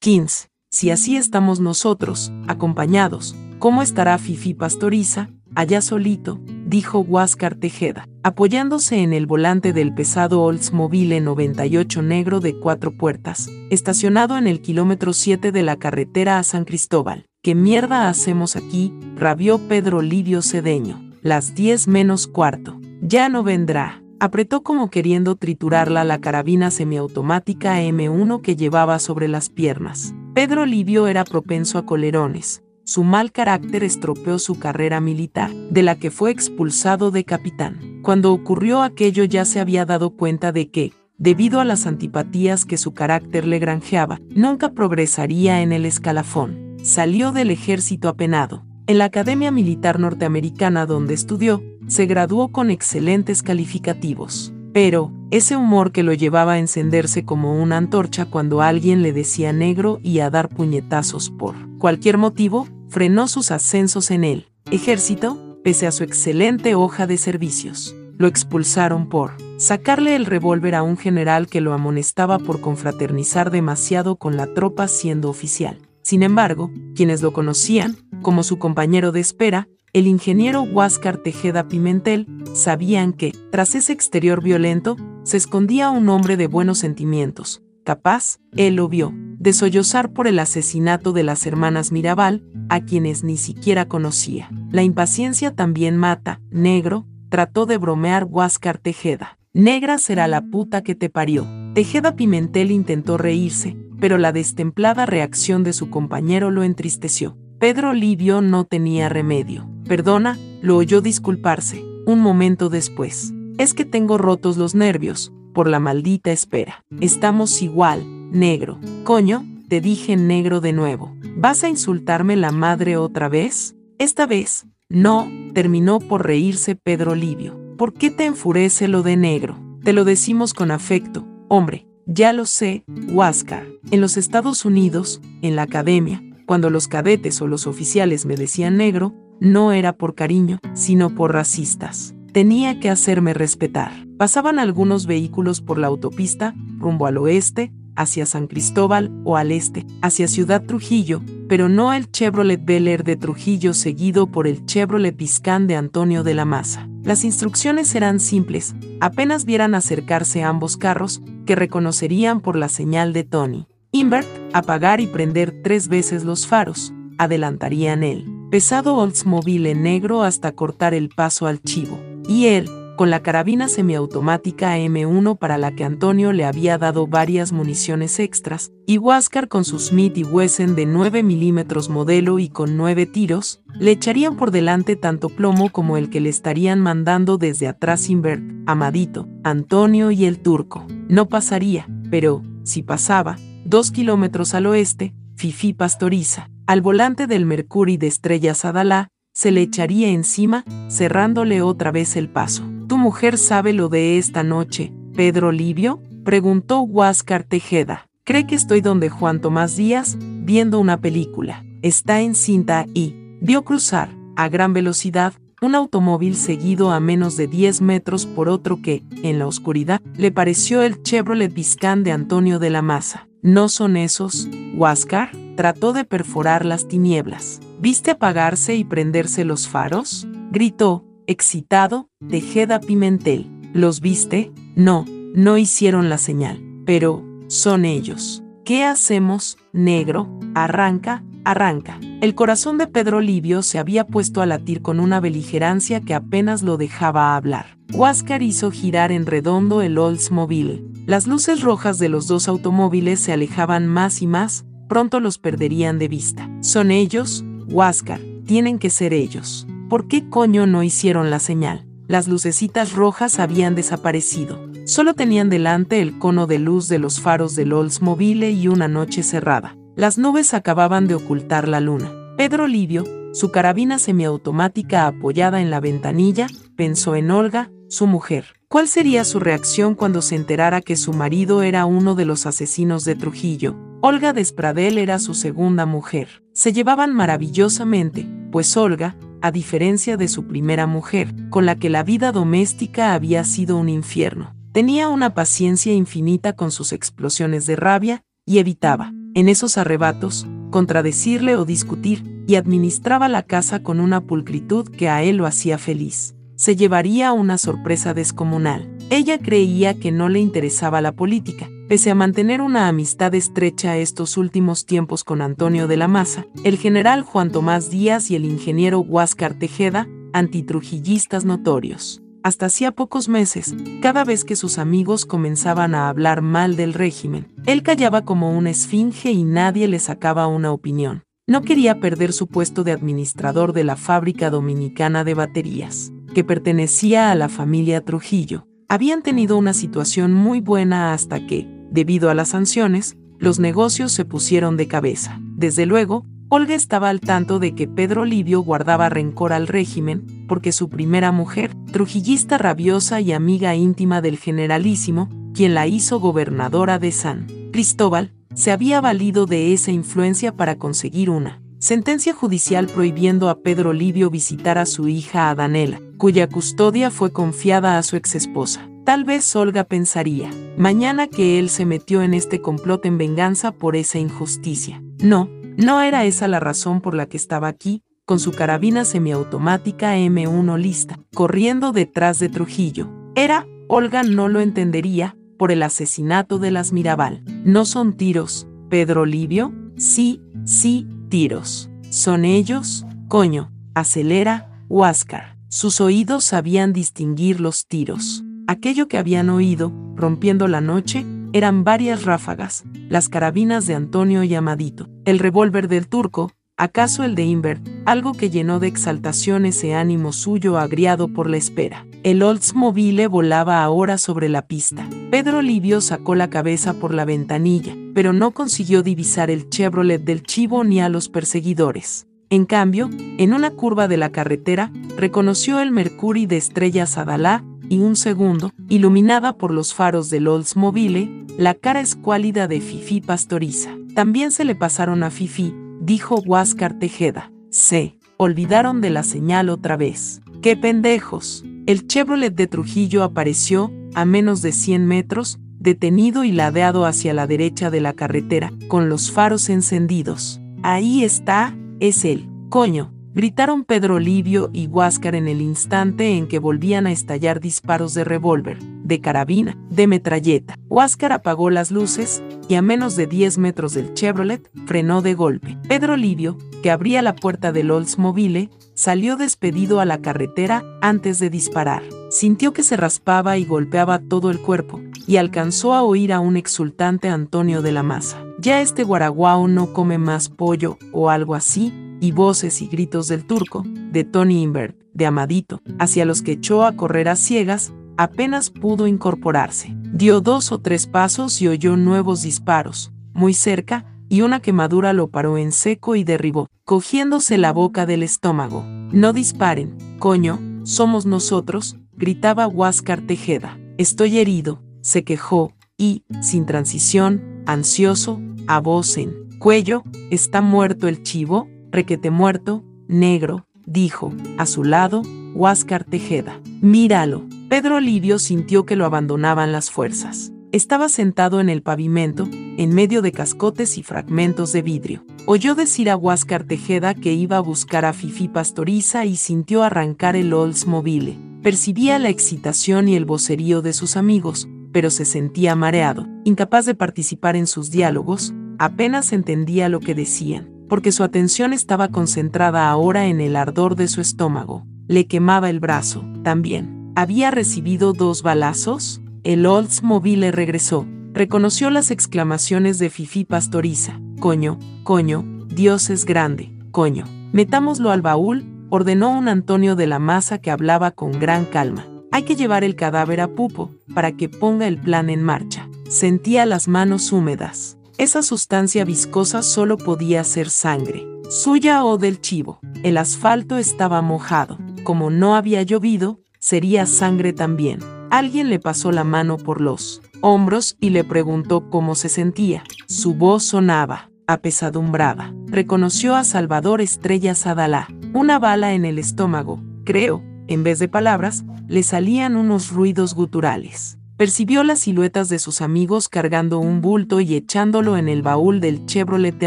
15. 0.00 0.48
Si 0.70 0.90
así 0.90 1.16
estamos 1.16 1.58
nosotros, 1.58 2.30
acompañados, 2.46 3.34
¿cómo 3.58 3.82
estará 3.82 4.16
Fifi 4.18 4.54
Pastoriza, 4.54 5.30
allá 5.56 5.80
solito? 5.80 6.38
dijo 6.66 7.00
Huáscar 7.00 7.56
Tejeda, 7.56 8.06
apoyándose 8.22 9.02
en 9.02 9.12
el 9.12 9.26
volante 9.26 9.72
del 9.72 9.92
pesado 9.92 10.42
Oldsmobile 10.42 11.20
98 11.20 12.02
negro 12.02 12.38
de 12.38 12.60
cuatro 12.60 12.96
puertas, 12.96 13.50
estacionado 13.70 14.38
en 14.38 14.46
el 14.46 14.60
kilómetro 14.60 15.12
7 15.12 15.50
de 15.50 15.62
la 15.64 15.76
carretera 15.76 16.38
a 16.38 16.44
San 16.44 16.64
Cristóbal. 16.64 17.26
¿Qué 17.42 17.56
mierda 17.56 18.08
hacemos 18.08 18.54
aquí? 18.54 18.92
rabió 19.16 19.58
Pedro 19.66 20.00
Livio 20.02 20.42
Cedeño. 20.42 21.02
Las 21.22 21.56
10 21.56 21.88
menos 21.88 22.28
cuarto. 22.28 22.78
Ya 23.00 23.28
no 23.28 23.42
vendrá. 23.42 24.02
Apretó 24.20 24.64
como 24.64 24.90
queriendo 24.90 25.36
triturarla 25.36 26.02
la 26.02 26.20
carabina 26.20 26.72
semiautomática 26.72 27.80
M1 27.80 28.40
que 28.42 28.56
llevaba 28.56 28.98
sobre 28.98 29.28
las 29.28 29.48
piernas. 29.48 30.12
Pedro 30.34 30.66
Livio 30.66 31.06
era 31.06 31.22
propenso 31.22 31.78
a 31.78 31.86
colerones. 31.86 32.64
Su 32.82 33.04
mal 33.04 33.30
carácter 33.30 33.84
estropeó 33.84 34.40
su 34.40 34.58
carrera 34.58 35.00
militar, 35.00 35.52
de 35.52 35.82
la 35.84 35.96
que 35.96 36.10
fue 36.10 36.32
expulsado 36.32 37.12
de 37.12 37.22
capitán. 37.22 38.00
Cuando 38.02 38.32
ocurrió 38.32 38.82
aquello 38.82 39.22
ya 39.22 39.44
se 39.44 39.60
había 39.60 39.84
dado 39.84 40.10
cuenta 40.10 40.50
de 40.50 40.68
que, 40.68 40.92
debido 41.16 41.60
a 41.60 41.64
las 41.64 41.86
antipatías 41.86 42.64
que 42.64 42.76
su 42.76 42.94
carácter 42.94 43.46
le 43.46 43.60
granjeaba, 43.60 44.20
nunca 44.30 44.72
progresaría 44.72 45.62
en 45.62 45.70
el 45.70 45.84
escalafón. 45.84 46.76
Salió 46.82 47.30
del 47.30 47.50
ejército 47.50 48.08
apenado. 48.08 48.64
En 48.88 48.98
la 48.98 49.04
Academia 49.04 49.50
Militar 49.50 50.00
Norteamericana 50.00 50.86
donde 50.86 51.12
estudió, 51.12 51.62
se 51.88 52.06
graduó 52.06 52.52
con 52.52 52.70
excelentes 52.70 53.42
calificativos. 53.42 54.52
Pero, 54.72 55.10
ese 55.30 55.56
humor 55.56 55.90
que 55.90 56.02
lo 56.02 56.12
llevaba 56.12 56.52
a 56.52 56.58
encenderse 56.58 57.24
como 57.24 57.60
una 57.60 57.76
antorcha 57.76 58.26
cuando 58.26 58.62
alguien 58.62 59.02
le 59.02 59.12
decía 59.12 59.52
negro 59.52 59.98
y 60.02 60.20
a 60.20 60.30
dar 60.30 60.48
puñetazos 60.48 61.30
por 61.30 61.56
cualquier 61.78 62.18
motivo, 62.18 62.68
frenó 62.88 63.28
sus 63.28 63.50
ascensos 63.50 64.10
en 64.10 64.24
el 64.24 64.48
ejército, 64.70 65.58
pese 65.64 65.86
a 65.86 65.92
su 65.92 66.04
excelente 66.04 66.74
hoja 66.74 67.06
de 67.06 67.18
servicios. 67.18 67.94
Lo 68.16 68.26
expulsaron 68.26 69.08
por 69.08 69.32
sacarle 69.58 70.16
el 70.16 70.26
revólver 70.26 70.74
a 70.74 70.82
un 70.82 70.96
general 70.96 71.48
que 71.48 71.60
lo 71.60 71.72
amonestaba 71.72 72.38
por 72.38 72.60
confraternizar 72.60 73.50
demasiado 73.50 74.16
con 74.16 74.36
la 74.36 74.52
tropa 74.54 74.88
siendo 74.88 75.28
oficial. 75.28 75.78
Sin 76.02 76.22
embargo, 76.22 76.70
quienes 76.94 77.22
lo 77.22 77.32
conocían, 77.32 77.96
como 78.22 78.42
su 78.42 78.58
compañero 78.58 79.12
de 79.12 79.20
espera, 79.20 79.68
el 79.92 80.06
ingeniero 80.06 80.62
Huáscar 80.62 81.18
Tejeda 81.18 81.68
Pimentel, 81.68 82.26
sabían 82.54 83.12
que, 83.12 83.32
tras 83.50 83.74
ese 83.74 83.92
exterior 83.92 84.42
violento, 84.42 84.96
se 85.22 85.36
escondía 85.36 85.90
un 85.90 86.08
hombre 86.08 86.36
de 86.36 86.46
buenos 86.46 86.78
sentimientos, 86.78 87.62
capaz, 87.84 88.38
él 88.56 88.76
lo 88.76 88.88
vio, 88.88 89.12
de 89.14 89.52
sollozar 89.52 90.12
por 90.12 90.26
el 90.26 90.38
asesinato 90.38 91.12
de 91.12 91.22
las 91.22 91.46
hermanas 91.46 91.92
Mirabal, 91.92 92.44
a 92.68 92.80
quienes 92.80 93.24
ni 93.24 93.36
siquiera 93.36 93.86
conocía. 93.86 94.50
La 94.70 94.82
impaciencia 94.82 95.54
también 95.54 95.96
mata, 95.96 96.40
negro, 96.50 97.06
trató 97.28 97.66
de 97.66 97.78
bromear 97.78 98.24
Huáscar 98.24 98.78
Tejeda. 98.78 99.38
Negra 99.54 99.98
será 99.98 100.28
la 100.28 100.42
puta 100.42 100.82
que 100.82 100.94
te 100.94 101.08
parió. 101.08 101.46
Tejeda 101.74 102.14
Pimentel 102.14 102.70
intentó 102.70 103.16
reírse, 103.16 103.76
pero 103.98 104.18
la 104.18 104.32
destemplada 104.32 105.06
reacción 105.06 105.64
de 105.64 105.72
su 105.72 105.90
compañero 105.90 106.50
lo 106.50 106.62
entristeció. 106.62 107.36
Pedro 107.58 107.92
Livio 107.92 108.40
no 108.40 108.64
tenía 108.64 109.08
remedio. 109.08 109.68
Perdona, 109.88 110.38
lo 110.60 110.76
oyó 110.76 111.00
disculparse, 111.00 111.82
un 112.04 112.20
momento 112.20 112.68
después. 112.68 113.32
Es 113.56 113.72
que 113.72 113.86
tengo 113.86 114.18
rotos 114.18 114.58
los 114.58 114.74
nervios, 114.74 115.32
por 115.54 115.66
la 115.66 115.80
maldita 115.80 116.30
espera. 116.30 116.84
Estamos 117.00 117.62
igual, 117.62 118.04
negro. 118.30 118.78
Coño, 119.04 119.46
te 119.68 119.80
dije 119.80 120.16
negro 120.16 120.60
de 120.60 120.74
nuevo. 120.74 121.16
¿Vas 121.36 121.64
a 121.64 121.70
insultarme 121.70 122.36
la 122.36 122.52
madre 122.52 122.98
otra 122.98 123.30
vez? 123.30 123.76
Esta 123.98 124.26
vez, 124.26 124.66
no, 124.90 125.26
terminó 125.54 126.00
por 126.00 126.26
reírse 126.26 126.74
Pedro 126.74 127.14
Livio. 127.14 127.58
¿Por 127.78 127.94
qué 127.94 128.10
te 128.10 128.26
enfurece 128.26 128.88
lo 128.88 129.02
de 129.02 129.16
negro? 129.16 129.58
Te 129.82 129.94
lo 129.94 130.04
decimos 130.04 130.52
con 130.52 130.70
afecto, 130.70 131.26
hombre. 131.48 131.86
Ya 132.04 132.34
lo 132.34 132.44
sé, 132.44 132.84
Huáscar. 133.10 133.66
En 133.90 134.02
los 134.02 134.18
Estados 134.18 134.66
Unidos, 134.66 135.22
en 135.40 135.56
la 135.56 135.62
academia, 135.62 136.22
cuando 136.46 136.68
los 136.68 136.88
cadetes 136.88 137.40
o 137.40 137.46
los 137.46 137.66
oficiales 137.66 138.26
me 138.26 138.36
decían 138.36 138.76
negro, 138.76 139.14
no 139.40 139.72
era 139.72 139.92
por 139.92 140.14
cariño, 140.14 140.58
sino 140.74 141.14
por 141.14 141.32
racistas. 141.32 142.14
Tenía 142.32 142.78
que 142.78 142.90
hacerme 142.90 143.34
respetar. 143.34 143.92
Pasaban 144.16 144.58
algunos 144.58 145.06
vehículos 145.06 145.60
por 145.60 145.78
la 145.78 145.86
autopista, 145.86 146.54
rumbo 146.78 147.06
al 147.06 147.18
oeste, 147.18 147.72
hacia 147.96 148.26
San 148.26 148.46
Cristóbal 148.46 149.10
o 149.24 149.36
al 149.36 149.50
este, 149.50 149.84
hacia 150.02 150.28
Ciudad 150.28 150.62
Trujillo, 150.62 151.20
pero 151.48 151.68
no 151.68 151.92
el 151.92 152.10
Chevrolet 152.10 152.64
Bel 152.64 152.86
Air 152.86 153.02
de 153.02 153.16
Trujillo 153.16 153.74
seguido 153.74 154.28
por 154.28 154.46
el 154.46 154.64
Chevrolet 154.66 155.16
Piscán 155.16 155.66
de 155.66 155.76
Antonio 155.76 156.22
de 156.22 156.34
la 156.34 156.44
Maza. 156.44 156.88
Las 157.02 157.24
instrucciones 157.24 157.94
eran 157.94 158.20
simples, 158.20 158.76
apenas 159.00 159.44
vieran 159.44 159.74
acercarse 159.74 160.42
ambos 160.42 160.76
carros, 160.76 161.22
que 161.44 161.56
reconocerían 161.56 162.40
por 162.40 162.56
la 162.56 162.68
señal 162.68 163.12
de 163.12 163.24
Tony. 163.24 163.66
Invert, 163.90 164.28
apagar 164.52 165.00
y 165.00 165.06
prender 165.06 165.62
tres 165.62 165.88
veces 165.88 166.24
los 166.24 166.46
faros, 166.46 166.92
adelantarían 167.16 168.04
el 168.04 168.37
pesado 168.50 168.96
Oldsmobile 168.96 169.74
negro 169.74 170.22
hasta 170.22 170.52
cortar 170.52 170.94
el 170.94 171.10
paso 171.10 171.46
al 171.46 171.60
chivo 171.60 172.00
y 172.26 172.46
él, 172.46 172.68
con 172.96 173.10
la 173.10 173.22
carabina 173.22 173.68
semiautomática 173.68 174.76
M1 174.76 175.38
para 175.38 175.56
la 175.56 175.74
que 175.74 175.84
Antonio 175.84 176.32
le 176.32 176.44
había 176.44 176.78
dado 176.78 177.06
varias 177.06 177.52
municiones 177.52 178.18
extras, 178.18 178.72
y 178.86 178.98
Huáscar 178.98 179.46
con 179.48 179.64
su 179.64 179.78
Smith 179.78 180.18
y 180.18 180.24
Wesson 180.24 180.74
de 180.74 180.84
9 180.84 181.22
milímetros 181.22 181.88
modelo 181.90 182.40
y 182.40 182.48
con 182.48 182.76
9 182.76 183.06
tiros, 183.06 183.62
le 183.78 183.92
echarían 183.92 184.36
por 184.36 184.50
delante 184.50 184.96
tanto 184.96 185.28
plomo 185.28 185.70
como 185.70 185.96
el 185.96 186.10
que 186.10 186.20
le 186.20 186.28
estarían 186.28 186.80
mandando 186.80 187.38
desde 187.38 187.68
atrás 187.68 188.10
Invert, 188.10 188.42
Amadito, 188.66 189.28
Antonio 189.44 190.10
y 190.10 190.24
el 190.24 190.40
turco. 190.40 190.84
No 191.08 191.28
pasaría, 191.28 191.86
pero, 192.10 192.42
si 192.64 192.82
pasaba, 192.82 193.36
dos 193.64 193.92
kilómetros 193.92 194.54
al 194.54 194.66
oeste, 194.66 195.14
Fifi 195.36 195.72
Pastoriza, 195.72 196.50
al 196.68 196.82
volante 196.82 197.26
del 197.26 197.46
Mercury 197.46 197.96
de 197.96 198.08
Estrellas 198.08 198.66
Adalá, 198.66 199.08
se 199.32 199.52
le 199.52 199.62
echaría 199.62 200.10
encima, 200.10 200.66
cerrándole 200.90 201.62
otra 201.62 201.90
vez 201.90 202.14
el 202.14 202.28
paso. 202.28 202.62
¿Tu 202.86 202.98
mujer 202.98 203.38
sabe 203.38 203.72
lo 203.72 203.88
de 203.88 204.18
esta 204.18 204.42
noche, 204.42 204.92
Pedro 205.16 205.50
Livio? 205.50 206.02
preguntó 206.26 206.82
Huáscar 206.82 207.44
Tejeda. 207.44 208.06
Cree 208.22 208.46
que 208.46 208.54
estoy 208.54 208.82
donde 208.82 209.08
Juan 209.08 209.40
Tomás 209.40 209.76
Díaz, 209.76 210.18
viendo 210.20 210.78
una 210.78 211.00
película. 211.00 211.64
Está 211.80 212.20
en 212.20 212.34
cinta 212.34 212.84
y 212.92 213.14
vio 213.40 213.64
cruzar, 213.64 214.10
a 214.36 214.50
gran 214.50 214.74
velocidad, 214.74 215.32
un 215.62 215.74
automóvil 215.74 216.36
seguido 216.36 216.90
a 216.90 217.00
menos 217.00 217.38
de 217.38 217.46
10 217.46 217.80
metros 217.80 218.26
por 218.26 218.50
otro 218.50 218.82
que, 218.82 219.02
en 219.22 219.38
la 219.38 219.46
oscuridad, 219.46 220.02
le 220.18 220.32
pareció 220.32 220.82
el 220.82 221.02
Chevrolet 221.02 221.50
Viscán 221.50 222.04
de 222.04 222.12
Antonio 222.12 222.58
de 222.58 222.68
la 222.68 222.82
Maza. 222.82 223.26
¿No 223.40 223.70
son 223.70 223.96
esos, 223.96 224.50
Huáscar? 224.74 225.30
Trató 225.58 225.92
de 225.92 226.04
perforar 226.04 226.64
las 226.64 226.86
tinieblas. 226.86 227.58
¿Viste 227.80 228.12
apagarse 228.12 228.76
y 228.76 228.84
prenderse 228.84 229.44
los 229.44 229.66
faros? 229.66 230.28
Gritó, 230.52 231.04
excitado, 231.26 232.08
Tejeda 232.30 232.78
Pimentel. 232.78 233.50
¿Los 233.72 234.00
viste? 234.00 234.52
No, 234.76 235.04
no 235.34 235.58
hicieron 235.58 236.08
la 236.08 236.18
señal. 236.18 236.62
Pero, 236.86 237.24
son 237.48 237.84
ellos. 237.86 238.44
¿Qué 238.64 238.84
hacemos, 238.84 239.58
negro? 239.72 240.28
Arranca, 240.54 241.24
arranca. 241.44 241.98
El 242.20 242.36
corazón 242.36 242.78
de 242.78 242.86
Pedro 242.86 243.20
Livio 243.20 243.62
se 243.62 243.80
había 243.80 244.06
puesto 244.06 244.42
a 244.42 244.46
latir 244.46 244.80
con 244.80 245.00
una 245.00 245.18
beligerancia 245.18 246.00
que 246.00 246.14
apenas 246.14 246.62
lo 246.62 246.76
dejaba 246.76 247.34
hablar. 247.34 247.76
Huáscar 247.92 248.44
hizo 248.44 248.70
girar 248.70 249.10
en 249.10 249.26
redondo 249.26 249.82
el 249.82 249.98
Oldsmobile. 249.98 250.84
Las 251.06 251.26
luces 251.26 251.62
rojas 251.62 251.98
de 251.98 252.08
los 252.08 252.28
dos 252.28 252.46
automóviles 252.46 253.18
se 253.18 253.32
alejaban 253.32 253.88
más 253.88 254.22
y 254.22 254.28
más, 254.28 254.64
pronto 254.88 255.20
los 255.20 255.38
perderían 255.38 255.98
de 255.98 256.08
vista. 256.08 256.50
Son 256.60 256.90
ellos, 256.90 257.44
Huáscar, 257.68 258.20
tienen 258.46 258.78
que 258.78 258.90
ser 258.90 259.12
ellos. 259.12 259.66
¿Por 259.88 260.08
qué 260.08 260.28
coño 260.28 260.66
no 260.66 260.82
hicieron 260.82 261.30
la 261.30 261.38
señal? 261.38 261.86
Las 262.08 262.26
lucecitas 262.26 262.94
rojas 262.94 263.38
habían 263.38 263.74
desaparecido. 263.74 264.66
Solo 264.86 265.12
tenían 265.12 265.50
delante 265.50 266.00
el 266.00 266.18
cono 266.18 266.46
de 266.46 266.58
luz 266.58 266.88
de 266.88 266.98
los 266.98 267.20
faros 267.20 267.54
del 267.54 267.74
Oldsmobile 267.74 268.50
y 268.50 268.68
una 268.68 268.88
noche 268.88 269.22
cerrada. 269.22 269.76
Las 269.94 270.16
nubes 270.16 270.54
acababan 270.54 271.06
de 271.06 271.14
ocultar 271.14 271.68
la 271.68 271.80
luna. 271.80 272.10
Pedro 272.38 272.66
Livio, 272.66 273.04
su 273.34 273.50
carabina 273.50 273.98
semiautomática 273.98 275.06
apoyada 275.06 275.60
en 275.60 275.70
la 275.70 275.80
ventanilla, 275.80 276.46
pensó 276.76 277.14
en 277.16 277.30
Olga, 277.30 277.70
su 277.88 278.06
mujer. 278.06 278.54
¿Cuál 278.68 278.88
sería 278.88 279.24
su 279.24 279.40
reacción 279.40 279.94
cuando 279.94 280.22
se 280.22 280.36
enterara 280.36 280.80
que 280.80 280.96
su 280.96 281.12
marido 281.12 281.62
era 281.62 281.84
uno 281.84 282.14
de 282.14 282.24
los 282.24 282.46
asesinos 282.46 283.04
de 283.04 283.14
Trujillo? 283.14 283.87
Olga 284.00 284.32
Despradel 284.32 284.96
era 284.96 285.18
su 285.18 285.34
segunda 285.34 285.84
mujer. 285.84 286.44
Se 286.52 286.72
llevaban 286.72 287.12
maravillosamente, 287.12 288.28
pues 288.52 288.76
Olga, 288.76 289.16
a 289.42 289.50
diferencia 289.50 290.16
de 290.16 290.28
su 290.28 290.46
primera 290.46 290.86
mujer, 290.86 291.34
con 291.50 291.66
la 291.66 291.80
que 291.80 291.90
la 291.90 292.04
vida 292.04 292.30
doméstica 292.30 293.12
había 293.12 293.42
sido 293.42 293.76
un 293.76 293.88
infierno, 293.88 294.54
tenía 294.70 295.08
una 295.08 295.34
paciencia 295.34 295.92
infinita 295.92 296.52
con 296.52 296.70
sus 296.70 296.92
explosiones 296.92 297.66
de 297.66 297.74
rabia 297.74 298.22
y 298.46 298.58
evitaba, 298.58 299.12
en 299.34 299.48
esos 299.48 299.76
arrebatos, 299.78 300.46
contradecirle 300.70 301.56
o 301.56 301.64
discutir, 301.64 302.44
y 302.46 302.54
administraba 302.54 303.28
la 303.28 303.42
casa 303.42 303.82
con 303.82 303.98
una 303.98 304.20
pulcritud 304.20 304.88
que 304.88 305.08
a 305.08 305.24
él 305.24 305.38
lo 305.38 305.44
hacía 305.44 305.76
feliz. 305.76 306.36
Se 306.54 306.76
llevaría 306.76 307.32
una 307.32 307.58
sorpresa 307.58 308.14
descomunal. 308.14 308.96
Ella 309.10 309.38
creía 309.38 309.98
que 309.98 310.12
no 310.12 310.28
le 310.28 310.38
interesaba 310.38 311.00
la 311.00 311.12
política, 311.12 311.68
pese 311.88 312.10
a 312.10 312.14
mantener 312.14 312.60
una 312.60 312.86
amistad 312.86 313.34
estrecha 313.34 313.96
estos 313.96 314.36
últimos 314.36 314.84
tiempos 314.84 315.24
con 315.24 315.40
Antonio 315.40 315.88
de 315.88 315.96
la 315.96 316.06
Maza, 316.06 316.44
el 316.62 316.76
general 316.76 317.22
Juan 317.22 317.50
Tomás 317.50 317.90
Díaz 317.90 318.30
y 318.30 318.36
el 318.36 318.44
ingeniero 318.44 319.00
Huáscar 319.00 319.54
Tejeda, 319.54 320.06
antitrujillistas 320.34 321.46
notorios. 321.46 322.20
Hasta 322.42 322.66
hacía 322.66 322.92
pocos 322.92 323.28
meses, 323.28 323.74
cada 324.02 324.24
vez 324.24 324.44
que 324.44 324.54
sus 324.54 324.78
amigos 324.78 325.24
comenzaban 325.24 325.94
a 325.94 326.10
hablar 326.10 326.42
mal 326.42 326.76
del 326.76 326.92
régimen, 326.92 327.54
él 327.64 327.82
callaba 327.82 328.22
como 328.22 328.56
una 328.56 328.70
esfinge 328.70 329.32
y 329.32 329.44
nadie 329.44 329.88
le 329.88 329.98
sacaba 329.98 330.46
una 330.46 330.72
opinión. 330.72 331.24
No 331.46 331.62
quería 331.62 332.00
perder 332.00 332.34
su 332.34 332.46
puesto 332.46 332.84
de 332.84 332.92
administrador 332.92 333.72
de 333.72 333.84
la 333.84 333.96
fábrica 333.96 334.50
dominicana 334.50 335.24
de 335.24 335.32
baterías, 335.32 336.12
que 336.34 336.44
pertenecía 336.44 337.30
a 337.30 337.34
la 337.34 337.48
familia 337.48 338.04
Trujillo. 338.04 338.66
Habían 338.90 339.22
tenido 339.22 339.56
una 339.56 339.72
situación 339.72 340.34
muy 340.34 340.60
buena 340.60 341.14
hasta 341.14 341.46
que, 341.46 341.77
debido 341.90 342.30
a 342.30 342.34
las 342.34 342.48
sanciones, 342.48 343.16
los 343.38 343.58
negocios 343.58 344.12
se 344.12 344.24
pusieron 344.24 344.76
de 344.76 344.88
cabeza. 344.88 345.38
Desde 345.56 345.86
luego, 345.86 346.24
Olga 346.50 346.74
estaba 346.74 347.10
al 347.10 347.20
tanto 347.20 347.58
de 347.58 347.74
que 347.74 347.86
Pedro 347.86 348.24
Livio 348.24 348.60
guardaba 348.60 349.10
rencor 349.10 349.52
al 349.52 349.66
régimen, 349.66 350.46
porque 350.48 350.72
su 350.72 350.88
primera 350.88 351.30
mujer, 351.30 351.72
trujillista 351.92 352.56
rabiosa 352.56 353.20
y 353.20 353.32
amiga 353.32 353.74
íntima 353.74 354.22
del 354.22 354.38
generalísimo, 354.38 355.28
quien 355.52 355.74
la 355.74 355.86
hizo 355.86 356.20
gobernadora 356.20 356.98
de 356.98 357.12
San 357.12 357.46
Cristóbal, 357.70 358.32
se 358.54 358.72
había 358.72 359.00
valido 359.00 359.44
de 359.44 359.72
esa 359.74 359.92
influencia 359.92 360.56
para 360.56 360.78
conseguir 360.78 361.30
una 361.30 361.60
sentencia 361.78 362.34
judicial 362.34 362.86
prohibiendo 362.86 363.48
a 363.50 363.60
Pedro 363.60 363.92
Livio 363.92 364.30
visitar 364.30 364.78
a 364.78 364.86
su 364.86 365.06
hija 365.06 365.50
Adanela, 365.50 366.00
cuya 366.16 366.48
custodia 366.48 367.10
fue 367.10 367.30
confiada 367.30 367.98
a 367.98 368.02
su 368.02 368.16
exesposa. 368.16 368.88
Tal 369.08 369.24
vez 369.24 369.56
Olga 369.56 369.84
pensaría, 369.84 370.50
mañana 370.76 371.28
que 371.28 371.58
él 371.58 371.70
se 371.70 371.86
metió 371.86 372.20
en 372.20 372.34
este 372.34 372.60
complot 372.60 373.06
en 373.06 373.16
venganza 373.16 373.72
por 373.72 373.96
esa 373.96 374.18
injusticia. 374.18 375.02
No, 375.18 375.48
no 375.78 376.02
era 376.02 376.26
esa 376.26 376.46
la 376.46 376.60
razón 376.60 377.00
por 377.00 377.14
la 377.14 377.24
que 377.24 377.38
estaba 377.38 377.68
aquí, 377.68 378.02
con 378.26 378.38
su 378.38 378.52
carabina 378.52 379.06
semiautomática 379.06 380.18
M1 380.18 380.76
lista, 380.76 381.18
corriendo 381.32 381.92
detrás 381.92 382.38
de 382.38 382.50
Trujillo. 382.50 383.08
Era, 383.34 383.66
Olga 383.88 384.24
no 384.24 384.48
lo 384.48 384.60
entendería, 384.60 385.38
por 385.56 385.72
el 385.72 385.84
asesinato 385.84 386.58
de 386.58 386.70
las 386.70 386.92
Mirabal. 386.92 387.42
No 387.64 387.86
son 387.86 388.14
tiros, 388.14 388.68
Pedro 388.90 389.24
Livio, 389.24 389.72
sí, 389.96 390.42
sí, 390.66 391.08
tiros. 391.30 391.88
Son 392.10 392.44
ellos, 392.44 393.06
coño, 393.26 393.72
acelera, 393.94 394.84
Huáscar. 394.90 395.56
Sus 395.70 396.02
oídos 396.02 396.44
sabían 396.44 396.92
distinguir 396.92 397.58
los 397.58 397.86
tiros. 397.86 398.44
Aquello 398.70 399.08
que 399.08 399.16
habían 399.16 399.48
oído, 399.48 399.90
rompiendo 400.14 400.68
la 400.68 400.82
noche, 400.82 401.24
eran 401.54 401.84
varias 401.84 402.26
ráfagas, 402.26 402.84
las 403.08 403.30
carabinas 403.30 403.86
de 403.86 403.94
Antonio 403.94 404.44
y 404.44 404.54
Amadito, 404.54 405.08
el 405.24 405.38
revólver 405.38 405.88
del 405.88 406.06
turco, 406.06 406.52
acaso 406.76 407.24
el 407.24 407.34
de 407.34 407.44
Inver, 407.44 407.80
algo 408.04 408.34
que 408.34 408.50
llenó 408.50 408.78
de 408.78 408.88
exaltación 408.88 409.64
ese 409.64 409.94
ánimo 409.94 410.34
suyo 410.34 410.76
agriado 410.76 411.28
por 411.28 411.48
la 411.48 411.56
espera. 411.56 412.06
El 412.24 412.42
Oldsmobile 412.42 413.26
volaba 413.26 413.82
ahora 413.82 414.18
sobre 414.18 414.50
la 414.50 414.66
pista. 414.66 415.08
Pedro 415.30 415.62
Livio 415.62 416.02
sacó 416.02 416.34
la 416.34 416.50
cabeza 416.50 416.92
por 416.92 417.14
la 417.14 417.24
ventanilla, 417.24 417.96
pero 418.12 418.34
no 418.34 418.50
consiguió 418.50 419.02
divisar 419.02 419.50
el 419.50 419.70
Chevrolet 419.70 420.22
del 420.22 420.42
chivo 420.42 420.84
ni 420.84 421.00
a 421.00 421.08
los 421.08 421.30
perseguidores. 421.30 422.26
En 422.50 422.66
cambio, 422.66 423.08
en 423.38 423.54
una 423.54 423.70
curva 423.70 424.08
de 424.08 424.18
la 424.18 424.30
carretera, 424.30 424.92
reconoció 425.16 425.80
el 425.80 425.90
Mercury 425.90 426.44
de 426.44 426.58
estrellas 426.58 427.16
Adalá 427.16 427.64
y 427.88 427.98
un 427.98 428.16
segundo, 428.16 428.72
iluminada 428.88 429.56
por 429.56 429.72
los 429.72 429.94
faros 429.94 430.30
del 430.30 430.48
Oldsmobile, 430.48 431.46
la 431.56 431.74
cara 431.74 432.00
escuálida 432.00 432.68
de 432.68 432.80
Fifi 432.80 433.20
Pastoriza. 433.20 433.90
También 434.14 434.50
se 434.50 434.64
le 434.64 434.74
pasaron 434.74 435.22
a 435.22 435.30
Fifi, 435.30 435.74
dijo 436.00 436.40
Huáscar 436.44 436.98
Tejeda. 436.98 437.52
Se 437.70 438.18
olvidaron 438.36 439.00
de 439.00 439.10
la 439.10 439.22
señal 439.22 439.68
otra 439.68 439.96
vez. 439.96 440.40
¡Qué 440.62 440.76
pendejos! 440.76 441.64
El 441.86 442.06
Chevrolet 442.06 442.54
de 442.54 442.66
Trujillo 442.66 443.22
apareció, 443.22 443.92
a 444.14 444.24
menos 444.24 444.62
de 444.62 444.72
100 444.72 445.06
metros, 445.06 445.58
detenido 445.78 446.44
y 446.44 446.52
ladeado 446.52 447.06
hacia 447.06 447.34
la 447.34 447.46
derecha 447.46 447.90
de 447.90 448.00
la 448.00 448.12
carretera, 448.12 448.72
con 448.88 449.08
los 449.08 449.30
faros 449.30 449.68
encendidos. 449.68 450.60
Ahí 450.82 451.24
está, 451.24 451.76
es 452.00 452.24
él. 452.24 452.48
Coño, 452.68 453.12
gritaron 453.34 453.84
Pedro 453.84 454.18
Livio 454.18 454.70
y 454.72 454.86
Huáscar 454.86 455.34
en 455.34 455.48
el 455.48 455.60
instante 455.60 456.36
en 456.36 456.48
que 456.48 456.58
volvían 456.58 457.06
a 457.06 457.12
estallar 457.12 457.60
disparos 457.60 458.14
de 458.14 458.24
revólver, 458.24 458.78
de 458.80 459.20
carabina, 459.20 459.76
de 459.90 460.06
metralleta. 460.06 460.76
Huáscar 460.88 461.32
apagó 461.32 461.70
las 461.70 461.90
luces 461.90 462.42
y 462.68 462.74
a 462.74 462.82
menos 462.82 463.16
de 463.16 463.26
10 463.26 463.58
metros 463.58 463.94
del 463.94 464.14
Chevrolet 464.14 464.70
frenó 464.86 465.22
de 465.22 465.34
golpe. 465.34 465.78
Pedro 465.88 466.16
Livio, 466.16 466.58
que 466.82 466.90
abría 466.90 467.22
la 467.22 467.34
puerta 467.34 467.72
del 467.72 467.90
Oldsmobile, 467.90 468.70
salió 468.94 469.36
despedido 469.36 470.00
a 470.00 470.04
la 470.04 470.20
carretera 470.20 470.82
antes 471.00 471.38
de 471.38 471.50
disparar. 471.50 472.02
Sintió 472.30 472.72
que 472.72 472.82
se 472.82 472.96
raspaba 472.96 473.56
y 473.56 473.64
golpeaba 473.64 474.18
todo 474.18 474.50
el 474.50 474.60
cuerpo, 474.60 475.00
y 475.26 475.36
alcanzó 475.36 475.94
a 475.94 476.02
oír 476.02 476.32
a 476.32 476.40
un 476.40 476.56
exultante 476.56 477.28
Antonio 477.28 477.82
de 477.82 477.92
la 477.92 478.02
Maza. 478.02 478.47
Ya 478.60 478.80
este 478.80 479.04
guaraguao 479.04 479.68
no 479.68 479.92
come 479.92 480.18
más 480.18 480.48
pollo 480.48 480.98
o 481.12 481.30
algo 481.30 481.54
así, 481.54 481.92
y 482.20 482.32
voces 482.32 482.82
y 482.82 482.88
gritos 482.88 483.28
del 483.28 483.46
turco, 483.46 483.84
de 483.86 484.24
Tony 484.24 484.62
Invert, 484.62 484.96
de 485.14 485.26
Amadito, 485.26 485.80
hacia 486.00 486.24
los 486.24 486.42
que 486.42 486.52
echó 486.52 486.84
a 486.84 486.96
correr 486.96 487.28
a 487.28 487.36
ciegas, 487.36 487.92
apenas 488.16 488.70
pudo 488.70 489.06
incorporarse. 489.06 489.94
Dio 490.12 490.40
dos 490.40 490.72
o 490.72 490.80
tres 490.80 491.06
pasos 491.06 491.62
y 491.62 491.68
oyó 491.68 491.96
nuevos 491.96 492.42
disparos, 492.42 493.12
muy 493.32 493.54
cerca, 493.54 494.04
y 494.28 494.42
una 494.42 494.60
quemadura 494.60 495.12
lo 495.12 495.28
paró 495.28 495.56
en 495.56 495.70
seco 495.70 496.16
y 496.16 496.24
derribó, 496.24 496.68
cogiéndose 496.84 497.58
la 497.58 497.72
boca 497.72 498.06
del 498.06 498.24
estómago. 498.24 498.84
No 499.12 499.32
disparen, 499.32 499.96
coño, 500.18 500.58
somos 500.82 501.26
nosotros, 501.26 501.96
gritaba 502.12 502.66
Huáscar 502.66 503.20
Tejeda. 503.20 503.78
Estoy 503.98 504.38
herido, 504.38 504.82
se 505.00 505.22
quejó, 505.22 505.72
y, 505.96 506.24
sin 506.40 506.66
transición, 506.66 507.62
ansioso, 507.66 508.40
a 508.68 508.80
voz 508.80 509.16
en 509.16 509.34
cuello, 509.58 510.04
¿está 510.30 510.60
muerto 510.60 511.08
el 511.08 511.22
chivo? 511.22 511.68
requete 511.90 512.30
muerto, 512.30 512.84
negro, 513.08 513.66
dijo, 513.86 514.32
a 514.58 514.66
su 514.66 514.84
lado, 514.84 515.22
Huáscar 515.54 516.04
Tejeda. 516.04 516.60
Míralo. 516.80 517.46
Pedro 517.68 517.98
Livio 517.98 518.38
sintió 518.38 518.84
que 518.84 518.94
lo 518.94 519.06
abandonaban 519.06 519.72
las 519.72 519.90
fuerzas. 519.90 520.52
Estaba 520.70 521.08
sentado 521.08 521.60
en 521.60 521.70
el 521.70 521.82
pavimento, 521.82 522.46
en 522.52 522.94
medio 522.94 523.22
de 523.22 523.32
cascotes 523.32 523.96
y 523.96 524.02
fragmentos 524.02 524.72
de 524.72 524.82
vidrio. 524.82 525.24
Oyó 525.46 525.74
decir 525.74 526.10
a 526.10 526.16
Huáscar 526.16 526.64
Tejeda 526.64 527.14
que 527.14 527.32
iba 527.32 527.56
a 527.56 527.60
buscar 527.60 528.04
a 528.04 528.12
Fifi 528.12 528.48
Pastoriza 528.48 529.24
y 529.24 529.36
sintió 529.36 529.82
arrancar 529.82 530.36
el 530.36 530.52
Oldsmobile. 530.52 531.38
Percibía 531.62 532.18
la 532.18 532.28
excitación 532.28 533.08
y 533.08 533.16
el 533.16 533.24
vocerío 533.24 533.80
de 533.80 533.94
sus 533.94 534.16
amigos, 534.16 534.68
pero 534.92 535.10
se 535.10 535.24
sentía 535.24 535.74
mareado, 535.74 536.26
incapaz 536.44 536.86
de 536.86 536.94
participar 536.94 537.56
en 537.56 537.66
sus 537.66 537.90
diálogos, 537.90 538.54
apenas 538.78 539.32
entendía 539.32 539.88
lo 539.88 540.00
que 540.00 540.14
decían 540.14 540.78
porque 540.88 541.12
su 541.12 541.22
atención 541.22 541.72
estaba 541.72 542.08
concentrada 542.08 542.88
ahora 542.88 543.26
en 543.26 543.40
el 543.40 543.56
ardor 543.56 543.94
de 543.94 544.08
su 544.08 544.20
estómago. 544.20 544.86
Le 545.06 545.26
quemaba 545.26 545.70
el 545.70 545.80
brazo, 545.80 546.24
también. 546.42 547.12
Había 547.14 547.50
recibido 547.50 548.12
dos 548.12 548.42
balazos. 548.42 549.20
El 549.44 549.66
Oldsmobile 549.66 550.50
regresó. 550.50 551.06
Reconoció 551.32 551.90
las 551.90 552.10
exclamaciones 552.10 552.98
de 552.98 553.10
Fifi 553.10 553.44
Pastoriza. 553.44 554.20
Coño, 554.40 554.78
coño, 555.04 555.44
Dios 555.68 556.10
es 556.10 556.24
grande, 556.24 556.72
coño. 556.90 557.24
Metámoslo 557.52 558.10
al 558.10 558.22
baúl, 558.22 558.64
ordenó 558.90 559.30
un 559.30 559.48
Antonio 559.48 559.94
de 559.94 560.06
la 560.06 560.18
Maza 560.18 560.58
que 560.58 560.70
hablaba 560.70 561.10
con 561.10 561.32
gran 561.32 561.64
calma. 561.64 562.06
Hay 562.38 562.44
que 562.44 562.54
llevar 562.54 562.84
el 562.84 562.94
cadáver 562.94 563.40
a 563.40 563.48
Pupo, 563.48 563.90
para 564.14 564.30
que 564.30 564.48
ponga 564.48 564.86
el 564.86 564.96
plan 564.96 565.28
en 565.28 565.42
marcha. 565.42 565.88
Sentía 566.08 566.66
las 566.66 566.86
manos 566.86 567.32
húmedas. 567.32 567.98
Esa 568.16 568.44
sustancia 568.44 569.04
viscosa 569.04 569.60
solo 569.64 569.98
podía 569.98 570.44
ser 570.44 570.70
sangre, 570.70 571.26
suya 571.50 572.04
o 572.04 572.16
del 572.16 572.40
chivo. 572.40 572.78
El 573.02 573.16
asfalto 573.16 573.76
estaba 573.76 574.22
mojado. 574.22 574.78
Como 575.02 575.30
no 575.30 575.56
había 575.56 575.82
llovido, 575.82 576.38
sería 576.60 577.06
sangre 577.06 577.52
también. 577.52 577.98
Alguien 578.30 578.70
le 578.70 578.78
pasó 578.78 579.10
la 579.10 579.24
mano 579.24 579.56
por 579.56 579.80
los 579.80 580.22
hombros 580.40 580.96
y 581.00 581.10
le 581.10 581.24
preguntó 581.24 581.90
cómo 581.90 582.14
se 582.14 582.28
sentía. 582.28 582.84
Su 583.08 583.34
voz 583.34 583.64
sonaba, 583.64 584.30
apesadumbrada. 584.46 585.52
Reconoció 585.66 586.36
a 586.36 586.44
Salvador 586.44 587.00
Estrella 587.00 587.56
Sadalá. 587.56 588.06
Una 588.32 588.60
bala 588.60 588.92
en 588.92 589.04
el 589.04 589.18
estómago, 589.18 589.82
creo. 590.04 590.44
En 590.68 590.84
vez 590.84 590.98
de 590.98 591.08
palabras, 591.08 591.64
le 591.88 592.02
salían 592.02 592.56
unos 592.56 592.92
ruidos 592.92 593.34
guturales. 593.34 594.18
percibió 594.36 594.84
las 594.84 595.00
siluetas 595.00 595.48
de 595.48 595.58
sus 595.58 595.80
amigos 595.80 596.28
cargando 596.28 596.78
un 596.78 597.00
bulto 597.00 597.40
y 597.40 597.56
echándolo 597.56 598.16
en 598.16 598.28
el 598.28 598.42
baúl 598.42 598.78
del 598.80 599.04
Chevrolet 599.04 599.58
de 599.58 599.66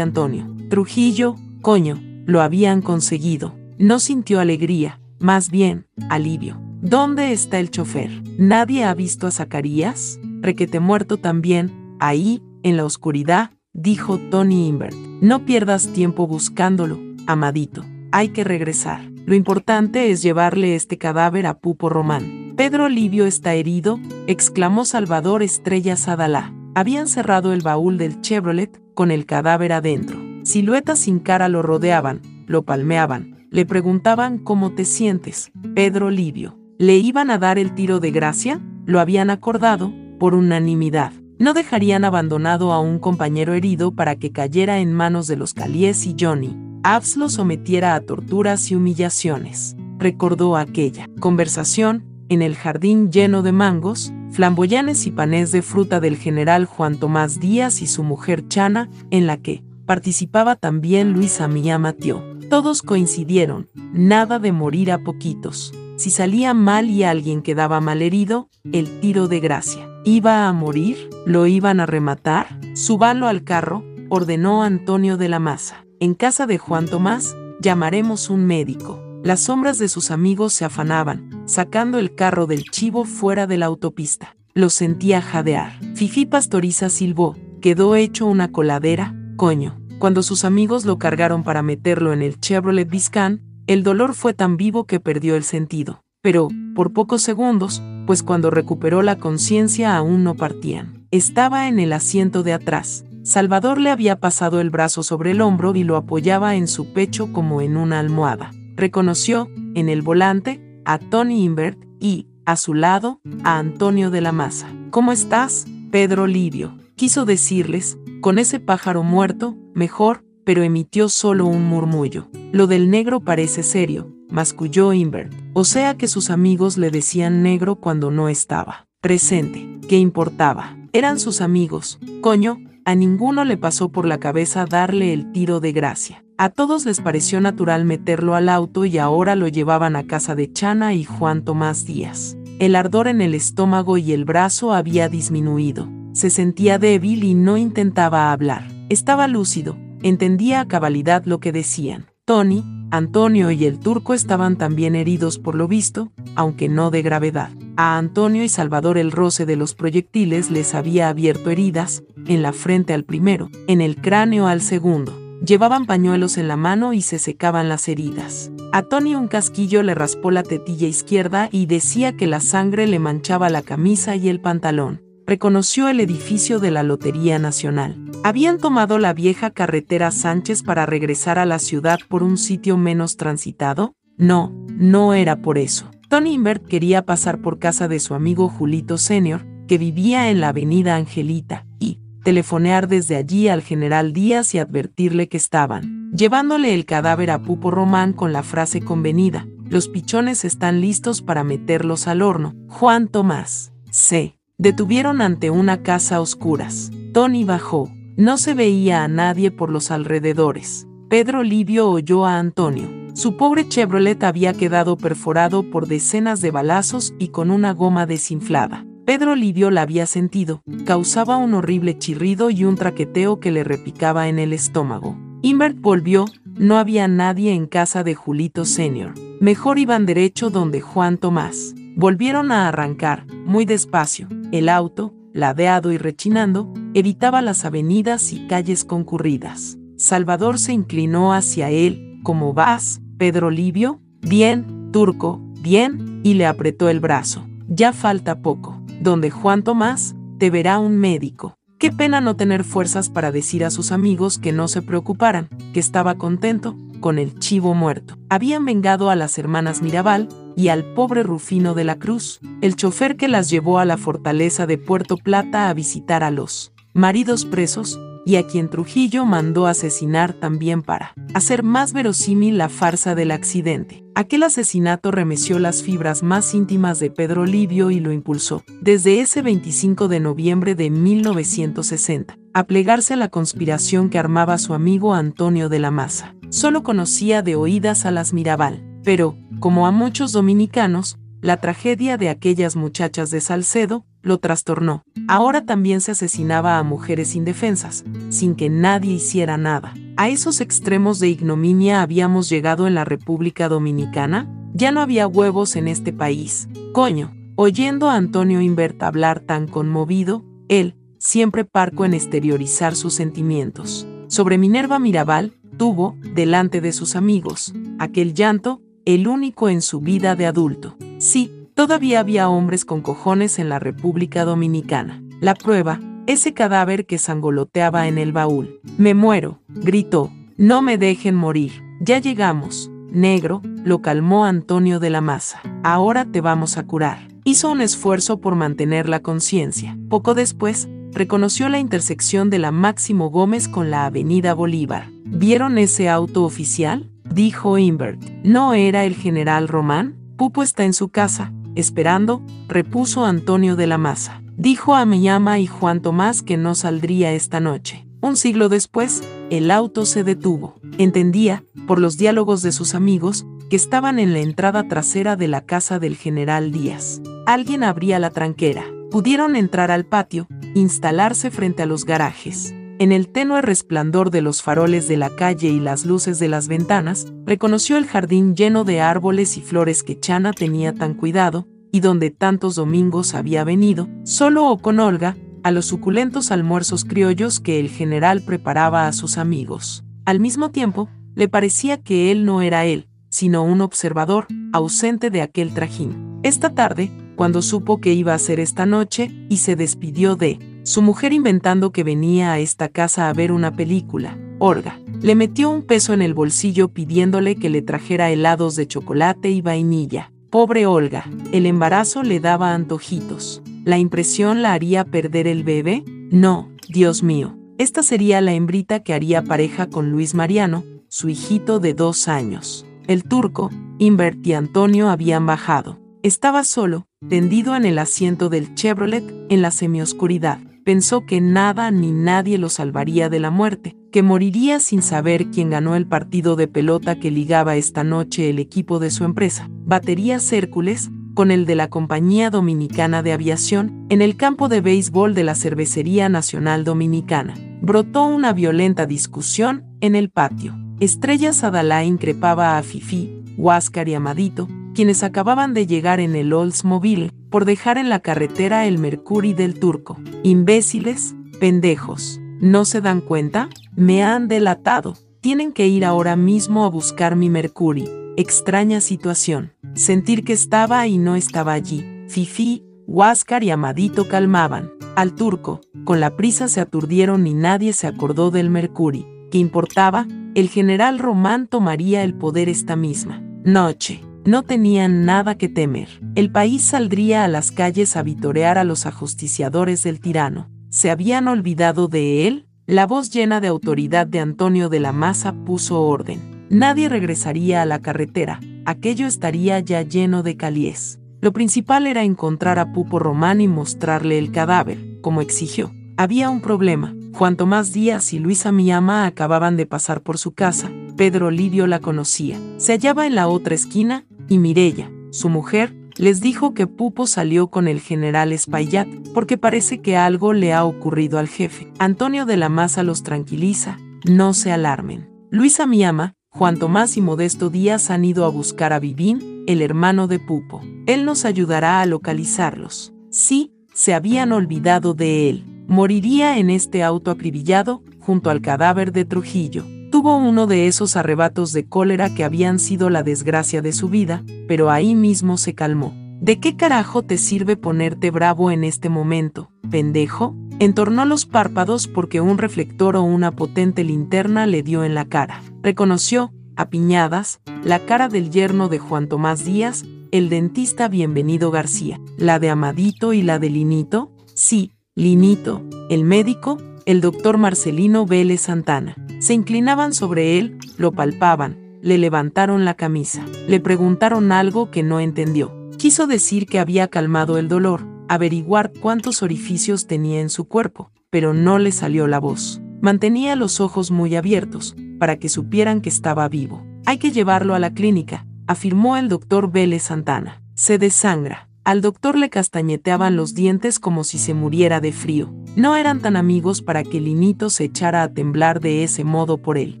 Antonio. 0.00 0.50
Trujillo, 0.70 1.36
coño, 1.60 2.00
lo 2.24 2.40
habían 2.40 2.80
conseguido. 2.80 3.54
No 3.78 3.98
sintió 3.98 4.40
alegría, 4.40 4.98
más 5.18 5.50
bien, 5.50 5.86
alivio. 6.08 6.58
¿Dónde 6.80 7.32
está 7.32 7.60
el 7.60 7.70
chofer? 7.70 8.10
¿Nadie 8.38 8.84
ha 8.84 8.94
visto 8.94 9.26
a 9.26 9.30
Zacarías? 9.30 10.18
Requete 10.40 10.80
muerto 10.80 11.18
también, 11.18 11.96
ahí, 12.00 12.42
en 12.62 12.78
la 12.78 12.86
oscuridad, 12.86 13.50
dijo 13.74 14.18
Tony 14.30 14.68
Invert. 14.68 14.96
No 15.20 15.44
pierdas 15.44 15.88
tiempo 15.88 16.26
buscándolo, 16.26 16.98
amadito. 17.26 17.84
Hay 18.10 18.30
que 18.30 18.42
regresar. 18.42 19.11
Lo 19.24 19.36
importante 19.36 20.10
es 20.10 20.20
llevarle 20.20 20.74
este 20.74 20.98
cadáver 20.98 21.46
a 21.46 21.58
Pupo 21.58 21.88
Román. 21.88 22.54
Pedro 22.56 22.88
Livio 22.88 23.24
está 23.24 23.54
herido, 23.54 24.00
exclamó 24.26 24.84
Salvador 24.84 25.42
Estrella 25.42 25.96
Sadalá. 25.96 26.52
Habían 26.74 27.06
cerrado 27.06 27.52
el 27.52 27.60
baúl 27.60 27.98
del 27.98 28.20
Chevrolet 28.20 28.80
con 28.94 29.10
el 29.10 29.24
cadáver 29.24 29.72
adentro. 29.72 30.18
Siluetas 30.42 30.98
sin 30.98 31.20
cara 31.20 31.48
lo 31.48 31.62
rodeaban, 31.62 32.20
lo 32.46 32.64
palmeaban, 32.64 33.46
le 33.50 33.64
preguntaban 33.64 34.38
cómo 34.38 34.72
te 34.72 34.84
sientes, 34.84 35.52
Pedro 35.74 36.10
Livio. 36.10 36.58
¿Le 36.78 36.96
iban 36.96 37.30
a 37.30 37.38
dar 37.38 37.58
el 37.58 37.74
tiro 37.74 38.00
de 38.00 38.10
gracia? 38.10 38.60
Lo 38.86 38.98
habían 38.98 39.30
acordado, 39.30 39.92
por 40.18 40.34
unanimidad. 40.34 41.12
No 41.38 41.54
dejarían 41.54 42.04
abandonado 42.04 42.72
a 42.72 42.80
un 42.80 42.98
compañero 42.98 43.54
herido 43.54 43.94
para 43.94 44.16
que 44.16 44.32
cayera 44.32 44.80
en 44.80 44.92
manos 44.92 45.26
de 45.28 45.36
los 45.36 45.54
Calies 45.54 46.06
y 46.06 46.16
Johnny. 46.18 46.71
Abs 46.84 47.16
lo 47.16 47.28
sometiera 47.28 47.94
a 47.94 48.00
torturas 48.00 48.70
y 48.70 48.74
humillaciones. 48.74 49.76
Recordó 49.98 50.56
aquella 50.56 51.08
conversación 51.20 52.04
en 52.28 52.42
el 52.42 52.56
jardín 52.56 53.12
lleno 53.12 53.42
de 53.42 53.52
mangos, 53.52 54.12
flamboyanes 54.32 55.06
y 55.06 55.12
panés 55.12 55.52
de 55.52 55.62
fruta 55.62 56.00
del 56.00 56.16
general 56.16 56.64
Juan 56.64 56.96
Tomás 56.96 57.38
Díaz 57.38 57.82
y 57.82 57.86
su 57.86 58.02
mujer 58.02 58.48
Chana, 58.48 58.90
en 59.10 59.28
la 59.28 59.36
que 59.36 59.62
participaba 59.86 60.56
también 60.56 61.12
Luisa 61.12 61.46
Mía 61.46 61.78
Mateo. 61.78 62.24
Todos 62.50 62.82
coincidieron, 62.82 63.68
nada 63.92 64.40
de 64.40 64.50
morir 64.50 64.90
a 64.90 64.98
poquitos. 64.98 65.72
Si 65.96 66.10
salía 66.10 66.52
mal 66.52 66.90
y 66.90 67.04
alguien 67.04 67.42
quedaba 67.42 67.80
mal 67.80 68.02
herido, 68.02 68.48
el 68.72 69.00
tiro 69.00 69.28
de 69.28 69.38
gracia. 69.38 69.88
¿Iba 70.04 70.48
a 70.48 70.52
morir? 70.52 71.10
¿Lo 71.26 71.46
iban 71.46 71.78
a 71.78 71.86
rematar? 71.86 72.58
Súbalo 72.74 73.28
al 73.28 73.44
carro, 73.44 73.84
ordenó 74.08 74.64
Antonio 74.64 75.16
de 75.16 75.28
la 75.28 75.38
Maza. 75.38 75.81
En 76.02 76.14
casa 76.14 76.48
de 76.48 76.58
Juan 76.58 76.86
Tomás, 76.86 77.36
llamaremos 77.60 78.28
un 78.28 78.44
médico. 78.44 79.00
Las 79.22 79.38
sombras 79.38 79.78
de 79.78 79.86
sus 79.86 80.10
amigos 80.10 80.52
se 80.52 80.64
afanaban, 80.64 81.30
sacando 81.46 82.00
el 82.00 82.16
carro 82.16 82.48
del 82.48 82.64
chivo 82.64 83.04
fuera 83.04 83.46
de 83.46 83.56
la 83.56 83.66
autopista. 83.66 84.34
Lo 84.52 84.68
sentía 84.68 85.22
jadear. 85.22 85.78
Fifi 85.94 86.26
Pastoriza 86.26 86.88
silbó, 86.88 87.36
quedó 87.60 87.94
hecho 87.94 88.26
una 88.26 88.50
coladera, 88.50 89.14
coño. 89.36 89.80
Cuando 90.00 90.24
sus 90.24 90.44
amigos 90.44 90.84
lo 90.84 90.98
cargaron 90.98 91.44
para 91.44 91.62
meterlo 91.62 92.12
en 92.12 92.22
el 92.22 92.40
Chevrolet 92.40 92.90
Viscan, 92.90 93.40
el 93.68 93.84
dolor 93.84 94.14
fue 94.14 94.34
tan 94.34 94.56
vivo 94.56 94.86
que 94.88 94.98
perdió 94.98 95.36
el 95.36 95.44
sentido. 95.44 96.02
Pero, 96.20 96.48
por 96.74 96.92
pocos 96.92 97.22
segundos, 97.22 97.80
pues 98.08 98.24
cuando 98.24 98.50
recuperó 98.50 99.02
la 99.02 99.20
conciencia 99.20 99.96
aún 99.96 100.24
no 100.24 100.34
partían. 100.34 101.06
Estaba 101.12 101.68
en 101.68 101.78
el 101.78 101.92
asiento 101.92 102.42
de 102.42 102.54
atrás, 102.54 103.04
Salvador 103.24 103.78
le 103.78 103.90
había 103.90 104.18
pasado 104.18 104.60
el 104.60 104.70
brazo 104.70 105.04
sobre 105.04 105.30
el 105.30 105.40
hombro 105.40 105.74
y 105.76 105.84
lo 105.84 105.96
apoyaba 105.96 106.56
en 106.56 106.66
su 106.66 106.92
pecho 106.92 107.32
como 107.32 107.60
en 107.60 107.76
una 107.76 108.00
almohada. 108.00 108.50
Reconoció, 108.74 109.48
en 109.74 109.88
el 109.88 110.02
volante, 110.02 110.60
a 110.84 110.98
Tony 110.98 111.44
Invert 111.44 111.78
y, 112.00 112.26
a 112.46 112.56
su 112.56 112.74
lado, 112.74 113.20
a 113.44 113.58
Antonio 113.58 114.10
de 114.10 114.22
la 114.22 114.32
Maza. 114.32 114.66
¿Cómo 114.90 115.12
estás, 115.12 115.66
Pedro 115.92 116.26
Livio? 116.26 116.76
Quiso 116.96 117.24
decirles, 117.24 117.96
con 118.20 118.38
ese 118.38 118.58
pájaro 118.58 119.04
muerto, 119.04 119.56
mejor, 119.72 120.24
pero 120.44 120.64
emitió 120.64 121.08
solo 121.08 121.46
un 121.46 121.64
murmullo. 121.64 122.28
Lo 122.50 122.66
del 122.66 122.90
negro 122.90 123.20
parece 123.20 123.62
serio, 123.62 124.12
masculló 124.30 124.92
Invert. 124.92 125.32
O 125.52 125.64
sea 125.64 125.96
que 125.96 126.08
sus 126.08 126.28
amigos 126.28 126.76
le 126.76 126.90
decían 126.90 127.44
negro 127.44 127.76
cuando 127.76 128.10
no 128.10 128.28
estaba 128.28 128.88
presente. 129.00 129.78
¿Qué 129.88 129.98
importaba? 129.98 130.76
Eran 130.92 131.18
sus 131.20 131.40
amigos. 131.40 131.98
Coño, 132.20 132.58
a 132.84 132.94
ninguno 132.94 133.44
le 133.44 133.56
pasó 133.56 133.90
por 133.90 134.06
la 134.06 134.18
cabeza 134.18 134.66
darle 134.66 135.12
el 135.12 135.30
tiro 135.32 135.60
de 135.60 135.72
gracia. 135.72 136.24
A 136.38 136.48
todos 136.48 136.84
les 136.86 137.00
pareció 137.00 137.40
natural 137.40 137.84
meterlo 137.84 138.34
al 138.34 138.48
auto 138.48 138.84
y 138.84 138.98
ahora 138.98 139.36
lo 139.36 139.46
llevaban 139.46 139.94
a 139.94 140.06
casa 140.06 140.34
de 140.34 140.52
Chana 140.52 140.94
y 140.94 141.04
Juan 141.04 141.44
Tomás 141.44 141.84
Díaz. 141.84 142.36
El 142.58 142.74
ardor 142.74 143.08
en 143.08 143.20
el 143.20 143.34
estómago 143.34 143.98
y 143.98 144.12
el 144.12 144.24
brazo 144.24 144.72
había 144.72 145.08
disminuido. 145.08 145.88
Se 146.12 146.30
sentía 146.30 146.78
débil 146.78 147.24
y 147.24 147.34
no 147.34 147.56
intentaba 147.56 148.32
hablar. 148.32 148.64
Estaba 148.88 149.28
lúcido, 149.28 149.76
entendía 150.02 150.60
a 150.60 150.68
cabalidad 150.68 151.24
lo 151.24 151.38
que 151.38 151.52
decían. 151.52 152.06
Tony, 152.24 152.64
Antonio 152.92 153.50
y 153.50 153.64
el 153.64 153.78
turco 153.78 154.12
estaban 154.12 154.56
también 154.56 154.94
heridos 154.94 155.38
por 155.38 155.54
lo 155.54 155.66
visto, 155.66 156.12
aunque 156.34 156.68
no 156.68 156.90
de 156.90 157.00
gravedad. 157.00 157.48
A 157.78 157.96
Antonio 157.96 158.44
y 158.44 158.50
Salvador 158.50 158.98
el 158.98 159.12
roce 159.12 159.46
de 159.46 159.56
los 159.56 159.74
proyectiles 159.74 160.50
les 160.50 160.74
había 160.74 161.08
abierto 161.08 161.48
heridas, 161.48 162.02
en 162.26 162.42
la 162.42 162.52
frente 162.52 162.92
al 162.92 163.04
primero, 163.04 163.48
en 163.66 163.80
el 163.80 163.96
cráneo 163.96 164.46
al 164.46 164.60
segundo. 164.60 165.18
Llevaban 165.42 165.86
pañuelos 165.86 166.36
en 166.36 166.48
la 166.48 166.58
mano 166.58 166.92
y 166.92 167.00
se 167.00 167.18
secaban 167.18 167.70
las 167.70 167.88
heridas. 167.88 168.50
A 168.72 168.82
Tony 168.82 169.14
un 169.14 169.26
casquillo 169.26 169.82
le 169.82 169.94
raspó 169.94 170.30
la 170.30 170.42
tetilla 170.42 170.86
izquierda 170.86 171.48
y 171.50 171.64
decía 171.64 172.14
que 172.14 172.26
la 172.26 172.40
sangre 172.40 172.86
le 172.86 172.98
manchaba 172.98 173.48
la 173.48 173.62
camisa 173.62 174.16
y 174.16 174.28
el 174.28 174.42
pantalón. 174.42 175.00
Reconoció 175.26 175.88
el 175.88 176.00
edificio 176.00 176.60
de 176.60 176.70
la 176.70 176.82
Lotería 176.82 177.38
Nacional. 177.38 177.96
Habían 178.24 178.58
tomado 178.58 178.98
la 178.98 179.12
vieja 179.14 179.50
carretera 179.50 180.10
Sánchez 180.10 180.62
para 180.62 180.86
regresar 180.86 181.38
a 181.38 181.46
la 181.46 181.58
ciudad 181.58 182.00
por 182.08 182.22
un 182.22 182.38
sitio 182.38 182.76
menos 182.76 183.16
transitado. 183.16 183.94
No, 184.16 184.52
no 184.68 185.14
era 185.14 185.42
por 185.42 185.58
eso. 185.58 185.90
Tony 186.08 186.34
Invert 186.34 186.66
quería 186.66 187.04
pasar 187.04 187.40
por 187.40 187.58
casa 187.58 187.88
de 187.88 188.00
su 188.00 188.14
amigo 188.14 188.48
Julito 188.48 188.98
Senior, 188.98 189.46
que 189.66 189.78
vivía 189.78 190.30
en 190.30 190.40
la 190.40 190.48
avenida 190.48 190.96
Angelita, 190.96 191.66
y 191.78 192.00
telefonear 192.22 192.88
desde 192.88 193.16
allí 193.16 193.48
al 193.48 193.62
general 193.62 194.12
Díaz 194.12 194.54
y 194.54 194.58
advertirle 194.58 195.28
que 195.28 195.38
estaban 195.38 196.02
llevándole 196.12 196.74
el 196.74 196.84
cadáver 196.84 197.30
a 197.30 197.42
Pupo 197.42 197.70
Román 197.70 198.12
con 198.12 198.32
la 198.32 198.42
frase 198.42 198.80
convenida, 198.80 199.46
los 199.68 199.88
pichones 199.88 200.44
están 200.44 200.80
listos 200.80 201.22
para 201.22 201.44
meterlos 201.44 202.06
al 202.06 202.22
horno. 202.22 202.54
Juan 202.68 203.08
Tomás. 203.08 203.72
Se 203.90 204.38
detuvieron 204.62 205.20
ante 205.20 205.50
una 205.50 205.82
casa 205.82 206.16
a 206.16 206.20
oscuras. 206.20 206.92
Tony 207.12 207.42
bajó. 207.42 207.90
No 208.16 208.38
se 208.38 208.54
veía 208.54 209.02
a 209.02 209.08
nadie 209.08 209.50
por 209.50 209.70
los 209.70 209.90
alrededores. 209.90 210.86
Pedro 211.08 211.42
Livio 211.42 211.90
oyó 211.90 212.26
a 212.26 212.38
Antonio. 212.38 212.88
Su 213.14 213.36
pobre 213.36 213.68
Chevrolet 213.68 214.22
había 214.22 214.52
quedado 214.52 214.96
perforado 214.96 215.68
por 215.68 215.88
decenas 215.88 216.40
de 216.40 216.52
balazos 216.52 217.12
y 217.18 217.28
con 217.28 217.50
una 217.50 217.72
goma 217.72 218.06
desinflada. 218.06 218.86
Pedro 219.04 219.34
Livio 219.34 219.72
la 219.72 219.82
había 219.82 220.06
sentido, 220.06 220.62
causaba 220.86 221.38
un 221.38 221.54
horrible 221.54 221.98
chirrido 221.98 222.48
y 222.50 222.64
un 222.64 222.76
traqueteo 222.76 223.40
que 223.40 223.50
le 223.50 223.64
repicaba 223.64 224.28
en 224.28 224.38
el 224.38 224.52
estómago. 224.52 225.18
Invert 225.42 225.80
volvió, 225.80 226.26
no 226.44 226.78
había 226.78 227.08
nadie 227.08 227.52
en 227.52 227.66
casa 227.66 228.04
de 228.04 228.14
Julito 228.14 228.64
Senior. 228.64 229.14
Mejor 229.40 229.80
iban 229.80 230.06
derecho 230.06 230.50
donde 230.50 230.80
Juan 230.80 231.18
Tomás. 231.18 231.74
Volvieron 231.96 232.52
a 232.52 232.68
arrancar, 232.68 233.26
muy 233.44 233.64
despacio. 233.64 234.28
El 234.50 234.68
auto, 234.68 235.14
ladeado 235.32 235.92
y 235.92 235.98
rechinando, 235.98 236.72
evitaba 236.94 237.42
las 237.42 237.64
avenidas 237.64 238.32
y 238.32 238.46
calles 238.46 238.84
concurridas. 238.84 239.78
Salvador 239.96 240.58
se 240.58 240.72
inclinó 240.72 241.34
hacia 241.34 241.70
él. 241.70 242.20
¿Cómo 242.22 242.54
vas? 242.54 243.00
Pedro 243.18 243.50
Livio, 243.50 244.00
bien, 244.20 244.90
turco, 244.90 245.40
bien, 245.60 246.20
y 246.22 246.34
le 246.34 246.46
apretó 246.46 246.88
el 246.88 247.00
brazo. 247.00 247.46
Ya 247.68 247.92
falta 247.92 248.40
poco. 248.40 248.80
Donde 249.00 249.30
Juan 249.30 249.62
Tomás, 249.62 250.14
te 250.38 250.50
verá 250.50 250.78
un 250.78 250.96
médico. 250.96 251.56
Qué 251.78 251.90
pena 251.92 252.20
no 252.20 252.36
tener 252.36 252.64
fuerzas 252.64 253.10
para 253.10 253.32
decir 253.32 253.64
a 253.64 253.70
sus 253.70 253.92
amigos 253.92 254.38
que 254.38 254.52
no 254.52 254.68
se 254.68 254.82
preocuparan, 254.82 255.48
que 255.74 255.80
estaba 255.80 256.14
contento 256.14 256.76
con 257.00 257.18
el 257.18 257.38
chivo 257.38 257.74
muerto. 257.74 258.16
Habían 258.30 258.64
vengado 258.64 259.10
a 259.10 259.16
las 259.16 259.36
hermanas 259.36 259.82
Mirabal 259.82 260.28
y 260.56 260.68
al 260.68 260.94
pobre 260.94 261.22
Rufino 261.22 261.74
de 261.74 261.84
la 261.84 261.98
Cruz, 261.98 262.40
el 262.60 262.76
chofer 262.76 263.16
que 263.16 263.28
las 263.28 263.50
llevó 263.50 263.78
a 263.78 263.84
la 263.84 263.96
fortaleza 263.96 264.66
de 264.66 264.78
Puerto 264.78 265.16
Plata 265.16 265.68
a 265.68 265.74
visitar 265.74 266.22
a 266.24 266.30
los 266.30 266.72
maridos 266.94 267.44
presos, 267.44 267.98
y 268.24 268.36
a 268.36 268.46
quien 268.46 268.68
Trujillo 268.68 269.24
mandó 269.24 269.66
asesinar 269.66 270.32
también 270.32 270.82
para 270.82 271.14
hacer 271.34 271.62
más 271.62 271.92
verosímil 271.92 272.58
la 272.58 272.68
farsa 272.68 273.14
del 273.14 273.30
accidente. 273.30 274.04
Aquel 274.14 274.42
asesinato 274.42 275.10
remeció 275.10 275.58
las 275.58 275.82
fibras 275.82 276.22
más 276.22 276.54
íntimas 276.54 277.00
de 277.00 277.10
Pedro 277.10 277.46
Livio 277.46 277.90
y 277.90 277.98
lo 277.98 278.12
impulsó, 278.12 278.62
desde 278.80 279.20
ese 279.20 279.42
25 279.42 280.08
de 280.08 280.20
noviembre 280.20 280.74
de 280.74 280.90
1960, 280.90 282.36
a 282.52 282.64
plegarse 282.64 283.14
a 283.14 283.16
la 283.16 283.28
conspiración 283.28 284.10
que 284.10 284.18
armaba 284.18 284.58
su 284.58 284.74
amigo 284.74 285.14
Antonio 285.14 285.68
de 285.68 285.78
la 285.78 285.90
Maza. 285.90 286.34
Solo 286.50 286.82
conocía 286.82 287.42
de 287.42 287.56
oídas 287.56 288.04
a 288.04 288.10
las 288.10 288.34
Mirabal, 288.34 288.84
pero, 289.02 289.36
como 289.62 289.86
a 289.86 289.92
muchos 289.92 290.32
dominicanos, 290.32 291.18
la 291.40 291.58
tragedia 291.58 292.16
de 292.16 292.28
aquellas 292.28 292.74
muchachas 292.74 293.30
de 293.30 293.40
Salcedo 293.40 294.04
lo 294.20 294.38
trastornó. 294.38 295.04
Ahora 295.28 295.64
también 295.64 296.00
se 296.00 296.10
asesinaba 296.10 296.78
a 296.78 296.82
mujeres 296.82 297.36
indefensas, 297.36 298.04
sin 298.28 298.56
que 298.56 298.68
nadie 298.68 299.12
hiciera 299.12 299.56
nada. 299.58 299.94
¿A 300.16 300.28
esos 300.28 300.60
extremos 300.60 301.20
de 301.20 301.28
ignominia 301.28 302.02
habíamos 302.02 302.48
llegado 302.48 302.88
en 302.88 302.96
la 302.96 303.04
República 303.04 303.68
Dominicana? 303.68 304.52
Ya 304.74 304.90
no 304.90 305.00
había 305.00 305.28
huevos 305.28 305.76
en 305.76 305.86
este 305.86 306.12
país. 306.12 306.68
Coño. 306.92 307.32
Oyendo 307.54 308.10
a 308.10 308.16
Antonio 308.16 308.60
Invert 308.62 309.00
hablar 309.04 309.40
tan 309.40 309.68
conmovido, 309.68 310.44
él, 310.68 310.96
siempre 311.18 311.64
parco 311.64 312.04
en 312.04 312.14
exteriorizar 312.14 312.96
sus 312.96 313.14
sentimientos. 313.14 314.08
Sobre 314.26 314.58
Minerva 314.58 314.98
Mirabal, 314.98 315.52
tuvo, 315.76 316.16
delante 316.34 316.80
de 316.80 316.92
sus 316.92 317.14
amigos, 317.14 317.74
aquel 318.00 318.34
llanto, 318.34 318.82
el 319.04 319.28
único 319.28 319.68
en 319.68 319.82
su 319.82 320.00
vida 320.00 320.36
de 320.36 320.46
adulto. 320.46 320.96
Sí, 321.18 321.68
todavía 321.74 322.20
había 322.20 322.48
hombres 322.48 322.84
con 322.84 323.00
cojones 323.00 323.58
en 323.58 323.68
la 323.68 323.78
República 323.78 324.44
Dominicana. 324.44 325.22
La 325.40 325.54
prueba, 325.54 326.00
ese 326.26 326.54
cadáver 326.54 327.06
que 327.06 327.18
sangoloteaba 327.18 328.06
en 328.08 328.18
el 328.18 328.32
baúl. 328.32 328.80
Me 328.98 329.14
muero, 329.14 329.60
gritó. 329.68 330.30
No 330.56 330.82
me 330.82 330.98
dejen 330.98 331.34
morir. 331.34 331.72
Ya 332.00 332.18
llegamos. 332.18 332.90
Negro, 333.10 333.60
lo 333.84 334.00
calmó 334.00 334.44
Antonio 334.44 335.00
de 335.00 335.10
la 335.10 335.20
Maza. 335.20 335.60
Ahora 335.82 336.24
te 336.24 336.40
vamos 336.40 336.78
a 336.78 336.86
curar. 336.86 337.28
Hizo 337.44 337.70
un 337.70 337.80
esfuerzo 337.80 338.40
por 338.40 338.54
mantener 338.54 339.08
la 339.08 339.20
conciencia. 339.20 339.98
Poco 340.08 340.34
después, 340.34 340.88
reconoció 341.10 341.68
la 341.68 341.78
intersección 341.78 342.50
de 342.50 342.58
la 342.58 342.70
Máximo 342.70 343.30
Gómez 343.30 343.68
con 343.68 343.90
la 343.90 344.06
Avenida 344.06 344.54
Bolívar. 344.54 345.10
¿Vieron 345.24 345.78
ese 345.78 346.08
auto 346.08 346.44
oficial? 346.44 347.11
Dijo 347.24 347.78
Invert. 347.78 348.22
¿No 348.42 348.74
era 348.74 349.04
el 349.04 349.14
general 349.14 349.68
Román? 349.68 350.16
Pupo 350.36 350.62
está 350.62 350.84
en 350.84 350.92
su 350.92 351.08
casa, 351.08 351.52
esperando, 351.74 352.42
repuso 352.68 353.24
Antonio 353.24 353.76
de 353.76 353.86
la 353.86 353.98
Maza. 353.98 354.42
Dijo 354.56 354.94
a 354.94 355.04
Miyama 355.06 355.58
y 355.58 355.66
Juan 355.66 356.02
Tomás 356.02 356.42
que 356.42 356.56
no 356.56 356.74
saldría 356.74 357.32
esta 357.32 357.60
noche. 357.60 358.06
Un 358.20 358.36
siglo 358.36 358.68
después, 358.68 359.22
el 359.50 359.70
auto 359.70 360.06
se 360.06 360.24
detuvo. 360.24 360.76
Entendía, 360.98 361.64
por 361.86 361.98
los 361.98 362.18
diálogos 362.18 362.62
de 362.62 362.72
sus 362.72 362.94
amigos, 362.94 363.46
que 363.70 363.76
estaban 363.76 364.18
en 364.18 364.32
la 364.32 364.40
entrada 364.40 364.86
trasera 364.86 365.34
de 365.34 365.48
la 365.48 365.62
casa 365.62 365.98
del 365.98 366.16
general 366.16 366.70
Díaz. 366.70 367.22
Alguien 367.46 367.82
abría 367.82 368.18
la 368.18 368.30
tranquera. 368.30 368.84
Pudieron 369.10 369.56
entrar 369.56 369.90
al 369.90 370.04
patio, 370.04 370.46
instalarse 370.74 371.50
frente 371.50 371.82
a 371.82 371.86
los 371.86 372.04
garajes. 372.04 372.74
En 373.02 373.10
el 373.10 373.26
tenue 373.26 373.62
resplandor 373.62 374.30
de 374.30 374.42
los 374.42 374.62
faroles 374.62 375.08
de 375.08 375.16
la 375.16 375.34
calle 375.34 375.66
y 375.70 375.80
las 375.80 376.06
luces 376.06 376.38
de 376.38 376.46
las 376.46 376.68
ventanas, 376.68 377.26
reconoció 377.44 377.96
el 377.96 378.06
jardín 378.06 378.54
lleno 378.54 378.84
de 378.84 379.00
árboles 379.00 379.56
y 379.56 379.60
flores 379.60 380.04
que 380.04 380.20
Chana 380.20 380.52
tenía 380.52 380.92
tan 380.94 381.14
cuidado, 381.14 381.66
y 381.90 381.98
donde 381.98 382.30
tantos 382.30 382.76
domingos 382.76 383.34
había 383.34 383.64
venido, 383.64 384.08
solo 384.22 384.68
o 384.68 384.78
con 384.78 385.00
Olga, 385.00 385.36
a 385.64 385.72
los 385.72 385.86
suculentos 385.86 386.52
almuerzos 386.52 387.04
criollos 387.04 387.58
que 387.58 387.80
el 387.80 387.88
general 387.88 388.40
preparaba 388.42 389.08
a 389.08 389.12
sus 389.12 389.36
amigos. 389.36 390.04
Al 390.24 390.38
mismo 390.38 390.70
tiempo, 390.70 391.08
le 391.34 391.48
parecía 391.48 392.00
que 392.00 392.30
él 392.30 392.44
no 392.44 392.62
era 392.62 392.84
él, 392.84 393.08
sino 393.30 393.64
un 393.64 393.80
observador, 393.80 394.46
ausente 394.72 395.30
de 395.30 395.42
aquel 395.42 395.74
trajín. 395.74 396.38
Esta 396.44 396.70
tarde, 396.70 397.10
cuando 397.34 397.62
supo 397.62 398.00
que 398.00 398.12
iba 398.14 398.32
a 398.32 398.38
ser 398.38 398.60
esta 398.60 398.86
noche, 398.86 399.28
y 399.48 399.56
se 399.56 399.74
despidió 399.74 400.36
de 400.36 400.60
su 400.84 401.00
mujer 401.00 401.32
inventando 401.32 401.92
que 401.92 402.02
venía 402.02 402.52
a 402.52 402.58
esta 402.58 402.88
casa 402.88 403.28
a 403.28 403.32
ver 403.32 403.52
una 403.52 403.76
película, 403.76 404.38
Orga, 404.58 404.98
le 405.20 405.34
metió 405.34 405.70
un 405.70 405.82
peso 405.82 406.12
en 406.12 406.22
el 406.22 406.34
bolsillo 406.34 406.88
pidiéndole 406.88 407.56
que 407.56 407.70
le 407.70 407.82
trajera 407.82 408.30
helados 408.30 408.74
de 408.74 408.86
chocolate 408.86 409.50
y 409.50 409.60
vainilla. 409.60 410.32
Pobre 410.50 410.86
Olga, 410.86 411.24
el 411.52 411.66
embarazo 411.66 412.22
le 412.22 412.40
daba 412.40 412.74
antojitos. 412.74 413.62
¿La 413.84 413.98
impresión 413.98 414.62
la 414.62 414.72
haría 414.72 415.04
perder 415.04 415.46
el 415.46 415.62
bebé? 415.62 416.04
No, 416.30 416.68
Dios 416.88 417.22
mío. 417.22 417.56
Esta 417.78 418.02
sería 418.02 418.40
la 418.40 418.52
hembrita 418.52 419.00
que 419.02 419.14
haría 419.14 419.42
pareja 419.42 419.88
con 419.88 420.10
Luis 420.10 420.34
Mariano, 420.34 420.84
su 421.08 421.28
hijito 421.28 421.78
de 421.78 421.94
dos 421.94 422.28
años. 422.28 422.84
El 423.06 423.24
turco, 423.24 423.70
Invert 423.98 424.44
y 424.46 424.52
Antonio 424.52 425.08
habían 425.08 425.46
bajado. 425.46 425.98
Estaba 426.22 426.64
solo, 426.64 427.06
tendido 427.28 427.74
en 427.74 427.84
el 427.84 427.98
asiento 427.98 428.48
del 428.48 428.74
Chevrolet, 428.74 429.24
en 429.48 429.62
la 429.62 429.70
semioscuridad 429.70 430.58
pensó 430.84 431.26
que 431.26 431.40
nada 431.40 431.90
ni 431.90 432.12
nadie 432.12 432.58
lo 432.58 432.68
salvaría 432.68 433.28
de 433.28 433.40
la 433.40 433.50
muerte, 433.50 433.96
que 434.10 434.22
moriría 434.22 434.80
sin 434.80 435.02
saber 435.02 435.46
quién 435.46 435.70
ganó 435.70 435.96
el 435.96 436.06
partido 436.06 436.56
de 436.56 436.68
pelota 436.68 437.18
que 437.18 437.30
ligaba 437.30 437.76
esta 437.76 438.04
noche 438.04 438.50
el 438.50 438.58
equipo 438.58 438.98
de 438.98 439.10
su 439.10 439.24
empresa, 439.24 439.68
Baterías 439.70 440.52
Hércules, 440.52 441.10
con 441.34 441.50
el 441.50 441.64
de 441.64 441.74
la 441.74 441.88
Compañía 441.88 442.50
Dominicana 442.50 443.22
de 443.22 443.32
Aviación, 443.32 444.06
en 444.10 444.22
el 444.22 444.36
campo 444.36 444.68
de 444.68 444.80
béisbol 444.80 445.34
de 445.34 445.44
la 445.44 445.54
Cervecería 445.54 446.28
Nacional 446.28 446.84
Dominicana. 446.84 447.54
Brotó 447.80 448.24
una 448.24 448.52
violenta 448.52 449.06
discusión 449.06 449.84
en 450.00 450.14
el 450.14 450.30
patio. 450.30 450.76
Estrella 451.00 451.52
Sadalá 451.52 452.04
increpaba 452.04 452.78
a 452.78 452.82
Fifi, 452.82 453.42
Huáscar 453.56 454.08
y 454.08 454.14
Amadito, 454.14 454.68
quienes 454.94 455.22
acababan 455.22 455.74
de 455.74 455.86
llegar 455.86 456.20
en 456.20 456.36
el 456.36 456.52
Oldsmobile, 456.52 457.32
por 457.52 457.66
dejar 457.66 457.98
en 457.98 458.08
la 458.08 458.18
carretera 458.18 458.86
el 458.86 458.98
Mercury 458.98 459.52
del 459.52 459.78
turco. 459.78 460.16
Imbéciles, 460.42 461.36
pendejos, 461.60 462.40
¿no 462.60 462.84
se 462.84 463.00
dan 463.00 463.20
cuenta? 463.20 463.68
Me 463.94 464.24
han 464.24 464.48
delatado. 464.48 465.14
Tienen 465.40 465.72
que 465.72 465.86
ir 465.86 466.04
ahora 466.04 466.34
mismo 466.34 466.84
a 466.84 466.90
buscar 466.90 467.36
mi 467.36 467.50
Mercury. 467.50 468.08
Extraña 468.36 469.00
situación. 469.00 469.74
Sentir 469.94 470.42
que 470.44 470.54
estaba 470.54 471.06
y 471.06 471.18
no 471.18 471.36
estaba 471.36 471.74
allí. 471.74 472.04
Fifi, 472.28 472.84
Huáscar 473.06 473.62
y 473.62 473.70
Amadito 473.70 474.26
calmaban. 474.26 474.90
Al 475.14 475.34
turco, 475.34 475.82
con 476.04 476.20
la 476.20 476.36
prisa 476.36 476.68
se 476.68 476.80
aturdieron 476.80 477.46
y 477.46 477.52
nadie 477.52 477.92
se 477.92 478.06
acordó 478.06 478.50
del 478.50 478.70
Mercury. 478.70 479.26
¿Qué 479.50 479.58
importaba? 479.58 480.26
El 480.54 480.68
general 480.70 481.18
Román 481.18 481.66
tomaría 481.66 482.24
el 482.24 482.34
poder 482.34 482.70
esta 482.70 482.96
misma 482.96 483.42
noche. 483.64 484.22
No 484.44 484.64
tenían 484.64 485.24
nada 485.24 485.56
que 485.56 485.68
temer. 485.68 486.08
El 486.34 486.50
país 486.50 486.82
saldría 486.82 487.44
a 487.44 487.48
las 487.48 487.70
calles 487.70 488.16
a 488.16 488.24
vitorear 488.24 488.76
a 488.76 488.82
los 488.82 489.06
ajusticiadores 489.06 490.02
del 490.02 490.20
tirano. 490.20 490.68
¿Se 490.90 491.12
habían 491.12 491.46
olvidado 491.46 492.08
de 492.08 492.48
él? 492.48 492.66
La 492.86 493.06
voz 493.06 493.30
llena 493.30 493.60
de 493.60 493.68
autoridad 493.68 494.26
de 494.26 494.40
Antonio 494.40 494.88
de 494.88 494.98
la 494.98 495.12
Maza 495.12 495.52
puso 495.64 496.02
orden. 496.02 496.66
Nadie 496.70 497.08
regresaría 497.08 497.82
a 497.82 497.86
la 497.86 498.00
carretera, 498.00 498.58
aquello 498.84 499.28
estaría 499.28 499.78
ya 499.78 500.02
lleno 500.02 500.42
de 500.42 500.56
caliés. 500.56 501.20
Lo 501.40 501.52
principal 501.52 502.08
era 502.08 502.24
encontrar 502.24 502.80
a 502.80 502.92
Pupo 502.92 503.20
Román 503.20 503.60
y 503.60 503.68
mostrarle 503.68 504.38
el 504.38 504.50
cadáver, 504.50 504.98
como 505.20 505.40
exigió. 505.40 505.92
Había 506.16 506.50
un 506.50 506.60
problema. 506.60 507.14
Juan 507.32 507.56
Tomás 507.56 507.92
Díaz 507.92 508.32
y 508.32 508.38
Luisa 508.38 508.72
Miama 508.72 509.24
acababan 509.24 509.76
de 509.76 509.86
pasar 509.86 510.20
por 510.20 510.36
su 510.36 510.52
casa. 510.52 510.90
Pedro 511.16 511.50
Lidio 511.50 511.86
la 511.86 512.00
conocía. 512.00 512.58
Se 512.76 512.92
hallaba 512.92 513.26
en 513.26 513.34
la 513.34 513.48
otra 513.48 513.74
esquina 513.74 514.24
y 514.48 514.58
Mirella, 514.58 515.10
su 515.30 515.48
mujer, 515.48 515.94
les 516.16 516.40
dijo 516.40 516.74
que 516.74 516.86
Pupo 516.86 517.26
salió 517.26 517.68
con 517.68 517.88
el 517.88 518.00
general 518.00 518.52
Espaillat 518.52 519.08
porque 519.32 519.56
parece 519.56 520.00
que 520.00 520.16
algo 520.16 520.52
le 520.52 520.72
ha 520.72 520.84
ocurrido 520.84 521.38
al 521.38 521.48
jefe. 521.48 521.90
Antonio 521.98 522.44
de 522.44 522.56
la 522.56 522.68
Maza 522.68 523.02
los 523.02 523.22
tranquiliza, 523.22 523.98
no 524.28 524.54
se 524.54 524.72
alarmen. 524.72 525.30
Luisa 525.50 525.86
Miama, 525.86 526.34
Juan 526.50 526.78
Tomás 526.78 527.16
y 527.16 527.22
Modesto 527.22 527.70
Díaz 527.70 528.10
han 528.10 528.24
ido 528.24 528.44
a 528.44 528.50
buscar 528.50 528.92
a 528.92 528.98
Vivín, 528.98 529.64
el 529.66 529.80
hermano 529.80 530.28
de 530.28 530.38
Pupo. 530.38 530.82
Él 531.06 531.24
nos 531.24 531.44
ayudará 531.44 532.00
a 532.00 532.06
localizarlos. 532.06 533.14
Sí, 533.30 533.72
se 533.94 534.14
habían 534.14 534.52
olvidado 534.52 535.14
de 535.14 535.48
él. 535.48 535.64
Moriría 535.88 536.58
en 536.58 536.70
este 536.70 537.02
auto 537.02 537.30
acribillado, 537.30 538.02
junto 538.20 538.50
al 538.50 538.60
cadáver 538.60 539.12
de 539.12 539.24
Trujillo. 539.24 539.84
Tuvo 540.12 540.36
uno 540.36 540.66
de 540.66 540.88
esos 540.88 541.16
arrebatos 541.16 541.72
de 541.72 541.86
cólera 541.86 542.34
que 542.34 542.44
habían 542.44 542.78
sido 542.78 543.08
la 543.08 543.22
desgracia 543.22 543.80
de 543.80 543.92
su 543.92 544.10
vida, 544.10 544.44
pero 544.68 544.90
ahí 544.90 545.14
mismo 545.14 545.56
se 545.56 545.74
calmó. 545.74 546.12
¿De 546.38 546.60
qué 546.60 546.76
carajo 546.76 547.22
te 547.22 547.38
sirve 547.38 547.78
ponerte 547.78 548.30
bravo 548.30 548.70
en 548.70 548.84
este 548.84 549.08
momento, 549.08 549.70
pendejo? 549.90 550.54
Entornó 550.80 551.24
los 551.24 551.46
párpados 551.46 552.08
porque 552.08 552.42
un 552.42 552.58
reflector 552.58 553.16
o 553.16 553.22
una 553.22 553.52
potente 553.52 554.04
linterna 554.04 554.66
le 554.66 554.82
dio 554.82 555.02
en 555.02 555.14
la 555.14 555.24
cara. 555.24 555.62
Reconoció, 555.82 556.52
a 556.76 556.90
piñadas, 556.90 557.62
la 557.82 558.00
cara 558.00 558.28
del 558.28 558.50
yerno 558.50 558.90
de 558.90 558.98
Juan 558.98 559.28
Tomás 559.28 559.64
Díaz, 559.64 560.04
el 560.30 560.50
dentista 560.50 561.08
Bienvenido 561.08 561.70
García, 561.70 562.20
la 562.36 562.58
de 562.58 562.68
Amadito 562.68 563.32
y 563.32 563.40
la 563.40 563.58
de 563.58 563.70
Linito, 563.70 564.30
sí, 564.52 564.92
Linito, 565.14 565.80
el 566.10 566.24
médico, 566.24 566.76
el 567.06 567.22
doctor 567.22 567.56
Marcelino 567.56 568.26
Vélez 568.26 568.60
Santana. 568.60 569.16
Se 569.42 569.54
inclinaban 569.54 570.14
sobre 570.14 570.56
él, 570.56 570.78
lo 570.98 571.10
palpaban, 571.10 571.76
le 572.00 572.16
levantaron 572.16 572.84
la 572.84 572.94
camisa, 572.94 573.44
le 573.66 573.80
preguntaron 573.80 574.52
algo 574.52 574.92
que 574.92 575.02
no 575.02 575.18
entendió. 575.18 575.90
Quiso 575.98 576.28
decir 576.28 576.66
que 576.66 576.78
había 576.78 577.08
calmado 577.08 577.58
el 577.58 577.66
dolor, 577.66 578.06
averiguar 578.28 578.92
cuántos 579.00 579.42
orificios 579.42 580.06
tenía 580.06 580.40
en 580.40 580.48
su 580.48 580.68
cuerpo, 580.68 581.10
pero 581.28 581.54
no 581.54 581.80
le 581.80 581.90
salió 581.90 582.28
la 582.28 582.38
voz. 582.38 582.80
Mantenía 583.00 583.56
los 583.56 583.80
ojos 583.80 584.12
muy 584.12 584.36
abiertos, 584.36 584.94
para 585.18 585.36
que 585.40 585.48
supieran 585.48 586.02
que 586.02 586.08
estaba 586.08 586.48
vivo. 586.48 586.86
Hay 587.04 587.18
que 587.18 587.32
llevarlo 587.32 587.74
a 587.74 587.80
la 587.80 587.92
clínica, 587.92 588.46
afirmó 588.68 589.16
el 589.16 589.28
doctor 589.28 589.72
Vélez 589.72 590.04
Santana. 590.04 590.62
Se 590.74 590.98
desangra. 590.98 591.68
Al 591.84 592.00
doctor 592.00 592.38
le 592.38 592.48
castañeteaban 592.48 593.34
los 593.34 593.54
dientes 593.54 593.98
como 593.98 594.22
si 594.22 594.38
se 594.38 594.54
muriera 594.54 595.00
de 595.00 595.10
frío. 595.10 595.52
No 595.74 595.96
eran 595.96 596.20
tan 596.20 596.36
amigos 596.36 596.80
para 596.80 597.02
que 597.02 597.20
Linito 597.20 597.70
se 597.70 597.84
echara 597.84 598.22
a 598.22 598.32
temblar 598.32 598.78
de 598.78 599.02
ese 599.02 599.24
modo 599.24 599.58
por 599.58 599.78
él. 599.78 600.00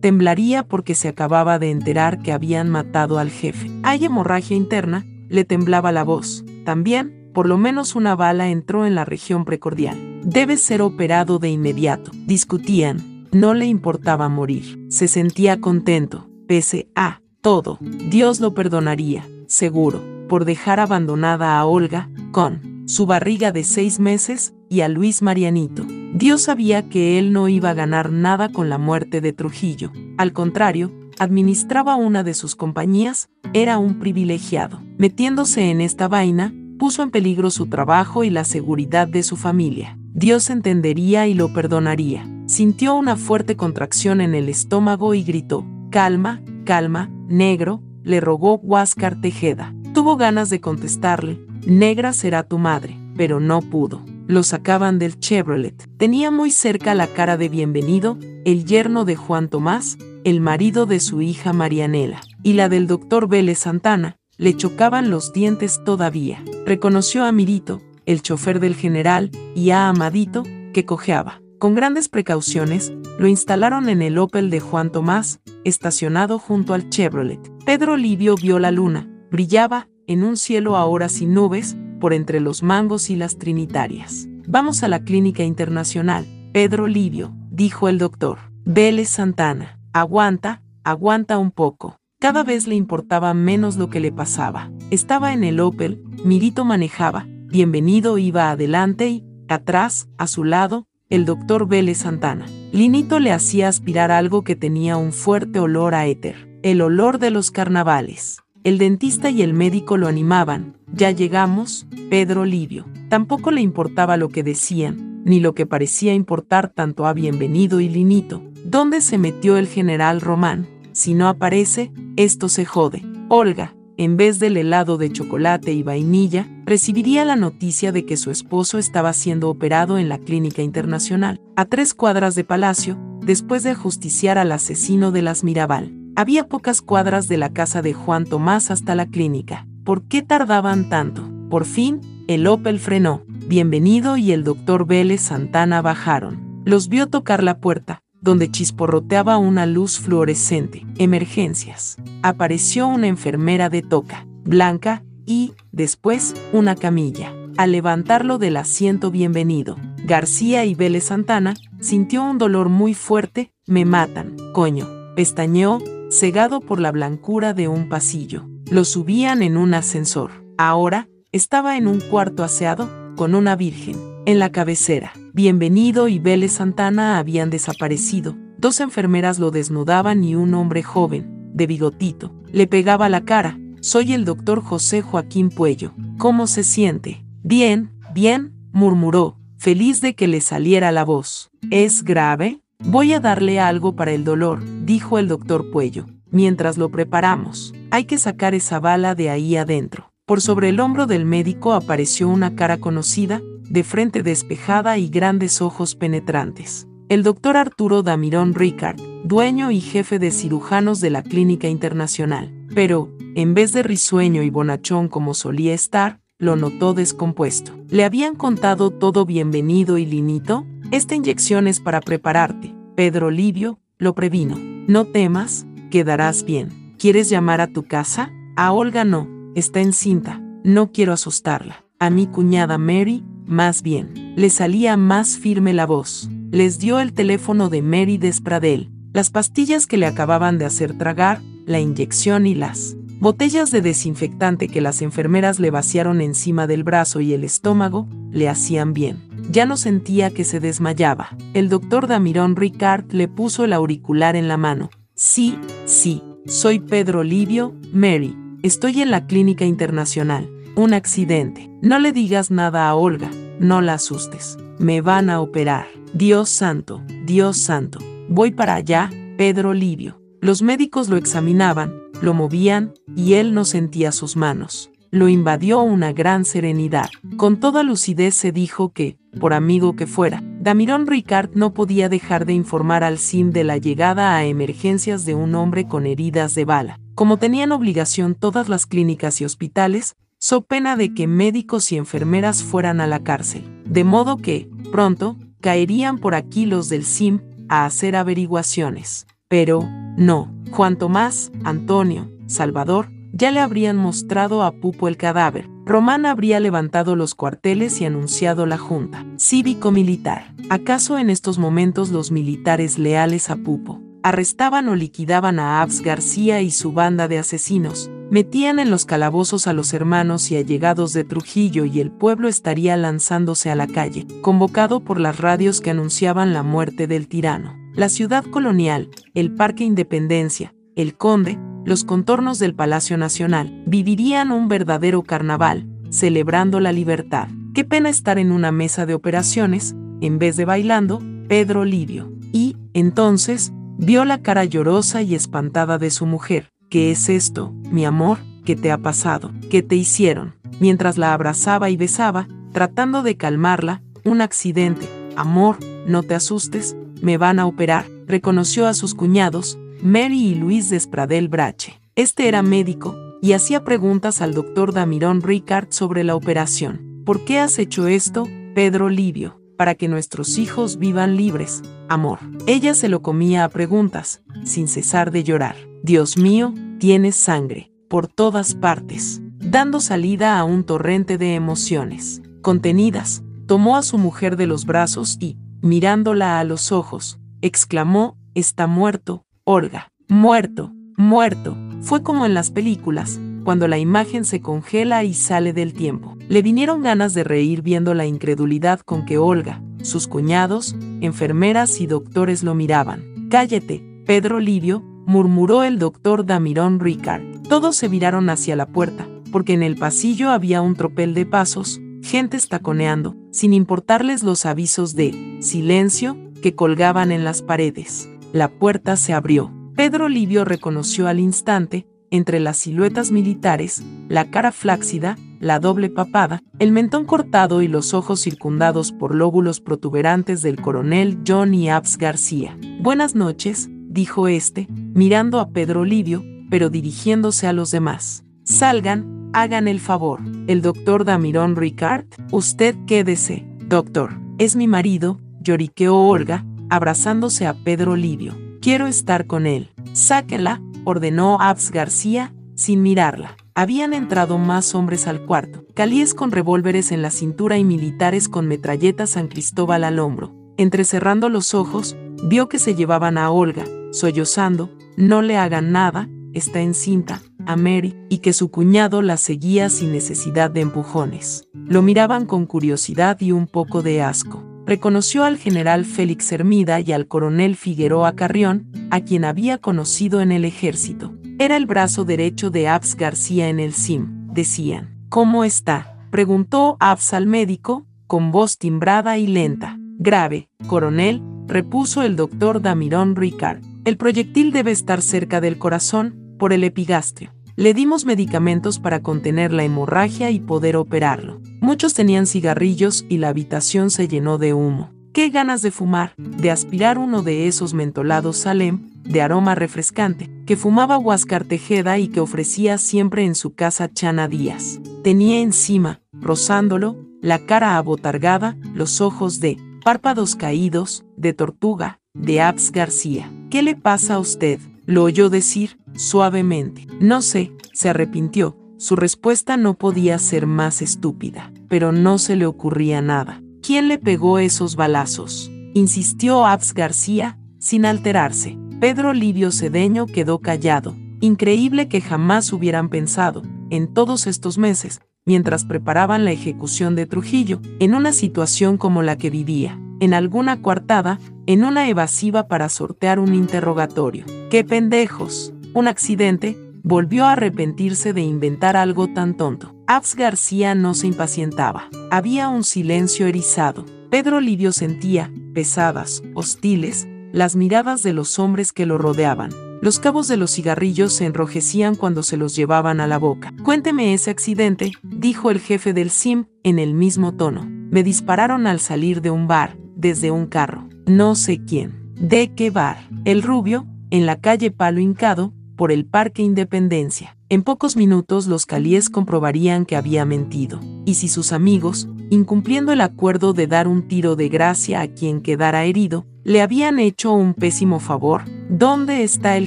Temblaría 0.00 0.64
porque 0.64 0.96
se 0.96 1.06
acababa 1.06 1.60
de 1.60 1.70
enterar 1.70 2.20
que 2.20 2.32
habían 2.32 2.68
matado 2.68 3.20
al 3.20 3.30
jefe. 3.30 3.70
Hay 3.84 4.04
hemorragia 4.04 4.56
interna, 4.56 5.06
le 5.28 5.44
temblaba 5.44 5.92
la 5.92 6.02
voz. 6.02 6.44
También, 6.64 7.30
por 7.32 7.46
lo 7.46 7.58
menos 7.58 7.94
una 7.94 8.16
bala 8.16 8.48
entró 8.48 8.84
en 8.84 8.96
la 8.96 9.04
región 9.04 9.44
precordial. 9.44 10.20
Debe 10.24 10.56
ser 10.56 10.82
operado 10.82 11.38
de 11.38 11.50
inmediato. 11.50 12.10
Discutían. 12.26 13.28
No 13.30 13.54
le 13.54 13.66
importaba 13.66 14.28
morir. 14.28 14.84
Se 14.90 15.06
sentía 15.06 15.60
contento, 15.60 16.28
pese 16.48 16.88
a 16.96 17.20
todo. 17.40 17.78
Dios 17.80 18.40
lo 18.40 18.52
perdonaría, 18.52 19.24
seguro 19.46 20.11
por 20.32 20.46
dejar 20.46 20.80
abandonada 20.80 21.58
a 21.58 21.66
Olga, 21.66 22.08
con 22.30 22.86
su 22.86 23.04
barriga 23.04 23.52
de 23.52 23.64
seis 23.64 24.00
meses, 24.00 24.54
y 24.70 24.80
a 24.80 24.88
Luis 24.88 25.20
Marianito. 25.20 25.84
Dios 26.14 26.40
sabía 26.40 26.88
que 26.88 27.18
él 27.18 27.34
no 27.34 27.50
iba 27.50 27.68
a 27.68 27.74
ganar 27.74 28.10
nada 28.10 28.50
con 28.50 28.70
la 28.70 28.78
muerte 28.78 29.20
de 29.20 29.34
Trujillo. 29.34 29.92
Al 30.16 30.32
contrario, 30.32 30.90
administraba 31.18 31.96
una 31.96 32.22
de 32.24 32.32
sus 32.32 32.56
compañías, 32.56 33.28
era 33.52 33.76
un 33.76 33.98
privilegiado. 33.98 34.80
Metiéndose 34.96 35.70
en 35.70 35.82
esta 35.82 36.08
vaina, 36.08 36.54
puso 36.78 37.02
en 37.02 37.10
peligro 37.10 37.50
su 37.50 37.66
trabajo 37.66 38.24
y 38.24 38.30
la 38.30 38.44
seguridad 38.44 39.08
de 39.08 39.24
su 39.24 39.36
familia. 39.36 39.98
Dios 40.14 40.48
entendería 40.48 41.26
y 41.26 41.34
lo 41.34 41.52
perdonaría. 41.52 42.26
Sintió 42.46 42.94
una 42.94 43.16
fuerte 43.16 43.54
contracción 43.54 44.22
en 44.22 44.34
el 44.34 44.48
estómago 44.48 45.12
y 45.12 45.24
gritó, 45.24 45.66
Calma, 45.90 46.40
calma, 46.64 47.10
negro, 47.28 47.82
le 48.02 48.22
rogó 48.22 48.54
Huáscar 48.56 49.20
Tejeda. 49.20 49.74
Tuvo 49.94 50.16
ganas 50.16 50.48
de 50.48 50.58
contestarle, 50.58 51.38
negra 51.66 52.14
será 52.14 52.44
tu 52.44 52.56
madre, 52.56 52.96
pero 53.14 53.40
no 53.40 53.60
pudo. 53.60 54.02
Lo 54.26 54.42
sacaban 54.42 54.98
del 54.98 55.18
Chevrolet. 55.18 55.86
Tenía 55.98 56.30
muy 56.30 56.50
cerca 56.50 56.94
la 56.94 57.08
cara 57.08 57.36
de 57.36 57.50
Bienvenido, 57.50 58.16
el 58.46 58.64
yerno 58.64 59.04
de 59.04 59.16
Juan 59.16 59.48
Tomás, 59.48 59.98
el 60.24 60.40
marido 60.40 60.86
de 60.86 60.98
su 60.98 61.20
hija 61.20 61.52
Marianela, 61.52 62.22
y 62.42 62.54
la 62.54 62.70
del 62.70 62.86
doctor 62.86 63.28
Vélez 63.28 63.58
Santana, 63.58 64.16
le 64.38 64.56
chocaban 64.56 65.10
los 65.10 65.34
dientes 65.34 65.84
todavía. 65.84 66.42
Reconoció 66.64 67.24
a 67.24 67.32
Mirito, 67.32 67.82
el 68.06 68.22
chofer 68.22 68.60
del 68.60 68.74
general, 68.74 69.30
y 69.54 69.70
a 69.70 69.88
Amadito, 69.88 70.44
que 70.72 70.86
cojeaba. 70.86 71.42
Con 71.58 71.74
grandes 71.74 72.08
precauciones, 72.08 72.94
lo 73.18 73.28
instalaron 73.28 73.90
en 73.90 74.00
el 74.00 74.16
Opel 74.16 74.48
de 74.48 74.60
Juan 74.60 74.90
Tomás, 74.90 75.40
estacionado 75.64 76.38
junto 76.38 76.72
al 76.72 76.88
Chevrolet. 76.88 77.40
Pedro 77.66 77.98
Livio 77.98 78.36
vio 78.36 78.58
la 78.58 78.70
luna, 78.70 79.06
brillaba, 79.32 79.88
en 80.06 80.22
un 80.22 80.36
cielo 80.36 80.76
ahora 80.76 81.08
sin 81.08 81.32
nubes, 81.32 81.74
por 81.98 82.12
entre 82.12 82.38
los 82.38 82.62
mangos 82.62 83.08
y 83.08 83.16
las 83.16 83.38
trinitarias. 83.38 84.28
Vamos 84.46 84.82
a 84.82 84.88
la 84.88 85.02
clínica 85.04 85.42
internacional, 85.42 86.26
Pedro 86.52 86.86
Livio, 86.86 87.32
dijo 87.50 87.88
el 87.88 87.96
doctor. 87.98 88.38
Vélez 88.64 89.08
Santana, 89.08 89.80
aguanta, 89.94 90.62
aguanta 90.84 91.38
un 91.38 91.50
poco. 91.50 91.96
Cada 92.20 92.44
vez 92.44 92.66
le 92.68 92.74
importaba 92.74 93.32
menos 93.32 93.76
lo 93.76 93.88
que 93.88 94.00
le 94.00 94.12
pasaba. 94.12 94.70
Estaba 94.90 95.32
en 95.32 95.44
el 95.44 95.60
Opel, 95.60 96.04
Mirito 96.24 96.64
manejaba, 96.64 97.26
bienvenido 97.26 98.18
iba 98.18 98.50
adelante 98.50 99.08
y, 99.08 99.24
atrás, 99.48 100.08
a 100.18 100.26
su 100.26 100.44
lado, 100.44 100.86
el 101.08 101.24
doctor 101.24 101.66
Vélez 101.66 101.98
Santana. 101.98 102.46
Linito 102.70 103.18
le 103.18 103.32
hacía 103.32 103.68
aspirar 103.68 104.10
algo 104.10 104.44
que 104.44 104.56
tenía 104.56 104.98
un 104.98 105.12
fuerte 105.12 105.58
olor 105.58 105.94
a 105.94 106.06
éter, 106.06 106.48
el 106.62 106.82
olor 106.82 107.18
de 107.18 107.30
los 107.30 107.50
carnavales. 107.50 108.41
El 108.64 108.78
dentista 108.78 109.28
y 109.28 109.42
el 109.42 109.54
médico 109.54 109.96
lo 109.96 110.06
animaban. 110.06 110.76
Ya 110.92 111.10
llegamos, 111.10 111.88
Pedro 112.08 112.44
Livio. 112.44 112.86
Tampoco 113.08 113.50
le 113.50 113.60
importaba 113.60 114.16
lo 114.16 114.28
que 114.28 114.44
decían, 114.44 115.20
ni 115.24 115.40
lo 115.40 115.52
que 115.52 115.66
parecía 115.66 116.14
importar 116.14 116.68
tanto 116.68 117.06
a 117.06 117.12
Bienvenido 117.12 117.80
y 117.80 117.88
Linito. 117.88 118.40
¿Dónde 118.64 119.00
se 119.00 119.18
metió 119.18 119.56
el 119.56 119.66
general 119.66 120.20
Román? 120.20 120.68
Si 120.92 121.12
no 121.12 121.26
aparece, 121.26 121.90
esto 122.14 122.48
se 122.48 122.64
jode. 122.64 123.02
Olga, 123.28 123.74
en 123.96 124.16
vez 124.16 124.38
del 124.38 124.56
helado 124.56 124.96
de 124.96 125.10
chocolate 125.10 125.72
y 125.72 125.82
vainilla, 125.82 126.48
recibiría 126.64 127.24
la 127.24 127.34
noticia 127.34 127.90
de 127.90 128.06
que 128.06 128.16
su 128.16 128.30
esposo 128.30 128.78
estaba 128.78 129.12
siendo 129.12 129.50
operado 129.50 129.98
en 129.98 130.08
la 130.08 130.18
clínica 130.18 130.62
internacional, 130.62 131.40
a 131.56 131.64
tres 131.64 131.94
cuadras 131.94 132.36
de 132.36 132.44
Palacio, 132.44 132.96
después 133.22 133.64
de 133.64 133.70
ajusticiar 133.70 134.38
al 134.38 134.52
asesino 134.52 135.10
de 135.10 135.22
las 135.22 135.42
Mirabal. 135.42 136.01
Había 136.14 136.46
pocas 136.46 136.82
cuadras 136.82 137.26
de 137.26 137.38
la 137.38 137.54
casa 137.54 137.80
de 137.80 137.94
Juan 137.94 138.26
Tomás 138.26 138.70
hasta 138.70 138.94
la 138.94 139.06
clínica. 139.06 139.66
¿Por 139.82 140.02
qué 140.02 140.20
tardaban 140.20 140.90
tanto? 140.90 141.26
Por 141.48 141.64
fin, 141.64 142.00
el 142.28 142.46
Opel 142.46 142.78
frenó. 142.80 143.22
Bienvenido 143.26 144.18
y 144.18 144.32
el 144.32 144.44
doctor 144.44 144.86
Vélez 144.86 145.22
Santana 145.22 145.80
bajaron. 145.80 146.62
Los 146.66 146.88
vio 146.88 147.06
tocar 147.08 147.42
la 147.42 147.58
puerta, 147.58 148.02
donde 148.20 148.50
chisporroteaba 148.50 149.38
una 149.38 149.64
luz 149.64 149.98
fluorescente. 149.98 150.84
Emergencias. 150.98 151.96
Apareció 152.22 152.88
una 152.88 153.06
enfermera 153.06 153.70
de 153.70 153.80
toca, 153.80 154.26
blanca, 154.44 155.02
y, 155.24 155.54
después, 155.72 156.34
una 156.52 156.76
camilla. 156.76 157.32
Al 157.56 157.72
levantarlo 157.72 158.36
del 158.36 158.58
asiento 158.58 159.10
bienvenido, 159.10 159.76
García 160.04 160.66
y 160.66 160.74
Vélez 160.74 161.04
Santana 161.04 161.54
sintió 161.80 162.22
un 162.22 162.36
dolor 162.36 162.68
muy 162.68 162.92
fuerte. 162.92 163.50
Me 163.66 163.86
matan, 163.86 164.36
coño. 164.52 164.86
Pestañeó, 165.14 165.78
cegado 166.12 166.60
por 166.60 166.78
la 166.78 166.92
blancura 166.92 167.54
de 167.54 167.68
un 167.68 167.88
pasillo. 167.88 168.46
Lo 168.70 168.84
subían 168.84 169.42
en 169.42 169.56
un 169.56 169.72
ascensor. 169.72 170.44
Ahora, 170.58 171.08
estaba 171.32 171.78
en 171.78 171.88
un 171.88 172.00
cuarto 172.00 172.44
aseado, 172.44 172.90
con 173.16 173.34
una 173.34 173.56
virgen, 173.56 173.96
en 174.26 174.38
la 174.38 174.52
cabecera. 174.52 175.12
Bienvenido 175.32 176.08
y 176.08 176.18
Vélez 176.18 176.52
Santana 176.52 177.18
habían 177.18 177.48
desaparecido. 177.48 178.36
Dos 178.58 178.80
enfermeras 178.80 179.38
lo 179.38 179.50
desnudaban 179.50 180.22
y 180.22 180.34
un 180.34 180.52
hombre 180.52 180.82
joven, 180.82 181.50
de 181.54 181.66
bigotito, 181.66 182.34
le 182.52 182.66
pegaba 182.66 183.08
la 183.08 183.24
cara. 183.24 183.58
Soy 183.80 184.12
el 184.12 184.26
doctor 184.26 184.62
José 184.62 185.00
Joaquín 185.00 185.48
Puello. 185.48 185.94
¿Cómo 186.18 186.46
se 186.46 186.62
siente? 186.62 187.24
Bien, 187.42 187.90
bien, 188.12 188.52
murmuró, 188.70 189.38
feliz 189.56 190.02
de 190.02 190.14
que 190.14 190.28
le 190.28 190.42
saliera 190.42 190.92
la 190.92 191.04
voz. 191.04 191.50
¿Es 191.70 192.04
grave? 192.04 192.61
Voy 192.84 193.12
a 193.12 193.20
darle 193.20 193.60
algo 193.60 193.94
para 193.94 194.12
el 194.12 194.24
dolor, 194.24 194.60
dijo 194.84 195.18
el 195.18 195.28
doctor 195.28 195.70
Puello. 195.70 196.06
Mientras 196.30 196.78
lo 196.78 196.90
preparamos, 196.90 197.72
hay 197.90 198.06
que 198.06 198.18
sacar 198.18 198.54
esa 198.54 198.80
bala 198.80 199.14
de 199.14 199.30
ahí 199.30 199.56
adentro. 199.56 200.10
Por 200.26 200.40
sobre 200.40 200.70
el 200.70 200.80
hombro 200.80 201.06
del 201.06 201.24
médico 201.24 201.74
apareció 201.74 202.28
una 202.28 202.56
cara 202.56 202.78
conocida, 202.78 203.40
de 203.68 203.84
frente 203.84 204.22
despejada 204.22 204.98
y 204.98 205.08
grandes 205.08 205.62
ojos 205.62 205.94
penetrantes. 205.94 206.88
El 207.08 207.22
doctor 207.22 207.56
Arturo 207.56 208.02
Damirón 208.02 208.54
Ricard, 208.54 209.00
dueño 209.24 209.70
y 209.70 209.80
jefe 209.80 210.18
de 210.18 210.30
cirujanos 210.30 211.00
de 211.00 211.10
la 211.10 211.22
Clínica 211.22 211.68
Internacional. 211.68 212.52
Pero, 212.74 213.10
en 213.34 213.54
vez 213.54 213.72
de 213.72 213.82
risueño 213.82 214.42
y 214.42 214.50
bonachón 214.50 215.08
como 215.08 215.34
solía 215.34 215.74
estar, 215.74 216.21
lo 216.42 216.56
notó 216.56 216.92
descompuesto. 216.92 217.72
¿Le 217.88 218.04
habían 218.04 218.34
contado 218.34 218.90
todo 218.90 219.24
bienvenido 219.24 219.96
y 219.96 220.04
linito? 220.04 220.66
Esta 220.90 221.14
inyección 221.14 221.68
es 221.68 221.78
para 221.78 222.00
prepararte. 222.00 222.74
Pedro 222.96 223.30
Livio 223.30 223.78
lo 223.96 224.16
previno. 224.16 224.58
No 224.88 225.04
temas, 225.04 225.66
quedarás 225.92 226.42
bien. 226.42 226.96
¿Quieres 226.98 227.30
llamar 227.30 227.60
a 227.60 227.68
tu 227.68 227.84
casa? 227.84 228.32
A 228.56 228.72
Olga 228.72 229.04
no, 229.04 229.28
está 229.54 229.80
encinta. 229.80 230.42
No 230.64 230.90
quiero 230.90 231.12
asustarla. 231.12 231.84
A 232.00 232.10
mi 232.10 232.26
cuñada 232.26 232.76
Mary, 232.76 233.24
más 233.46 233.82
bien. 233.82 234.34
Le 234.36 234.50
salía 234.50 234.96
más 234.96 235.38
firme 235.38 235.72
la 235.72 235.86
voz. 235.86 236.28
Les 236.50 236.80
dio 236.80 236.98
el 236.98 237.12
teléfono 237.12 237.68
de 237.68 237.82
Mary 237.82 238.18
Despradel, 238.18 238.90
las 239.12 239.30
pastillas 239.30 239.86
que 239.86 239.96
le 239.96 240.06
acababan 240.06 240.58
de 240.58 240.64
hacer 240.64 240.98
tragar, 240.98 241.40
la 241.66 241.78
inyección 241.78 242.48
y 242.48 242.56
las 242.56 242.96
botellas 243.22 243.70
de 243.70 243.82
desinfectante 243.82 244.66
que 244.66 244.80
las 244.80 245.00
enfermeras 245.00 245.60
le 245.60 245.70
vaciaron 245.70 246.20
encima 246.20 246.66
del 246.66 246.82
brazo 246.82 247.20
y 247.20 247.32
el 247.34 247.44
estómago, 247.44 248.08
le 248.32 248.48
hacían 248.48 248.92
bien. 248.92 249.22
Ya 249.48 249.64
no 249.64 249.76
sentía 249.76 250.30
que 250.30 250.42
se 250.42 250.58
desmayaba. 250.58 251.36
El 251.54 251.68
doctor 251.68 252.08
Damirón 252.08 252.56
Ricard 252.56 253.12
le 253.12 253.28
puso 253.28 253.64
el 253.64 253.74
auricular 253.74 254.34
en 254.34 254.48
la 254.48 254.56
mano. 254.56 254.90
Sí, 255.14 255.56
sí, 255.84 256.20
soy 256.46 256.80
Pedro 256.80 257.22
Livio, 257.22 257.76
Mary. 257.92 258.36
Estoy 258.64 259.00
en 259.02 259.12
la 259.12 259.24
clínica 259.28 259.64
internacional. 259.64 260.50
Un 260.74 260.92
accidente. 260.92 261.70
No 261.80 262.00
le 262.00 262.10
digas 262.10 262.50
nada 262.50 262.88
a 262.88 262.96
Olga. 262.96 263.30
No 263.60 263.82
la 263.82 263.94
asustes. 263.94 264.58
Me 264.80 265.00
van 265.00 265.30
a 265.30 265.40
operar. 265.40 265.86
Dios 266.12 266.48
santo, 266.48 267.00
Dios 267.24 267.56
santo. 267.56 268.00
Voy 268.28 268.50
para 268.50 268.74
allá, 268.74 269.10
Pedro 269.36 269.74
Livio. 269.74 270.21
Los 270.42 270.60
médicos 270.60 271.08
lo 271.08 271.16
examinaban, 271.16 271.94
lo 272.20 272.34
movían, 272.34 272.92
y 273.16 273.34
él 273.34 273.54
no 273.54 273.64
sentía 273.64 274.12
sus 274.12 274.36
manos 274.36 274.92
lo 275.12 275.28
invadió 275.28 275.82
una 275.82 276.14
gran 276.14 276.46
serenidad. 276.46 277.10
Con 277.36 277.60
toda 277.60 277.82
lucidez 277.82 278.34
se 278.34 278.50
dijo 278.50 278.94
que, 278.94 279.18
por 279.38 279.52
amigo 279.52 279.94
que 279.94 280.06
fuera, 280.06 280.42
Damirón 280.58 281.06
Ricard 281.06 281.50
no 281.54 281.74
podía 281.74 282.08
dejar 282.08 282.46
de 282.46 282.54
informar 282.54 283.04
al 283.04 283.18
CIM 283.18 283.50
de 283.50 283.62
la 283.62 283.76
llegada 283.76 284.34
a 284.34 284.46
emergencias 284.46 285.26
de 285.26 285.34
un 285.34 285.54
hombre 285.54 285.86
con 285.86 286.06
heridas 286.06 286.54
de 286.54 286.64
bala. 286.64 286.98
Como 287.14 287.36
tenían 287.36 287.72
obligación 287.72 288.34
todas 288.34 288.70
las 288.70 288.86
clínicas 288.86 289.42
y 289.42 289.44
hospitales, 289.44 290.16
so 290.38 290.62
pena 290.62 290.96
de 290.96 291.12
que 291.12 291.26
médicos 291.26 291.92
y 291.92 291.98
enfermeras 291.98 292.62
fueran 292.62 293.02
a 293.02 293.06
la 293.06 293.22
cárcel. 293.22 293.64
De 293.84 294.04
modo 294.04 294.38
que, 294.38 294.70
pronto, 294.90 295.36
caerían 295.60 296.16
por 296.16 296.34
aquí 296.34 296.64
los 296.64 296.88
del 296.88 297.04
SIM 297.04 297.40
a 297.68 297.84
hacer 297.84 298.16
averiguaciones. 298.16 299.26
Pero, 299.48 299.86
no, 300.16 300.52
Juan 300.70 300.96
Tomás, 300.96 301.50
Antonio, 301.64 302.30
Salvador, 302.46 303.08
ya 303.32 303.50
le 303.50 303.60
habrían 303.60 303.96
mostrado 303.96 304.62
a 304.62 304.72
Pupo 304.72 305.08
el 305.08 305.16
cadáver. 305.16 305.68
Román 305.84 306.26
habría 306.26 306.60
levantado 306.60 307.16
los 307.16 307.34
cuarteles 307.34 308.00
y 308.00 308.04
anunciado 308.04 308.66
la 308.66 308.78
junta 308.78 309.26
cívico-militar. 309.38 310.54
¿Acaso 310.70 311.18
en 311.18 311.30
estos 311.30 311.58
momentos 311.58 312.10
los 312.10 312.30
militares 312.30 312.98
leales 312.98 313.50
a 313.50 313.56
Pupo 313.56 314.00
arrestaban 314.22 314.88
o 314.88 314.94
liquidaban 314.94 315.58
a 315.58 315.82
Abs 315.82 316.02
García 316.02 316.60
y 316.60 316.70
su 316.70 316.92
banda 316.92 317.26
de 317.26 317.38
asesinos? 317.38 318.10
Metían 318.30 318.78
en 318.78 318.90
los 318.90 319.04
calabozos 319.04 319.66
a 319.66 319.72
los 319.72 319.92
hermanos 319.92 320.50
y 320.50 320.56
allegados 320.56 321.12
de 321.12 321.24
Trujillo 321.24 321.84
y 321.84 322.00
el 322.00 322.10
pueblo 322.10 322.48
estaría 322.48 322.96
lanzándose 322.96 323.70
a 323.70 323.74
la 323.74 323.86
calle, 323.86 324.26
convocado 324.40 325.00
por 325.00 325.20
las 325.20 325.38
radios 325.38 325.80
que 325.80 325.90
anunciaban 325.90 326.52
la 326.52 326.62
muerte 326.62 327.06
del 327.06 327.28
tirano. 327.28 327.81
La 327.94 328.08
ciudad 328.08 328.42
colonial, 328.46 329.10
el 329.34 329.54
Parque 329.54 329.84
Independencia, 329.84 330.74
el 330.96 331.14
Conde, 331.14 331.58
los 331.84 332.04
contornos 332.04 332.58
del 332.58 332.74
Palacio 332.74 333.18
Nacional, 333.18 333.82
vivirían 333.86 334.50
un 334.50 334.66
verdadero 334.66 335.22
carnaval, 335.22 335.86
celebrando 336.08 336.80
la 336.80 336.90
libertad. 336.90 337.48
Qué 337.74 337.84
pena 337.84 338.08
estar 338.08 338.38
en 338.38 338.50
una 338.50 338.72
mesa 338.72 339.04
de 339.04 339.12
operaciones, 339.12 339.94
en 340.22 340.38
vez 340.38 340.56
de 340.56 340.64
bailando, 340.64 341.20
Pedro 341.48 341.84
Livio. 341.84 342.32
Y, 342.50 342.78
entonces, 342.94 343.74
vio 343.98 344.24
la 344.24 344.40
cara 344.40 344.64
llorosa 344.64 345.20
y 345.20 345.34
espantada 345.34 345.98
de 345.98 346.10
su 346.10 346.24
mujer. 346.24 346.70
¿Qué 346.88 347.10
es 347.10 347.28
esto, 347.28 347.74
mi 347.90 348.06
amor? 348.06 348.38
¿Qué 348.64 348.74
te 348.74 348.90
ha 348.90 348.96
pasado? 348.96 349.52
¿Qué 349.70 349.82
te 349.82 349.96
hicieron? 349.96 350.54
Mientras 350.80 351.18
la 351.18 351.34
abrazaba 351.34 351.90
y 351.90 351.98
besaba, 351.98 352.48
tratando 352.72 353.22
de 353.22 353.36
calmarla, 353.36 354.02
un 354.24 354.40
accidente. 354.40 355.06
Amor, 355.36 355.78
no 356.06 356.22
te 356.22 356.34
asustes, 356.34 356.96
me 357.22 357.38
van 357.38 357.58
a 357.58 357.66
operar, 357.66 358.06
reconoció 358.26 358.86
a 358.86 358.94
sus 358.94 359.14
cuñados, 359.14 359.78
Mary 360.02 360.48
y 360.48 360.54
Luis 360.54 360.90
Despradel 360.90 361.48
Brache. 361.48 362.00
Este 362.16 362.48
era 362.48 362.62
médico 362.62 363.16
y 363.40 363.52
hacía 363.52 363.84
preguntas 363.84 364.42
al 364.42 364.52
doctor 364.52 364.92
Damirón 364.92 365.40
Ricard 365.40 365.88
sobre 365.90 366.24
la 366.24 366.34
operación. 366.34 367.22
¿Por 367.24 367.44
qué 367.44 367.58
has 367.60 367.78
hecho 367.78 368.08
esto, 368.08 368.48
Pedro 368.74 369.08
Livio? 369.08 369.60
Para 369.78 369.94
que 369.94 370.08
nuestros 370.08 370.58
hijos 370.58 370.98
vivan 370.98 371.36
libres, 371.36 371.82
amor. 372.08 372.40
Ella 372.66 372.94
se 372.94 373.08
lo 373.08 373.22
comía 373.22 373.64
a 373.64 373.68
preguntas, 373.68 374.42
sin 374.64 374.88
cesar 374.88 375.30
de 375.30 375.44
llorar. 375.44 375.76
Dios 376.02 376.36
mío, 376.36 376.74
tienes 376.98 377.36
sangre, 377.36 377.92
por 378.08 378.26
todas 378.26 378.74
partes, 378.74 379.40
dando 379.58 380.00
salida 380.00 380.58
a 380.58 380.64
un 380.64 380.84
torrente 380.84 381.38
de 381.38 381.54
emociones. 381.54 382.42
Contenidas, 382.60 383.42
tomó 383.66 383.96
a 383.96 384.02
su 384.02 384.18
mujer 384.18 384.56
de 384.56 384.66
los 384.66 384.84
brazos 384.84 385.38
y, 385.40 385.56
mirándola 385.82 386.58
a 386.58 386.64
los 386.64 386.92
ojos, 386.92 387.38
exclamó, 387.60 388.36
está 388.54 388.86
muerto, 388.86 389.44
Olga, 389.64 390.08
muerto, 390.28 390.92
muerto. 391.16 391.76
Fue 392.00 392.22
como 392.22 392.46
en 392.46 392.54
las 392.54 392.70
películas, 392.70 393.38
cuando 393.64 393.86
la 393.88 393.98
imagen 393.98 394.44
se 394.44 394.60
congela 394.60 395.24
y 395.24 395.34
sale 395.34 395.72
del 395.72 395.92
tiempo. 395.92 396.36
Le 396.48 396.62
vinieron 396.62 397.02
ganas 397.02 397.34
de 397.34 397.44
reír 397.44 397.82
viendo 397.82 398.14
la 398.14 398.26
incredulidad 398.26 399.00
con 399.00 399.24
que 399.24 399.38
Olga, 399.38 399.82
sus 400.02 400.26
cuñados, 400.26 400.96
enfermeras 401.20 402.00
y 402.00 402.06
doctores 402.06 402.62
lo 402.62 402.74
miraban. 402.74 403.48
Cállate, 403.50 404.02
Pedro 404.26 404.58
Livio, 404.58 405.02
murmuró 405.26 405.84
el 405.84 405.98
doctor 405.98 406.44
Damirón 406.44 407.00
Ricard. 407.00 407.62
Todos 407.68 407.96
se 407.96 408.08
viraron 408.08 408.50
hacia 408.50 408.76
la 408.76 408.86
puerta, 408.86 409.28
porque 409.52 409.74
en 409.74 409.82
el 409.82 409.96
pasillo 409.96 410.50
había 410.50 410.82
un 410.82 410.94
tropel 410.94 411.34
de 411.34 411.46
pasos, 411.46 412.00
gente 412.22 412.58
taconeando, 412.68 413.36
sin 413.50 413.74
importarles 413.74 414.42
los 414.42 414.64
avisos 414.64 415.14
de 415.14 415.58
silencio 415.60 416.36
que 416.62 416.74
colgaban 416.74 417.32
en 417.32 417.44
las 417.44 417.62
paredes. 417.62 418.28
La 418.52 418.68
puerta 418.68 419.16
se 419.16 419.32
abrió. 419.34 419.72
Pedro 419.96 420.28
Livio 420.28 420.64
reconoció 420.64 421.28
al 421.28 421.40
instante, 421.40 422.06
entre 422.30 422.60
las 422.60 422.78
siluetas 422.78 423.30
militares, 423.30 424.02
la 424.28 424.50
cara 424.50 424.72
flácida, 424.72 425.36
la 425.60 425.78
doble 425.80 426.08
papada, 426.08 426.62
el 426.78 426.90
mentón 426.90 427.26
cortado 427.26 427.82
y 427.82 427.88
los 427.88 428.14
ojos 428.14 428.40
circundados 428.40 429.12
por 429.12 429.34
lóbulos 429.34 429.80
protuberantes 429.80 430.62
del 430.62 430.80
coronel 430.80 431.40
Johnny 431.46 431.90
Abs 431.90 432.16
García. 432.16 432.78
Buenas 433.00 433.34
noches, 433.34 433.88
dijo 433.90 434.48
este, 434.48 434.86
mirando 434.90 435.60
a 435.60 435.70
Pedro 435.70 436.04
Livio, 436.04 436.42
pero 436.70 436.88
dirigiéndose 436.88 437.66
a 437.66 437.74
los 437.74 437.90
demás. 437.90 438.44
Salgan, 438.64 439.41
hagan 439.52 439.88
el 439.88 440.00
favor. 440.00 440.40
El 440.66 440.82
doctor 440.82 441.24
Damirón 441.24 441.76
Ricard, 441.76 442.26
usted 442.50 442.96
quédese. 443.06 443.66
Doctor, 443.86 444.38
es 444.58 444.76
mi 444.76 444.86
marido, 444.86 445.40
lloriqueó 445.60 446.16
Olga, 446.16 446.64
abrazándose 446.90 447.66
a 447.66 447.74
Pedro 447.74 448.16
Livio. 448.16 448.54
Quiero 448.80 449.06
estar 449.06 449.46
con 449.46 449.66
él. 449.66 449.90
Sáquela, 450.12 450.82
ordenó 451.04 451.58
Abs 451.60 451.90
García, 451.90 452.52
sin 452.74 453.02
mirarla. 453.02 453.56
Habían 453.74 454.12
entrado 454.12 454.58
más 454.58 454.94
hombres 454.94 455.26
al 455.26 455.46
cuarto, 455.46 455.84
calíes 455.94 456.34
con 456.34 456.52
revólveres 456.52 457.10
en 457.10 457.22
la 457.22 457.30
cintura 457.30 457.78
y 457.78 457.84
militares 457.84 458.48
con 458.48 458.68
metralletas 458.68 459.30
San 459.30 459.48
Cristóbal 459.48 460.04
al 460.04 460.18
hombro. 460.18 460.54
Entrecerrando 460.76 461.48
los 461.48 461.74
ojos, 461.74 462.16
vio 462.44 462.68
que 462.68 462.78
se 462.78 462.94
llevaban 462.94 463.38
a 463.38 463.50
Olga, 463.50 463.84
sollozando, 464.10 464.90
no 465.16 465.40
le 465.40 465.56
hagan 465.56 465.92
nada, 465.92 466.28
está 466.52 466.80
encinta, 466.80 467.40
a 467.66 467.76
Mary, 467.76 468.16
y 468.28 468.38
que 468.38 468.52
su 468.52 468.70
cuñado 468.70 469.22
la 469.22 469.36
seguía 469.36 469.88
sin 469.88 470.12
necesidad 470.12 470.70
de 470.70 470.80
empujones. 470.80 471.68
Lo 471.74 472.02
miraban 472.02 472.46
con 472.46 472.66
curiosidad 472.66 473.40
y 473.40 473.52
un 473.52 473.66
poco 473.66 474.02
de 474.02 474.22
asco 474.22 474.72
reconoció 474.86 475.44
al 475.44 475.58
general 475.58 476.04
Félix 476.04 476.50
Hermida 476.52 477.00
y 477.00 477.12
al 477.12 477.26
coronel 477.26 477.76
Figueroa 477.76 478.34
Carrión, 478.34 478.90
a 479.10 479.20
quien 479.20 479.44
había 479.44 479.78
conocido 479.78 480.40
en 480.40 480.52
el 480.52 480.64
ejército. 480.64 481.34
Era 481.58 481.76
el 481.76 481.86
brazo 481.86 482.24
derecho 482.24 482.70
de 482.70 482.88
Abs 482.88 483.16
García 483.16 483.68
en 483.68 483.78
el 483.78 483.92
SIM, 483.92 484.48
decían. 484.52 485.16
¿Cómo 485.28 485.64
está? 485.64 486.16
preguntó 486.30 486.96
Abs 486.98 487.34
al 487.34 487.46
médico, 487.46 488.06
con 488.26 488.50
voz 488.50 488.78
timbrada 488.78 489.38
y 489.38 489.46
lenta. 489.46 489.98
Grave, 490.18 490.68
coronel, 490.86 491.42
repuso 491.66 492.22
el 492.22 492.36
doctor 492.36 492.80
Damirón 492.80 493.36
Ricard. 493.36 493.82
El 494.04 494.16
proyectil 494.16 494.72
debe 494.72 494.90
estar 494.90 495.22
cerca 495.22 495.60
del 495.60 495.78
corazón, 495.78 496.41
por 496.62 496.72
el 496.72 496.84
epigastrio. 496.84 497.52
Le 497.74 497.92
dimos 497.92 498.24
medicamentos 498.24 499.00
para 499.00 499.20
contener 499.20 499.72
la 499.72 499.82
hemorragia 499.82 500.52
y 500.52 500.60
poder 500.60 500.94
operarlo. 500.94 501.60
Muchos 501.80 502.14
tenían 502.14 502.46
cigarrillos 502.46 503.26
y 503.28 503.38
la 503.38 503.48
habitación 503.48 504.10
se 504.10 504.28
llenó 504.28 504.58
de 504.58 504.72
humo. 504.72 505.10
Qué 505.32 505.48
ganas 505.48 505.82
de 505.82 505.90
fumar, 505.90 506.34
de 506.36 506.70
aspirar 506.70 507.18
uno 507.18 507.42
de 507.42 507.66
esos 507.66 507.94
mentolados 507.94 508.58
Salem, 508.58 509.10
de 509.24 509.42
aroma 509.42 509.74
refrescante, 509.74 510.52
que 510.64 510.76
fumaba 510.76 511.18
Huáscar 511.18 511.64
Tejeda 511.64 512.20
y 512.20 512.28
que 512.28 512.38
ofrecía 512.38 512.96
siempre 512.96 513.44
en 513.44 513.56
su 513.56 513.74
casa 513.74 514.08
Chana 514.12 514.46
Díaz. 514.46 515.00
Tenía 515.24 515.58
encima, 515.58 516.20
rozándolo, 516.32 517.16
la 517.40 517.66
cara 517.66 517.96
abotargada, 517.96 518.76
los 518.94 519.20
ojos 519.20 519.58
de 519.58 519.78
párpados 520.04 520.54
caídos, 520.54 521.24
de 521.36 521.54
tortuga, 521.54 522.20
de 522.34 522.60
Abs 522.60 522.92
García. 522.92 523.50
¿Qué 523.68 523.82
le 523.82 523.96
pasa 523.96 524.34
a 524.34 524.38
usted? 524.38 524.78
Lo 525.06 525.24
oyó 525.24 525.50
decir, 525.50 525.98
suavemente. 526.14 527.06
No 527.20 527.42
sé, 527.42 527.72
se 527.92 528.08
arrepintió. 528.08 528.76
Su 528.98 529.16
respuesta 529.16 529.76
no 529.76 529.94
podía 529.94 530.38
ser 530.38 530.66
más 530.66 531.02
estúpida, 531.02 531.72
pero 531.88 532.12
no 532.12 532.38
se 532.38 532.54
le 532.54 532.66
ocurría 532.66 533.20
nada. 533.20 533.60
¿Quién 533.82 534.06
le 534.06 534.18
pegó 534.18 534.60
esos 534.60 534.94
balazos? 534.94 535.70
Insistió 535.92 536.64
Abs 536.64 536.94
García, 536.94 537.58
sin 537.80 538.06
alterarse. 538.06 538.78
Pedro 539.00 539.32
Livio 539.32 539.72
Cedeño 539.72 540.26
quedó 540.26 540.60
callado. 540.60 541.16
Increíble 541.40 542.06
que 542.06 542.20
jamás 542.20 542.72
hubieran 542.72 543.08
pensado, 543.08 543.62
en 543.90 544.06
todos 544.14 544.46
estos 544.46 544.78
meses, 544.78 545.20
mientras 545.44 545.84
preparaban 545.84 546.44
la 546.44 546.52
ejecución 546.52 547.16
de 547.16 547.26
Trujillo, 547.26 547.80
en 547.98 548.14
una 548.14 548.32
situación 548.32 548.96
como 548.96 549.22
la 549.22 549.36
que 549.36 549.50
vivía, 549.50 550.00
en 550.22 550.34
alguna 550.34 550.80
coartada, 550.80 551.40
en 551.66 551.82
una 551.82 552.08
evasiva 552.08 552.68
para 552.68 552.88
sortear 552.88 553.40
un 553.40 553.56
interrogatorio. 553.56 554.44
¡Qué 554.70 554.84
pendejos! 554.84 555.74
Un 555.94 556.06
accidente, 556.06 556.78
volvió 557.02 557.44
a 557.44 557.52
arrepentirse 557.52 558.32
de 558.32 558.42
inventar 558.42 558.96
algo 558.96 559.26
tan 559.26 559.56
tonto. 559.56 559.96
Abs 560.06 560.36
García 560.36 560.94
no 560.94 561.14
se 561.14 561.26
impacientaba. 561.26 562.08
Había 562.30 562.68
un 562.68 562.84
silencio 562.84 563.48
erizado. 563.48 564.06
Pedro 564.30 564.60
Livio 564.60 564.92
sentía, 564.92 565.52
pesadas, 565.74 566.40
hostiles, 566.54 567.26
las 567.52 567.74
miradas 567.74 568.22
de 568.22 568.32
los 568.32 568.60
hombres 568.60 568.92
que 568.92 569.06
lo 569.06 569.18
rodeaban. 569.18 569.70
Los 570.02 570.20
cabos 570.20 570.46
de 570.46 570.56
los 570.56 570.70
cigarrillos 570.70 571.32
se 571.32 571.46
enrojecían 571.46 572.14
cuando 572.14 572.44
se 572.44 572.56
los 572.56 572.76
llevaban 572.76 573.20
a 573.20 573.26
la 573.26 573.38
boca. 573.38 573.74
Cuénteme 573.82 574.34
ese 574.34 574.50
accidente, 574.52 575.10
dijo 575.24 575.72
el 575.72 575.80
jefe 575.80 576.12
del 576.12 576.30
SIM 576.30 576.66
en 576.84 577.00
el 577.00 577.12
mismo 577.12 577.56
tono. 577.56 577.88
Me 577.88 578.22
dispararon 578.22 578.86
al 578.86 579.00
salir 579.00 579.42
de 579.42 579.50
un 579.50 579.66
bar, 579.66 579.96
desde 580.16 580.50
un 580.50 580.66
carro. 580.66 581.08
No 581.26 581.54
sé 581.54 581.84
quién. 581.84 582.32
¿De 582.34 582.74
qué 582.74 582.90
bar? 582.90 583.28
El 583.44 583.62
rubio, 583.62 584.06
en 584.30 584.46
la 584.46 584.56
calle 584.60 584.90
Palo 584.90 585.20
Hincado, 585.20 585.72
por 585.96 586.10
el 586.10 586.24
Parque 586.24 586.62
Independencia. 586.62 587.56
En 587.68 587.82
pocos 587.82 588.16
minutos 588.16 588.66
los 588.66 588.86
Calíes 588.86 589.30
comprobarían 589.30 590.04
que 590.04 590.16
había 590.16 590.44
mentido, 590.44 591.00
y 591.24 591.34
si 591.34 591.48
sus 591.48 591.72
amigos, 591.72 592.28
incumpliendo 592.50 593.12
el 593.12 593.20
acuerdo 593.20 593.72
de 593.72 593.86
dar 593.86 594.08
un 594.08 594.28
tiro 594.28 594.56
de 594.56 594.68
gracia 594.68 595.20
a 595.20 595.28
quien 595.28 595.62
quedara 595.62 596.04
herido, 596.04 596.44
le 596.64 596.82
habían 596.82 597.18
hecho 597.18 597.52
un 597.52 597.74
pésimo 597.74 598.20
favor, 598.20 598.62
¿dónde 598.90 599.42
está 599.42 599.76
el 599.76 599.86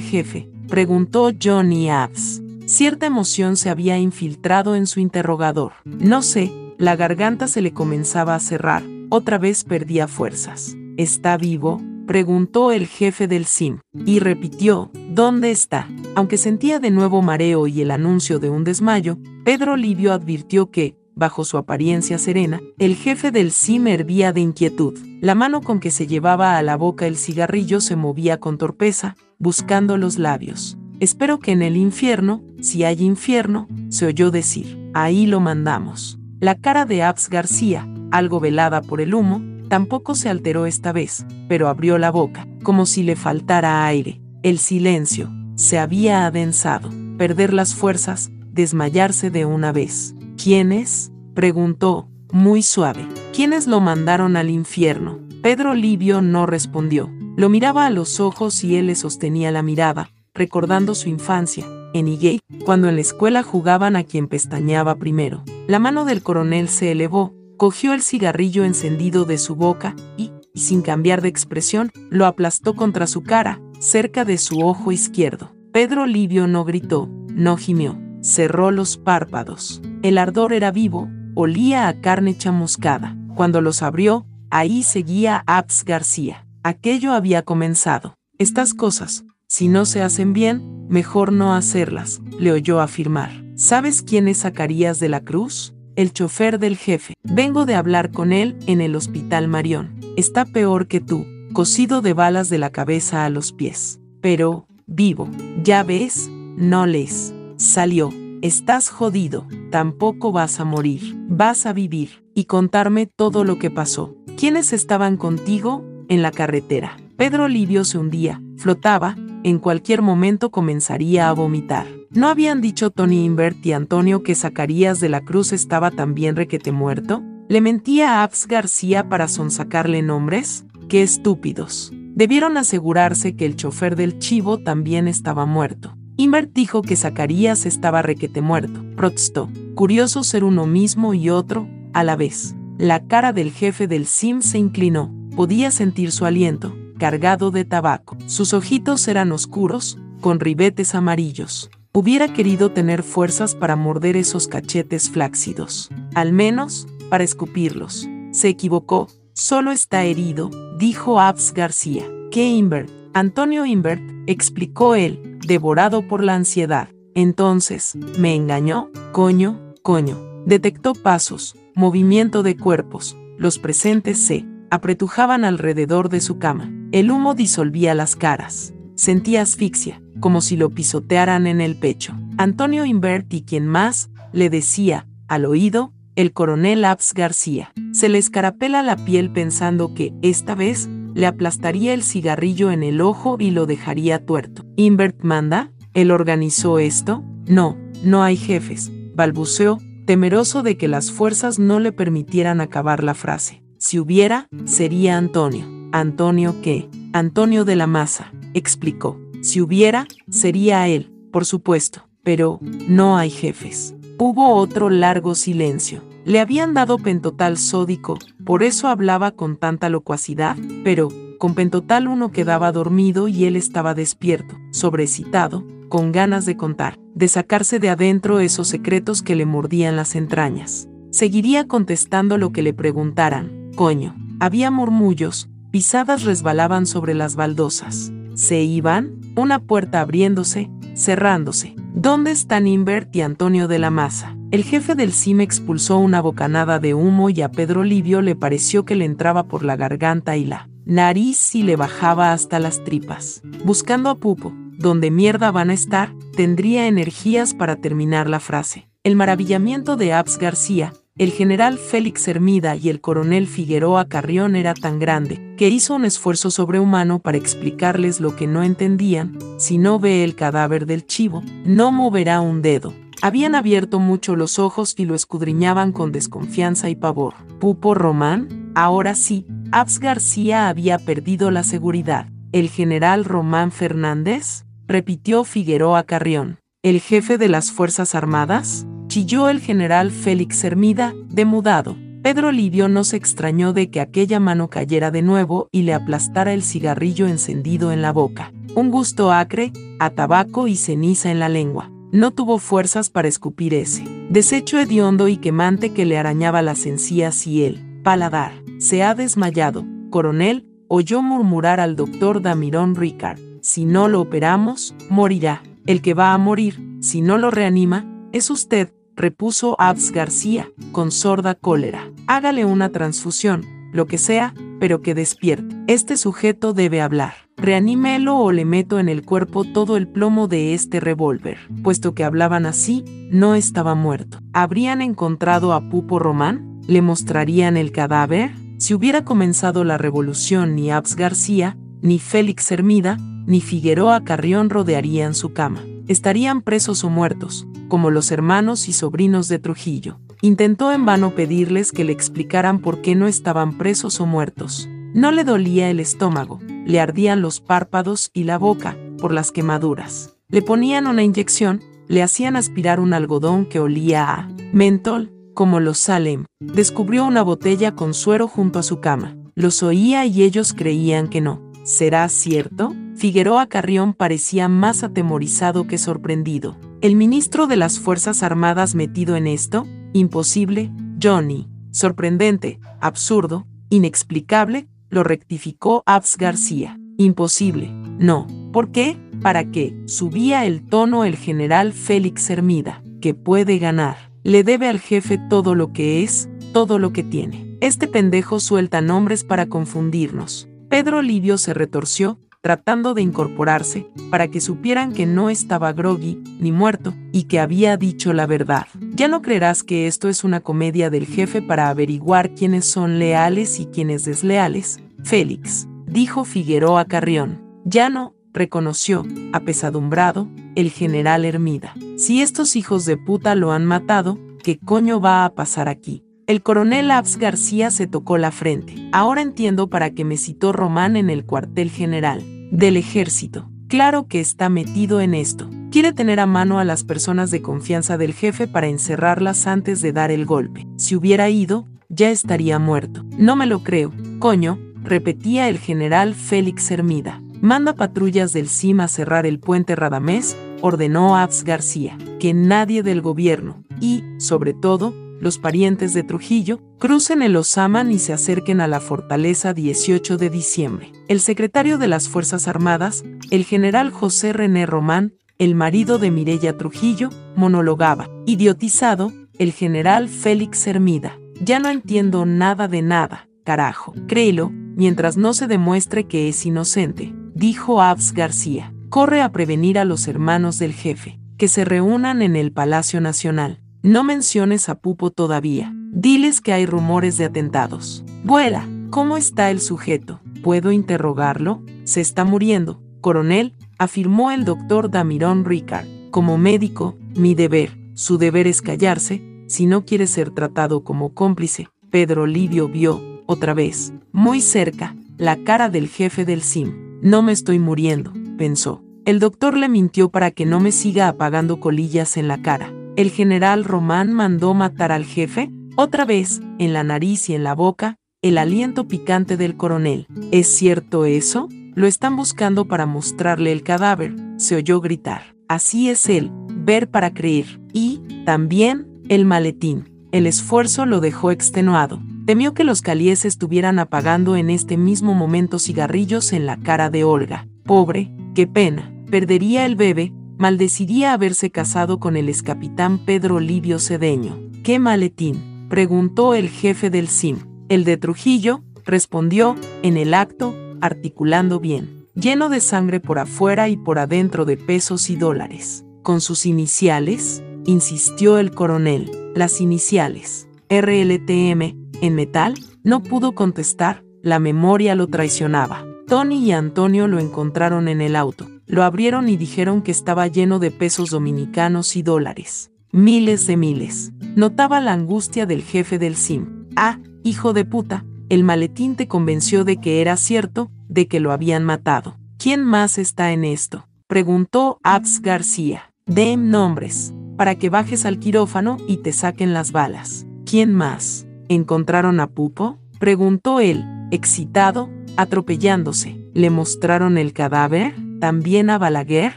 jefe? 0.00 0.50
preguntó 0.68 1.30
Johnny 1.40 1.90
Abs. 1.90 2.42
Cierta 2.66 3.06
emoción 3.06 3.56
se 3.56 3.70
había 3.70 3.98
infiltrado 3.98 4.74
en 4.74 4.86
su 4.86 4.98
interrogador. 4.98 5.74
No 5.84 6.22
sé, 6.22 6.50
la 6.78 6.96
garganta 6.96 7.46
se 7.46 7.62
le 7.62 7.72
comenzaba 7.72 8.34
a 8.34 8.40
cerrar, 8.40 8.82
otra 9.10 9.38
vez 9.38 9.64
perdía 9.64 10.08
fuerzas. 10.08 10.76
¿Está 10.96 11.36
vivo? 11.36 11.80
preguntó 12.06 12.70
el 12.70 12.86
jefe 12.86 13.26
del 13.26 13.44
SIM, 13.46 13.80
y 13.92 14.20
repitió, 14.20 14.90
¿dónde 15.10 15.50
está? 15.50 15.88
Aunque 16.14 16.38
sentía 16.38 16.78
de 16.78 16.90
nuevo 16.90 17.20
mareo 17.20 17.66
y 17.66 17.82
el 17.82 17.90
anuncio 17.90 18.38
de 18.38 18.48
un 18.48 18.64
desmayo, 18.64 19.18
Pedro 19.44 19.76
Livio 19.76 20.12
advirtió 20.12 20.70
que, 20.70 20.96
bajo 21.14 21.44
su 21.44 21.58
apariencia 21.58 22.18
serena, 22.18 22.60
el 22.78 22.94
jefe 22.94 23.32
del 23.32 23.50
SIM 23.50 23.88
hervía 23.88 24.32
de 24.32 24.40
inquietud. 24.40 24.96
La 25.20 25.34
mano 25.34 25.62
con 25.62 25.80
que 25.80 25.90
se 25.90 26.06
llevaba 26.06 26.56
a 26.56 26.62
la 26.62 26.76
boca 26.76 27.06
el 27.06 27.16
cigarrillo 27.16 27.80
se 27.80 27.96
movía 27.96 28.38
con 28.38 28.56
torpeza, 28.56 29.16
buscando 29.38 29.96
los 29.96 30.18
labios. 30.18 30.78
Espero 31.00 31.40
que 31.40 31.52
en 31.52 31.62
el 31.62 31.76
infierno, 31.76 32.42
si 32.60 32.84
hay 32.84 33.02
infierno, 33.02 33.66
se 33.88 34.06
oyó 34.06 34.30
decir, 34.30 34.90
ahí 34.94 35.26
lo 35.26 35.40
mandamos. 35.40 36.18
La 36.38 36.54
cara 36.54 36.84
de 36.84 37.02
Abs 37.02 37.28
García, 37.30 37.88
algo 38.16 38.40
velada 38.40 38.82
por 38.82 39.00
el 39.00 39.14
humo, 39.14 39.40
Tampoco 39.68 40.14
se 40.14 40.28
alteró 40.28 40.66
esta 40.66 40.92
vez, 40.92 41.26
pero 41.48 41.68
abrió 41.68 41.98
la 41.98 42.10
boca, 42.10 42.46
como 42.62 42.86
si 42.86 43.02
le 43.02 43.16
faltara 43.16 43.84
aire. 43.86 44.20
El 44.42 44.58
silencio 44.58 45.32
se 45.56 45.78
había 45.78 46.26
adensado. 46.26 46.90
Perder 47.18 47.52
las 47.52 47.74
fuerzas, 47.74 48.30
desmayarse 48.52 49.30
de 49.30 49.44
una 49.44 49.72
vez. 49.72 50.14
¿Quiénes? 50.42 51.10
preguntó, 51.34 52.08
muy 52.30 52.62
suave. 52.62 53.08
¿Quiénes 53.34 53.66
lo 53.66 53.80
mandaron 53.80 54.36
al 54.36 54.50
infierno? 54.50 55.18
Pedro 55.42 55.74
Livio 55.74 56.22
no 56.22 56.46
respondió. 56.46 57.10
Lo 57.36 57.48
miraba 57.48 57.86
a 57.86 57.90
los 57.90 58.20
ojos 58.20 58.62
y 58.62 58.76
él 58.76 58.86
le 58.86 58.94
sostenía 58.94 59.50
la 59.50 59.62
mirada, 59.62 60.10
recordando 60.32 60.94
su 60.94 61.08
infancia, 61.08 61.66
en 61.92 62.08
Higuey, 62.08 62.40
cuando 62.64 62.88
en 62.88 62.94
la 62.94 63.00
escuela 63.00 63.42
jugaban 63.42 63.96
a 63.96 64.04
quien 64.04 64.28
pestañeaba 64.28 64.94
primero. 64.94 65.42
La 65.66 65.78
mano 65.78 66.04
del 66.04 66.22
coronel 66.22 66.68
se 66.68 66.92
elevó, 66.92 67.34
cogió 67.56 67.92
el 67.92 68.02
cigarrillo 68.02 68.64
encendido 68.64 69.24
de 69.24 69.38
su 69.38 69.56
boca 69.56 69.94
y, 70.16 70.32
sin 70.54 70.82
cambiar 70.82 71.22
de 71.22 71.28
expresión, 71.28 71.90
lo 72.10 72.26
aplastó 72.26 72.74
contra 72.74 73.06
su 73.06 73.22
cara, 73.22 73.60
cerca 73.78 74.24
de 74.24 74.38
su 74.38 74.60
ojo 74.60 74.92
izquierdo. 74.92 75.52
Pedro 75.72 76.06
Livio 76.06 76.46
no 76.46 76.64
gritó, 76.64 77.10
no 77.28 77.56
gimió, 77.56 77.98
cerró 78.22 78.70
los 78.70 78.96
párpados. 78.96 79.82
El 80.02 80.18
ardor 80.18 80.52
era 80.52 80.70
vivo, 80.70 81.08
olía 81.34 81.88
a 81.88 82.00
carne 82.00 82.36
chamuscada. 82.36 83.16
Cuando 83.34 83.60
los 83.60 83.82
abrió, 83.82 84.26
ahí 84.50 84.82
seguía 84.82 85.42
Abs 85.46 85.84
García. 85.84 86.46
Aquello 86.62 87.12
había 87.12 87.42
comenzado. 87.42 88.14
Estas 88.38 88.72
cosas, 88.72 89.24
si 89.46 89.68
no 89.68 89.84
se 89.84 90.02
hacen 90.02 90.32
bien, 90.32 90.86
mejor 90.88 91.32
no 91.32 91.54
hacerlas, 91.54 92.20
le 92.38 92.52
oyó 92.52 92.80
afirmar. 92.80 93.30
¿Sabes 93.54 94.02
quién 94.02 94.28
es 94.28 94.40
Zacarías 94.40 94.98
de 94.98 95.08
la 95.08 95.20
Cruz? 95.20 95.75
El 95.96 96.12
chofer 96.12 96.58
del 96.58 96.76
jefe. 96.76 97.14
Vengo 97.24 97.66
de 97.66 97.74
hablar 97.74 98.12
con 98.12 98.32
él 98.32 98.56
en 98.66 98.80
el 98.80 98.94
hospital 98.94 99.48
Marión. 99.48 99.98
Está 100.16 100.44
peor 100.44 100.86
que 100.86 101.00
tú, 101.00 101.26
cosido 101.52 102.02
de 102.02 102.12
balas 102.12 102.48
de 102.48 102.58
la 102.58 102.70
cabeza 102.70 103.24
a 103.24 103.30
los 103.30 103.52
pies. 103.52 104.00
Pero, 104.20 104.66
vivo. 104.86 105.28
Ya 105.62 105.82
ves, 105.82 106.30
no 106.56 106.86
les. 106.86 107.34
Salió. 107.56 108.12
Estás 108.42 108.90
jodido. 108.90 109.46
Tampoco 109.70 110.30
vas 110.30 110.60
a 110.60 110.64
morir. 110.64 111.16
Vas 111.28 111.66
a 111.66 111.72
vivir. 111.72 112.22
Y 112.34 112.44
contarme 112.44 113.06
todo 113.06 113.44
lo 113.44 113.58
que 113.58 113.70
pasó. 113.70 114.14
¿Quiénes 114.36 114.72
estaban 114.72 115.16
contigo? 115.16 115.84
En 116.08 116.22
la 116.22 116.30
carretera. 116.30 116.96
Pedro 117.16 117.48
Livio 117.48 117.84
se 117.84 117.96
hundía, 117.96 118.42
flotaba, 118.58 119.16
en 119.46 119.60
cualquier 119.60 120.02
momento 120.02 120.50
comenzaría 120.50 121.28
a 121.28 121.32
vomitar. 121.32 121.86
¿No 122.10 122.26
habían 122.26 122.60
dicho 122.60 122.90
Tony 122.90 123.24
Invert 123.24 123.64
y 123.64 123.74
Antonio 123.74 124.24
que 124.24 124.34
Zacarías 124.34 124.98
de 124.98 125.08
la 125.08 125.20
Cruz 125.20 125.52
estaba 125.52 125.92
también 125.92 126.34
requete 126.34 126.72
muerto? 126.72 127.22
¿Le 127.48 127.60
mentía 127.60 128.10
a 128.10 128.22
Abs 128.24 128.48
García 128.48 129.08
para 129.08 129.28
sonsacarle 129.28 130.02
nombres? 130.02 130.64
¡Qué 130.88 131.04
estúpidos! 131.04 131.92
Debieron 131.94 132.56
asegurarse 132.56 133.36
que 133.36 133.46
el 133.46 133.54
chofer 133.54 133.94
del 133.94 134.18
chivo 134.18 134.58
también 134.58 135.06
estaba 135.06 135.46
muerto. 135.46 135.96
Invert 136.16 136.52
dijo 136.52 136.82
que 136.82 136.96
Zacarías 136.96 137.66
estaba 137.66 138.02
requete 138.02 138.40
muerto. 138.40 138.84
Protestó. 138.96 139.48
Curioso 139.76 140.24
ser 140.24 140.42
uno 140.42 140.66
mismo 140.66 141.14
y 141.14 141.30
otro, 141.30 141.68
a 141.92 142.02
la 142.02 142.16
vez. 142.16 142.56
La 142.78 143.06
cara 143.06 143.32
del 143.32 143.52
jefe 143.52 143.86
del 143.86 144.06
SIM 144.06 144.42
se 144.42 144.58
inclinó. 144.58 145.14
Podía 145.36 145.70
sentir 145.70 146.10
su 146.10 146.24
aliento 146.24 146.74
cargado 146.96 147.50
de 147.50 147.64
tabaco. 147.64 148.16
Sus 148.26 148.52
ojitos 148.54 149.06
eran 149.08 149.32
oscuros, 149.32 149.98
con 150.20 150.40
ribetes 150.40 150.94
amarillos. 150.94 151.70
Hubiera 151.92 152.32
querido 152.32 152.70
tener 152.72 153.02
fuerzas 153.02 153.54
para 153.54 153.76
morder 153.76 154.16
esos 154.16 154.48
cachetes 154.48 155.08
flácidos, 155.08 155.88
al 156.14 156.32
menos 156.32 156.86
para 157.08 157.24
escupirlos. 157.24 158.08
Se 158.32 158.48
equivocó, 158.48 159.08
solo 159.32 159.72
está 159.72 160.04
herido, 160.04 160.50
dijo 160.78 161.20
Abs 161.20 161.54
García. 161.54 162.04
¿Qué 162.30 162.48
Invert? 162.48 162.90
Antonio 163.14 163.64
Invert, 163.64 164.02
explicó 164.26 164.94
él, 164.94 165.38
devorado 165.46 166.06
por 166.06 166.22
la 166.22 166.34
ansiedad. 166.34 166.88
Entonces, 167.14 167.96
¿me 168.18 168.34
engañó? 168.34 168.90
Coño, 169.12 169.72
coño. 169.82 170.18
Detectó 170.44 170.92
pasos, 170.92 171.56
movimiento 171.74 172.42
de 172.42 172.56
cuerpos. 172.56 173.16
Los 173.38 173.58
presentes 173.58 174.22
se 174.22 174.44
apretujaban 174.70 175.44
alrededor 175.44 176.08
de 176.08 176.20
su 176.20 176.38
cama. 176.38 176.70
El 176.92 177.10
humo 177.10 177.34
disolvía 177.34 177.94
las 177.94 178.16
caras. 178.16 178.74
Sentía 178.94 179.42
asfixia, 179.42 180.00
como 180.20 180.40
si 180.40 180.56
lo 180.56 180.70
pisotearan 180.70 181.46
en 181.46 181.60
el 181.60 181.76
pecho. 181.76 182.14
Antonio 182.38 182.84
Inverti, 182.84 183.42
quien 183.42 183.66
más, 183.66 184.10
le 184.32 184.50
decía, 184.50 185.06
al 185.28 185.44
oído, 185.44 185.92
el 186.14 186.32
coronel 186.32 186.84
Abs 186.84 187.12
García. 187.14 187.72
Se 187.92 188.08
le 188.08 188.18
escarapela 188.18 188.82
la 188.82 188.96
piel 188.96 189.30
pensando 189.30 189.94
que, 189.94 190.14
esta 190.22 190.54
vez, 190.54 190.88
le 191.14 191.26
aplastaría 191.26 191.94
el 191.94 192.02
cigarrillo 192.02 192.70
en 192.70 192.82
el 192.82 193.00
ojo 193.00 193.36
y 193.38 193.50
lo 193.50 193.66
dejaría 193.66 194.24
tuerto. 194.24 194.64
¿Invert 194.76 195.22
manda? 195.22 195.72
¿Él 195.94 196.10
organizó 196.10 196.78
esto? 196.78 197.22
No, 197.46 197.76
no 198.02 198.22
hay 198.22 198.36
jefes, 198.36 198.90
balbuceó, 199.14 199.78
temeroso 200.06 200.62
de 200.62 200.76
que 200.76 200.88
las 200.88 201.10
fuerzas 201.10 201.58
no 201.58 201.80
le 201.80 201.92
permitieran 201.92 202.60
acabar 202.60 203.02
la 203.02 203.14
frase. 203.14 203.62
Si 203.86 204.00
hubiera, 204.00 204.48
sería 204.64 205.16
Antonio. 205.16 205.64
Antonio 205.92 206.56
qué? 206.60 206.88
Antonio 207.12 207.64
de 207.64 207.76
la 207.76 207.86
Maza, 207.86 208.32
explicó. 208.52 209.16
Si 209.42 209.60
hubiera, 209.60 210.08
sería 210.28 210.88
él, 210.88 211.12
por 211.30 211.44
supuesto, 211.44 212.08
pero 212.24 212.58
no 212.88 213.16
hay 213.16 213.30
jefes. 213.30 213.94
Hubo 214.18 214.56
otro 214.56 214.90
largo 214.90 215.36
silencio. 215.36 216.02
Le 216.24 216.40
habían 216.40 216.74
dado 216.74 216.98
pentotal 216.98 217.58
sódico, 217.58 218.18
por 218.44 218.64
eso 218.64 218.88
hablaba 218.88 219.30
con 219.30 219.56
tanta 219.56 219.88
locuacidad, 219.88 220.56
pero 220.82 221.12
con 221.38 221.54
pentotal 221.54 222.08
uno 222.08 222.32
quedaba 222.32 222.72
dormido 222.72 223.28
y 223.28 223.44
él 223.44 223.54
estaba 223.54 223.94
despierto, 223.94 224.56
sobrecitado, 224.72 225.64
con 225.88 226.10
ganas 226.10 226.44
de 226.44 226.56
contar, 226.56 226.98
de 227.14 227.28
sacarse 227.28 227.78
de 227.78 227.90
adentro 227.90 228.40
esos 228.40 228.66
secretos 228.66 229.22
que 229.22 229.36
le 229.36 229.46
mordían 229.46 229.94
las 229.94 230.16
entrañas. 230.16 230.88
Seguiría 231.12 231.68
contestando 231.68 232.36
lo 232.36 232.50
que 232.50 232.62
le 232.62 232.74
preguntaran, 232.74 233.65
Coño. 233.76 234.16
Había 234.40 234.70
murmullos, 234.70 235.50
pisadas 235.70 236.24
resbalaban 236.24 236.86
sobre 236.86 237.12
las 237.12 237.36
baldosas. 237.36 238.10
Se 238.34 238.62
iban, 238.62 239.20
una 239.36 239.58
puerta 239.58 240.00
abriéndose, 240.00 240.70
cerrándose. 240.96 241.74
¿Dónde 241.94 242.30
están 242.30 242.66
Invert 242.66 243.14
y 243.14 243.20
Antonio 243.20 243.68
de 243.68 243.78
la 243.78 243.90
Maza? 243.90 244.34
El 244.50 244.64
jefe 244.64 244.94
del 244.94 245.12
CIM 245.12 245.42
expulsó 245.42 245.98
una 245.98 246.22
bocanada 246.22 246.78
de 246.78 246.94
humo 246.94 247.28
y 247.28 247.42
a 247.42 247.50
Pedro 247.50 247.84
Livio 247.84 248.22
le 248.22 248.34
pareció 248.34 248.86
que 248.86 248.96
le 248.96 249.04
entraba 249.04 249.44
por 249.44 249.62
la 249.62 249.76
garganta 249.76 250.38
y 250.38 250.46
la 250.46 250.70
nariz 250.86 251.54
y 251.54 251.62
le 251.62 251.76
bajaba 251.76 252.32
hasta 252.32 252.58
las 252.58 252.82
tripas. 252.82 253.42
Buscando 253.64 254.08
a 254.08 254.14
Pupo, 254.14 254.54
donde 254.78 255.10
mierda 255.10 255.50
van 255.50 255.68
a 255.68 255.74
estar, 255.74 256.14
tendría 256.34 256.86
energías 256.86 257.52
para 257.52 257.76
terminar 257.76 258.26
la 258.28 258.40
frase. 258.40 258.88
El 259.04 259.16
maravillamiento 259.16 259.96
de 259.96 260.14
Abs 260.14 260.38
García, 260.38 260.92
el 261.18 261.30
general 261.30 261.78
Félix 261.78 262.28
Hermida 262.28 262.76
y 262.76 262.90
el 262.90 263.00
coronel 263.00 263.46
Figueroa 263.46 264.06
Carrión 264.06 264.54
era 264.54 264.74
tan 264.74 264.98
grande, 264.98 265.54
que 265.56 265.68
hizo 265.68 265.94
un 265.94 266.04
esfuerzo 266.04 266.50
sobrehumano 266.50 267.20
para 267.20 267.38
explicarles 267.38 268.20
lo 268.20 268.36
que 268.36 268.46
no 268.46 268.62
entendían, 268.62 269.38
si 269.58 269.78
no 269.78 269.98
ve 269.98 270.24
el 270.24 270.34
cadáver 270.34 270.84
del 270.84 271.06
chivo, 271.06 271.42
no 271.64 271.90
moverá 271.90 272.42
un 272.42 272.60
dedo. 272.60 272.92
Habían 273.22 273.54
abierto 273.54 273.98
mucho 273.98 274.36
los 274.36 274.58
ojos 274.58 274.94
y 274.98 275.06
lo 275.06 275.14
escudriñaban 275.14 275.92
con 275.92 276.12
desconfianza 276.12 276.90
y 276.90 276.96
pavor. 276.96 277.32
¿Pupo 277.60 277.94
Román? 277.94 278.72
Ahora 278.74 279.14
sí, 279.14 279.46
Abs 279.72 280.00
García 280.00 280.68
había 280.68 280.98
perdido 280.98 281.50
la 281.50 281.62
seguridad. 281.62 282.28
¿El 282.52 282.68
general 282.68 283.24
Román 283.24 283.72
Fernández? 283.72 284.66
repitió 284.86 285.44
Figueroa 285.44 286.04
Carrión. 286.04 286.58
¿El 286.82 287.00
jefe 287.00 287.38
de 287.38 287.48
las 287.48 287.72
Fuerzas 287.72 288.14
Armadas? 288.14 288.86
Chilló 289.16 289.48
el 289.48 289.60
general 289.60 290.10
Félix 290.10 290.62
Hermida, 290.62 291.14
demudado. 291.30 291.96
Pedro 292.22 292.52
Livio 292.52 292.86
no 292.86 293.02
se 293.02 293.16
extrañó 293.16 293.72
de 293.72 293.88
que 293.88 294.02
aquella 294.02 294.40
mano 294.40 294.68
cayera 294.68 295.10
de 295.10 295.22
nuevo 295.22 295.70
y 295.72 295.84
le 295.84 295.94
aplastara 295.94 296.52
el 296.52 296.62
cigarrillo 296.62 297.26
encendido 297.26 297.92
en 297.92 298.02
la 298.02 298.12
boca. 298.12 298.52
Un 298.74 298.90
gusto 298.90 299.32
acre, 299.32 299.72
a 300.00 300.10
tabaco 300.10 300.68
y 300.68 300.76
ceniza 300.76 301.30
en 301.30 301.38
la 301.38 301.48
lengua. 301.48 301.90
No 302.12 302.32
tuvo 302.32 302.58
fuerzas 302.58 303.08
para 303.08 303.26
escupir 303.26 303.72
ese 303.72 304.04
desecho 304.28 304.78
hediondo 304.78 305.28
y 305.28 305.38
quemante 305.38 305.94
que 305.94 306.04
le 306.04 306.18
arañaba 306.18 306.60
las 306.60 306.84
encías 306.84 307.46
y 307.46 307.64
el 307.64 308.02
paladar. 308.02 308.52
Se 308.80 309.02
ha 309.02 309.14
desmayado. 309.14 309.86
Coronel, 310.10 310.66
oyó 310.88 311.22
murmurar 311.22 311.80
al 311.80 311.96
doctor 311.96 312.42
Damirón 312.42 312.94
Ricard. 312.94 313.38
Si 313.62 313.86
no 313.86 314.08
lo 314.08 314.20
operamos, 314.20 314.94
morirá. 315.08 315.62
El 315.86 316.02
que 316.02 316.12
va 316.12 316.34
a 316.34 316.38
morir, 316.38 316.98
si 317.00 317.22
no 317.22 317.38
lo 317.38 317.50
reanima, 317.50 318.04
es 318.32 318.50
usted, 318.50 318.90
repuso 319.16 319.76
Abs 319.80 320.12
García, 320.12 320.70
con 320.92 321.10
sorda 321.10 321.54
cólera. 321.54 322.10
Hágale 322.26 322.64
una 322.64 322.90
transfusión, 322.90 323.64
lo 323.92 324.06
que 324.06 324.18
sea, 324.18 324.54
pero 324.78 325.00
que 325.02 325.14
despierte. 325.14 325.74
Este 325.86 326.16
sujeto 326.16 326.72
debe 326.72 327.00
hablar. 327.00 327.32
Reanímelo 327.56 328.36
o 328.36 328.52
le 328.52 328.66
meto 328.66 328.98
en 328.98 329.08
el 329.08 329.24
cuerpo 329.24 329.64
todo 329.64 329.96
el 329.96 330.06
plomo 330.06 330.46
de 330.46 330.74
este 330.74 331.00
revólver. 331.00 331.58
Puesto 331.82 332.14
que 332.14 332.22
hablaban 332.22 332.66
así, 332.66 333.02
no 333.30 333.54
estaba 333.54 333.94
muerto. 333.94 334.40
¿Habrían 334.52 335.00
encontrado 335.00 335.72
a 335.72 335.88
Pupo 335.88 336.18
Román? 336.18 336.82
¿Le 336.86 337.00
mostrarían 337.00 337.78
el 337.78 337.92
cadáver? 337.92 338.52
Si 338.78 338.92
hubiera 338.92 339.24
comenzado 339.24 339.84
la 339.84 339.96
revolución, 339.96 340.74
ni 340.76 340.90
Abs 340.90 341.16
García, 341.16 341.78
ni 342.02 342.18
Félix 342.18 342.70
Hermida, 342.70 343.16
ni 343.46 343.60
Figueroa 343.60 344.24
Carrión 344.24 344.70
rodearían 344.70 345.34
su 345.34 345.52
cama. 345.52 345.82
Estarían 346.08 346.62
presos 346.62 347.04
o 347.04 347.10
muertos, 347.10 347.66
como 347.88 348.10
los 348.10 348.30
hermanos 348.30 348.88
y 348.88 348.92
sobrinos 348.92 349.48
de 349.48 349.58
Trujillo. 349.58 350.18
Intentó 350.42 350.92
en 350.92 351.06
vano 351.06 351.34
pedirles 351.34 351.92
que 351.92 352.04
le 352.04 352.12
explicaran 352.12 352.80
por 352.80 353.00
qué 353.00 353.14
no 353.14 353.26
estaban 353.26 353.78
presos 353.78 354.20
o 354.20 354.26
muertos. 354.26 354.88
No 355.14 355.30
le 355.30 355.44
dolía 355.44 355.88
el 355.88 355.98
estómago, 355.98 356.60
le 356.84 357.00
ardían 357.00 357.40
los 357.40 357.60
párpados 357.60 358.30
y 358.34 358.44
la 358.44 358.58
boca 358.58 358.96
por 359.18 359.32
las 359.32 359.50
quemaduras. 359.50 360.36
Le 360.48 360.62
ponían 360.62 361.06
una 361.06 361.22
inyección, 361.22 361.82
le 362.06 362.22
hacían 362.22 362.54
aspirar 362.56 363.00
un 363.00 363.14
algodón 363.14 363.66
que 363.66 363.80
olía 363.80 364.30
a 364.30 364.48
mentol, 364.72 365.32
como 365.54 365.80
los 365.80 365.98
Salem. 365.98 366.44
Descubrió 366.60 367.24
una 367.24 367.42
botella 367.42 367.96
con 367.96 368.14
suero 368.14 368.46
junto 368.46 368.78
a 368.78 368.82
su 368.82 369.00
cama. 369.00 369.36
Los 369.54 369.82
oía 369.82 370.26
y 370.26 370.42
ellos 370.42 370.74
creían 370.74 371.28
que 371.28 371.40
no. 371.40 371.72
¿Será 371.82 372.28
cierto? 372.28 372.94
Figueroa 373.16 373.66
Carrión 373.66 374.12
parecía 374.12 374.68
más 374.68 375.02
atemorizado 375.02 375.86
que 375.86 375.96
sorprendido. 375.96 376.76
¿El 377.00 377.16
ministro 377.16 377.66
de 377.66 377.76
las 377.76 377.98
Fuerzas 377.98 378.42
Armadas 378.42 378.94
metido 378.94 379.36
en 379.36 379.46
esto? 379.46 379.86
Imposible, 380.12 380.92
Johnny. 381.22 381.66
Sorprendente, 381.92 382.78
absurdo, 383.00 383.66
inexplicable, 383.88 384.86
lo 385.08 385.24
rectificó 385.24 386.02
Abs 386.04 386.36
García. 386.36 386.98
Imposible. 387.16 387.90
No. 388.18 388.46
¿Por 388.70 388.90
qué? 388.90 389.16
¿Para 389.40 389.64
qué? 389.70 389.96
Subía 390.04 390.66
el 390.66 390.86
tono 390.86 391.24
el 391.24 391.36
general 391.36 391.94
Félix 391.94 392.50
Hermida, 392.50 393.02
que 393.22 393.32
puede 393.32 393.78
ganar. 393.78 394.30
Le 394.42 394.62
debe 394.62 394.88
al 394.88 395.00
jefe 395.00 395.38
todo 395.48 395.74
lo 395.74 395.94
que 395.94 396.22
es, 396.22 396.50
todo 396.74 396.98
lo 396.98 397.14
que 397.14 397.22
tiene. 397.22 397.78
Este 397.80 398.08
pendejo 398.08 398.60
suelta 398.60 399.00
nombres 399.00 399.42
para 399.42 399.66
confundirnos. 399.66 400.68
Pedro 400.90 401.22
Livio 401.22 401.56
se 401.56 401.72
retorció, 401.72 402.38
tratando 402.66 403.14
de 403.14 403.22
incorporarse, 403.22 404.08
para 404.28 404.48
que 404.48 404.60
supieran 404.60 405.12
que 405.12 405.24
no 405.24 405.50
estaba 405.50 405.92
groggy 405.92 406.42
ni 406.58 406.72
muerto, 406.72 407.14
y 407.30 407.44
que 407.44 407.60
había 407.60 407.96
dicho 407.96 408.32
la 408.32 408.44
verdad. 408.44 408.88
Ya 409.14 409.28
no 409.28 409.40
creerás 409.40 409.84
que 409.84 410.08
esto 410.08 410.28
es 410.28 410.42
una 410.42 410.58
comedia 410.58 411.08
del 411.08 411.26
jefe 411.26 411.62
para 411.62 411.90
averiguar 411.90 412.56
quiénes 412.56 412.84
son 412.84 413.20
leales 413.20 413.78
y 413.78 413.86
quiénes 413.86 414.24
desleales. 414.24 414.98
Félix, 415.22 415.86
dijo 416.08 416.44
Figueroa 416.44 417.04
Carrión. 417.04 417.62
Ya 417.84 418.10
no, 418.10 418.34
reconoció, 418.52 419.24
apesadumbrado, 419.52 420.48
el 420.74 420.90
general 420.90 421.44
Hermida. 421.44 421.94
Si 422.16 422.42
estos 422.42 422.74
hijos 422.74 423.04
de 423.04 423.16
puta 423.16 423.54
lo 423.54 423.70
han 423.70 423.84
matado, 423.84 424.40
¿qué 424.64 424.76
coño 424.76 425.20
va 425.20 425.44
a 425.44 425.54
pasar 425.54 425.88
aquí? 425.88 426.24
El 426.48 426.64
coronel 426.64 427.12
Abs 427.12 427.36
García 427.36 427.92
se 427.92 428.08
tocó 428.08 428.38
la 428.38 428.50
frente. 428.50 429.08
Ahora 429.12 429.40
entiendo 429.40 429.88
para 429.88 430.10
qué 430.10 430.24
me 430.24 430.36
citó 430.36 430.72
Román 430.72 431.16
en 431.16 431.30
el 431.30 431.44
cuartel 431.44 431.90
general 431.90 432.55
del 432.70 432.96
ejército. 432.96 433.70
Claro 433.88 434.26
que 434.26 434.40
está 434.40 434.68
metido 434.68 435.20
en 435.20 435.34
esto. 435.34 435.70
Quiere 435.90 436.12
tener 436.12 436.40
a 436.40 436.46
mano 436.46 436.78
a 436.78 436.84
las 436.84 437.04
personas 437.04 437.50
de 437.50 437.62
confianza 437.62 438.18
del 438.18 438.34
jefe 438.34 438.66
para 438.66 438.88
encerrarlas 438.88 439.66
antes 439.66 440.02
de 440.02 440.12
dar 440.12 440.30
el 440.30 440.44
golpe. 440.44 440.86
Si 440.96 441.14
hubiera 441.14 441.48
ido, 441.48 441.86
ya 442.08 442.30
estaría 442.30 442.78
muerto. 442.78 443.24
No 443.38 443.56
me 443.56 443.66
lo 443.66 443.82
creo. 443.82 444.12
Coño, 444.38 444.78
repetía 445.02 445.68
el 445.68 445.78
general 445.78 446.34
Félix 446.34 446.90
Hermida. 446.90 447.40
Manda 447.60 447.94
patrullas 447.94 448.52
del 448.52 448.68
CIM 448.68 449.00
a 449.00 449.08
cerrar 449.08 449.46
el 449.46 449.58
puente 449.58 449.96
Radamés, 449.96 450.56
ordenó 450.82 451.36
Abs 451.36 451.64
García, 451.64 452.18
que 452.38 452.52
nadie 452.52 453.02
del 453.02 453.22
gobierno 453.22 453.82
y, 454.00 454.24
sobre 454.38 454.74
todo, 454.74 455.14
los 455.40 455.58
parientes 455.58 456.14
de 456.14 456.22
Trujillo, 456.22 456.80
crucen 456.98 457.42
el 457.42 457.56
Osaman 457.56 458.10
y 458.10 458.18
se 458.18 458.32
acerquen 458.32 458.80
a 458.80 458.88
la 458.88 459.00
fortaleza 459.00 459.74
18 459.74 460.36
de 460.36 460.50
diciembre. 460.50 461.12
El 461.28 461.40
secretario 461.40 461.98
de 461.98 462.08
las 462.08 462.28
Fuerzas 462.28 462.68
Armadas, 462.68 463.24
el 463.50 463.64
general 463.64 464.10
José 464.10 464.52
René 464.52 464.86
Román, 464.86 465.34
el 465.58 465.74
marido 465.74 466.18
de 466.18 466.30
Mirella 466.30 466.76
Trujillo, 466.76 467.30
monologaba. 467.56 468.28
Idiotizado, 468.46 469.32
el 469.58 469.72
general 469.72 470.28
Félix 470.28 470.86
Hermida. 470.86 471.38
Ya 471.62 471.78
no 471.78 471.88
entiendo 471.88 472.44
nada 472.44 472.88
de 472.88 473.02
nada, 473.02 473.48
carajo. 473.64 474.14
Créelo, 474.26 474.70
mientras 474.70 475.36
no 475.36 475.54
se 475.54 475.66
demuestre 475.66 476.24
que 476.24 476.48
es 476.48 476.66
inocente, 476.66 477.34
dijo 477.54 478.02
Abs 478.02 478.32
García. 478.32 478.92
Corre 479.08 479.40
a 479.40 479.50
prevenir 479.52 479.98
a 479.98 480.04
los 480.04 480.28
hermanos 480.28 480.78
del 480.78 480.92
jefe, 480.92 481.38
que 481.56 481.68
se 481.68 481.84
reúnan 481.84 482.42
en 482.42 482.56
el 482.56 482.72
Palacio 482.72 483.20
Nacional. 483.20 483.80
No 484.02 484.24
menciones 484.24 484.88
a 484.88 484.96
Pupo 484.96 485.30
todavía. 485.30 485.92
Diles 486.12 486.60
que 486.60 486.72
hay 486.72 486.86
rumores 486.86 487.36
de 487.38 487.44
atentados. 487.44 488.24
Vuela. 488.44 488.88
¿Cómo 489.10 489.36
está 489.36 489.70
el 489.70 489.80
sujeto? 489.80 490.40
¿Puedo 490.62 490.92
interrogarlo? 490.92 491.82
Se 492.04 492.20
está 492.20 492.44
muriendo. 492.44 493.00
Coronel, 493.20 493.74
afirmó 493.98 494.50
el 494.50 494.64
doctor 494.64 495.10
Damirón 495.10 495.64
Ricard. 495.64 496.06
Como 496.30 496.58
médico, 496.58 497.16
mi 497.34 497.54
deber, 497.54 497.96
su 498.14 498.38
deber 498.38 498.66
es 498.66 498.82
callarse, 498.82 499.42
si 499.68 499.86
no 499.86 500.04
quiere 500.04 500.26
ser 500.26 500.50
tratado 500.50 501.02
como 501.02 501.34
cómplice. 501.34 501.88
Pedro 502.10 502.46
Livio 502.46 502.88
vio, 502.88 503.42
otra 503.46 503.74
vez, 503.74 504.12
muy 504.32 504.60
cerca, 504.60 505.16
la 505.38 505.56
cara 505.56 505.88
del 505.88 506.08
jefe 506.08 506.44
del 506.44 506.62
SIM. 506.62 507.20
No 507.22 507.42
me 507.42 507.52
estoy 507.52 507.78
muriendo, 507.78 508.32
pensó. 508.58 509.02
El 509.24 509.40
doctor 509.40 509.76
le 509.76 509.88
mintió 509.88 510.28
para 510.28 510.50
que 510.50 510.66
no 510.66 510.80
me 510.80 510.92
siga 510.92 511.28
apagando 511.28 511.80
colillas 511.80 512.36
en 512.36 512.48
la 512.48 512.62
cara 512.62 512.95
el 513.16 513.30
general 513.30 513.84
Román 513.84 514.32
mandó 514.32 514.74
matar 514.74 515.10
al 515.10 515.24
jefe, 515.24 515.70
otra 515.96 516.24
vez, 516.26 516.60
en 516.78 516.92
la 516.92 517.02
nariz 517.02 517.48
y 517.48 517.54
en 517.54 517.64
la 517.64 517.74
boca, 517.74 518.16
el 518.42 518.58
aliento 518.58 519.08
picante 519.08 519.56
del 519.56 519.76
coronel. 519.76 520.26
¿Es 520.52 520.68
cierto 520.68 521.24
eso? 521.24 521.68
Lo 521.94 522.06
están 522.06 522.36
buscando 522.36 522.84
para 522.84 523.06
mostrarle 523.06 523.72
el 523.72 523.82
cadáver, 523.82 524.36
se 524.58 524.76
oyó 524.76 525.00
gritar. 525.00 525.54
Así 525.66 526.10
es 526.10 526.28
él, 526.28 526.50
ver 526.68 527.10
para 527.10 527.32
creer. 527.32 527.80
Y, 527.94 528.20
también, 528.44 529.06
el 529.30 529.46
maletín. 529.46 530.12
El 530.30 530.46
esfuerzo 530.46 531.06
lo 531.06 531.20
dejó 531.20 531.50
extenuado. 531.50 532.20
Temió 532.44 532.74
que 532.74 532.84
los 532.84 533.00
calies 533.00 533.46
estuvieran 533.46 533.98
apagando 533.98 534.56
en 534.56 534.68
este 534.68 534.98
mismo 534.98 535.34
momento 535.34 535.78
cigarrillos 535.78 536.52
en 536.52 536.66
la 536.66 536.76
cara 536.76 537.08
de 537.08 537.24
Olga. 537.24 537.66
Pobre, 537.84 538.30
qué 538.54 538.66
pena. 538.66 539.10
Perdería 539.30 539.86
el 539.86 539.96
bebé, 539.96 540.32
maldeciría 540.58 541.32
haberse 541.32 541.70
casado 541.70 542.18
con 542.18 542.36
el 542.36 542.48
excapitán 542.48 543.18
Pedro 543.18 543.60
Livio 543.60 543.98
Cedeño. 543.98 544.58
¿Qué 544.82 544.98
maletín? 544.98 545.86
preguntó 545.88 546.54
el 546.54 546.68
jefe 546.68 547.10
del 547.10 547.28
CIM. 547.28 547.58
El 547.88 548.04
de 548.04 548.16
Trujillo, 548.16 548.82
respondió, 549.04 549.76
en 550.02 550.16
el 550.16 550.34
acto, 550.34 550.74
articulando 551.00 551.78
bien, 551.78 552.26
lleno 552.34 552.68
de 552.68 552.80
sangre 552.80 553.20
por 553.20 553.38
afuera 553.38 553.88
y 553.88 553.96
por 553.96 554.18
adentro 554.18 554.64
de 554.64 554.76
pesos 554.76 555.30
y 555.30 555.36
dólares. 555.36 556.04
¿Con 556.22 556.40
sus 556.40 556.66
iniciales? 556.66 557.62
insistió 557.84 558.58
el 558.58 558.72
coronel. 558.72 559.30
Las 559.54 559.80
iniciales. 559.80 560.68
RLTM, 560.90 562.10
en 562.20 562.34
metal, 562.34 562.74
no 563.04 563.22
pudo 563.22 563.52
contestar, 563.52 564.24
la 564.42 564.58
memoria 564.58 565.14
lo 565.14 565.28
traicionaba. 565.28 566.04
Tony 566.26 566.64
y 566.64 566.72
Antonio 566.72 567.28
lo 567.28 567.38
encontraron 567.38 568.08
en 568.08 568.20
el 568.20 568.34
auto. 568.34 568.66
Lo 568.86 569.02
abrieron 569.02 569.48
y 569.48 569.56
dijeron 569.56 570.02
que 570.02 570.12
estaba 570.12 570.46
lleno 570.46 570.78
de 570.78 570.90
pesos 570.90 571.30
dominicanos 571.30 572.14
y 572.16 572.22
dólares. 572.22 572.92
Miles 573.10 573.66
de 573.66 573.76
miles. 573.76 574.32
Notaba 574.54 575.00
la 575.00 575.12
angustia 575.12 575.66
del 575.66 575.82
jefe 575.82 576.18
del 576.18 576.36
SIM. 576.36 576.86
Ah, 576.94 577.18
hijo 577.42 577.72
de 577.72 577.84
puta, 577.84 578.24
el 578.48 578.62
maletín 578.62 579.16
te 579.16 579.26
convenció 579.26 579.84
de 579.84 579.96
que 579.96 580.20
era 580.20 580.36
cierto, 580.36 580.90
de 581.08 581.26
que 581.26 581.40
lo 581.40 581.50
habían 581.50 581.84
matado. 581.84 582.36
¿Quién 582.58 582.84
más 582.84 583.18
está 583.18 583.52
en 583.52 583.64
esto? 583.64 584.08
Preguntó 584.28 585.00
Abs 585.02 585.40
García. 585.40 586.12
Den 586.26 586.70
nombres, 586.70 587.34
para 587.56 587.74
que 587.76 587.90
bajes 587.90 588.24
al 588.24 588.38
quirófano 588.38 588.98
y 589.08 589.18
te 589.18 589.32
saquen 589.32 589.72
las 589.72 589.92
balas. 589.92 590.46
¿Quién 590.64 590.94
más? 590.94 591.46
¿Encontraron 591.68 592.38
a 592.40 592.48
Pupo? 592.48 592.98
Preguntó 593.18 593.80
él, 593.80 594.04
excitado, 594.30 595.10
atropellándose. 595.36 596.36
¿Le 596.54 596.70
mostraron 596.70 597.38
el 597.38 597.52
cadáver? 597.52 598.14
¿También 598.40 598.90
a 598.90 598.98
Balaguer? 598.98 599.54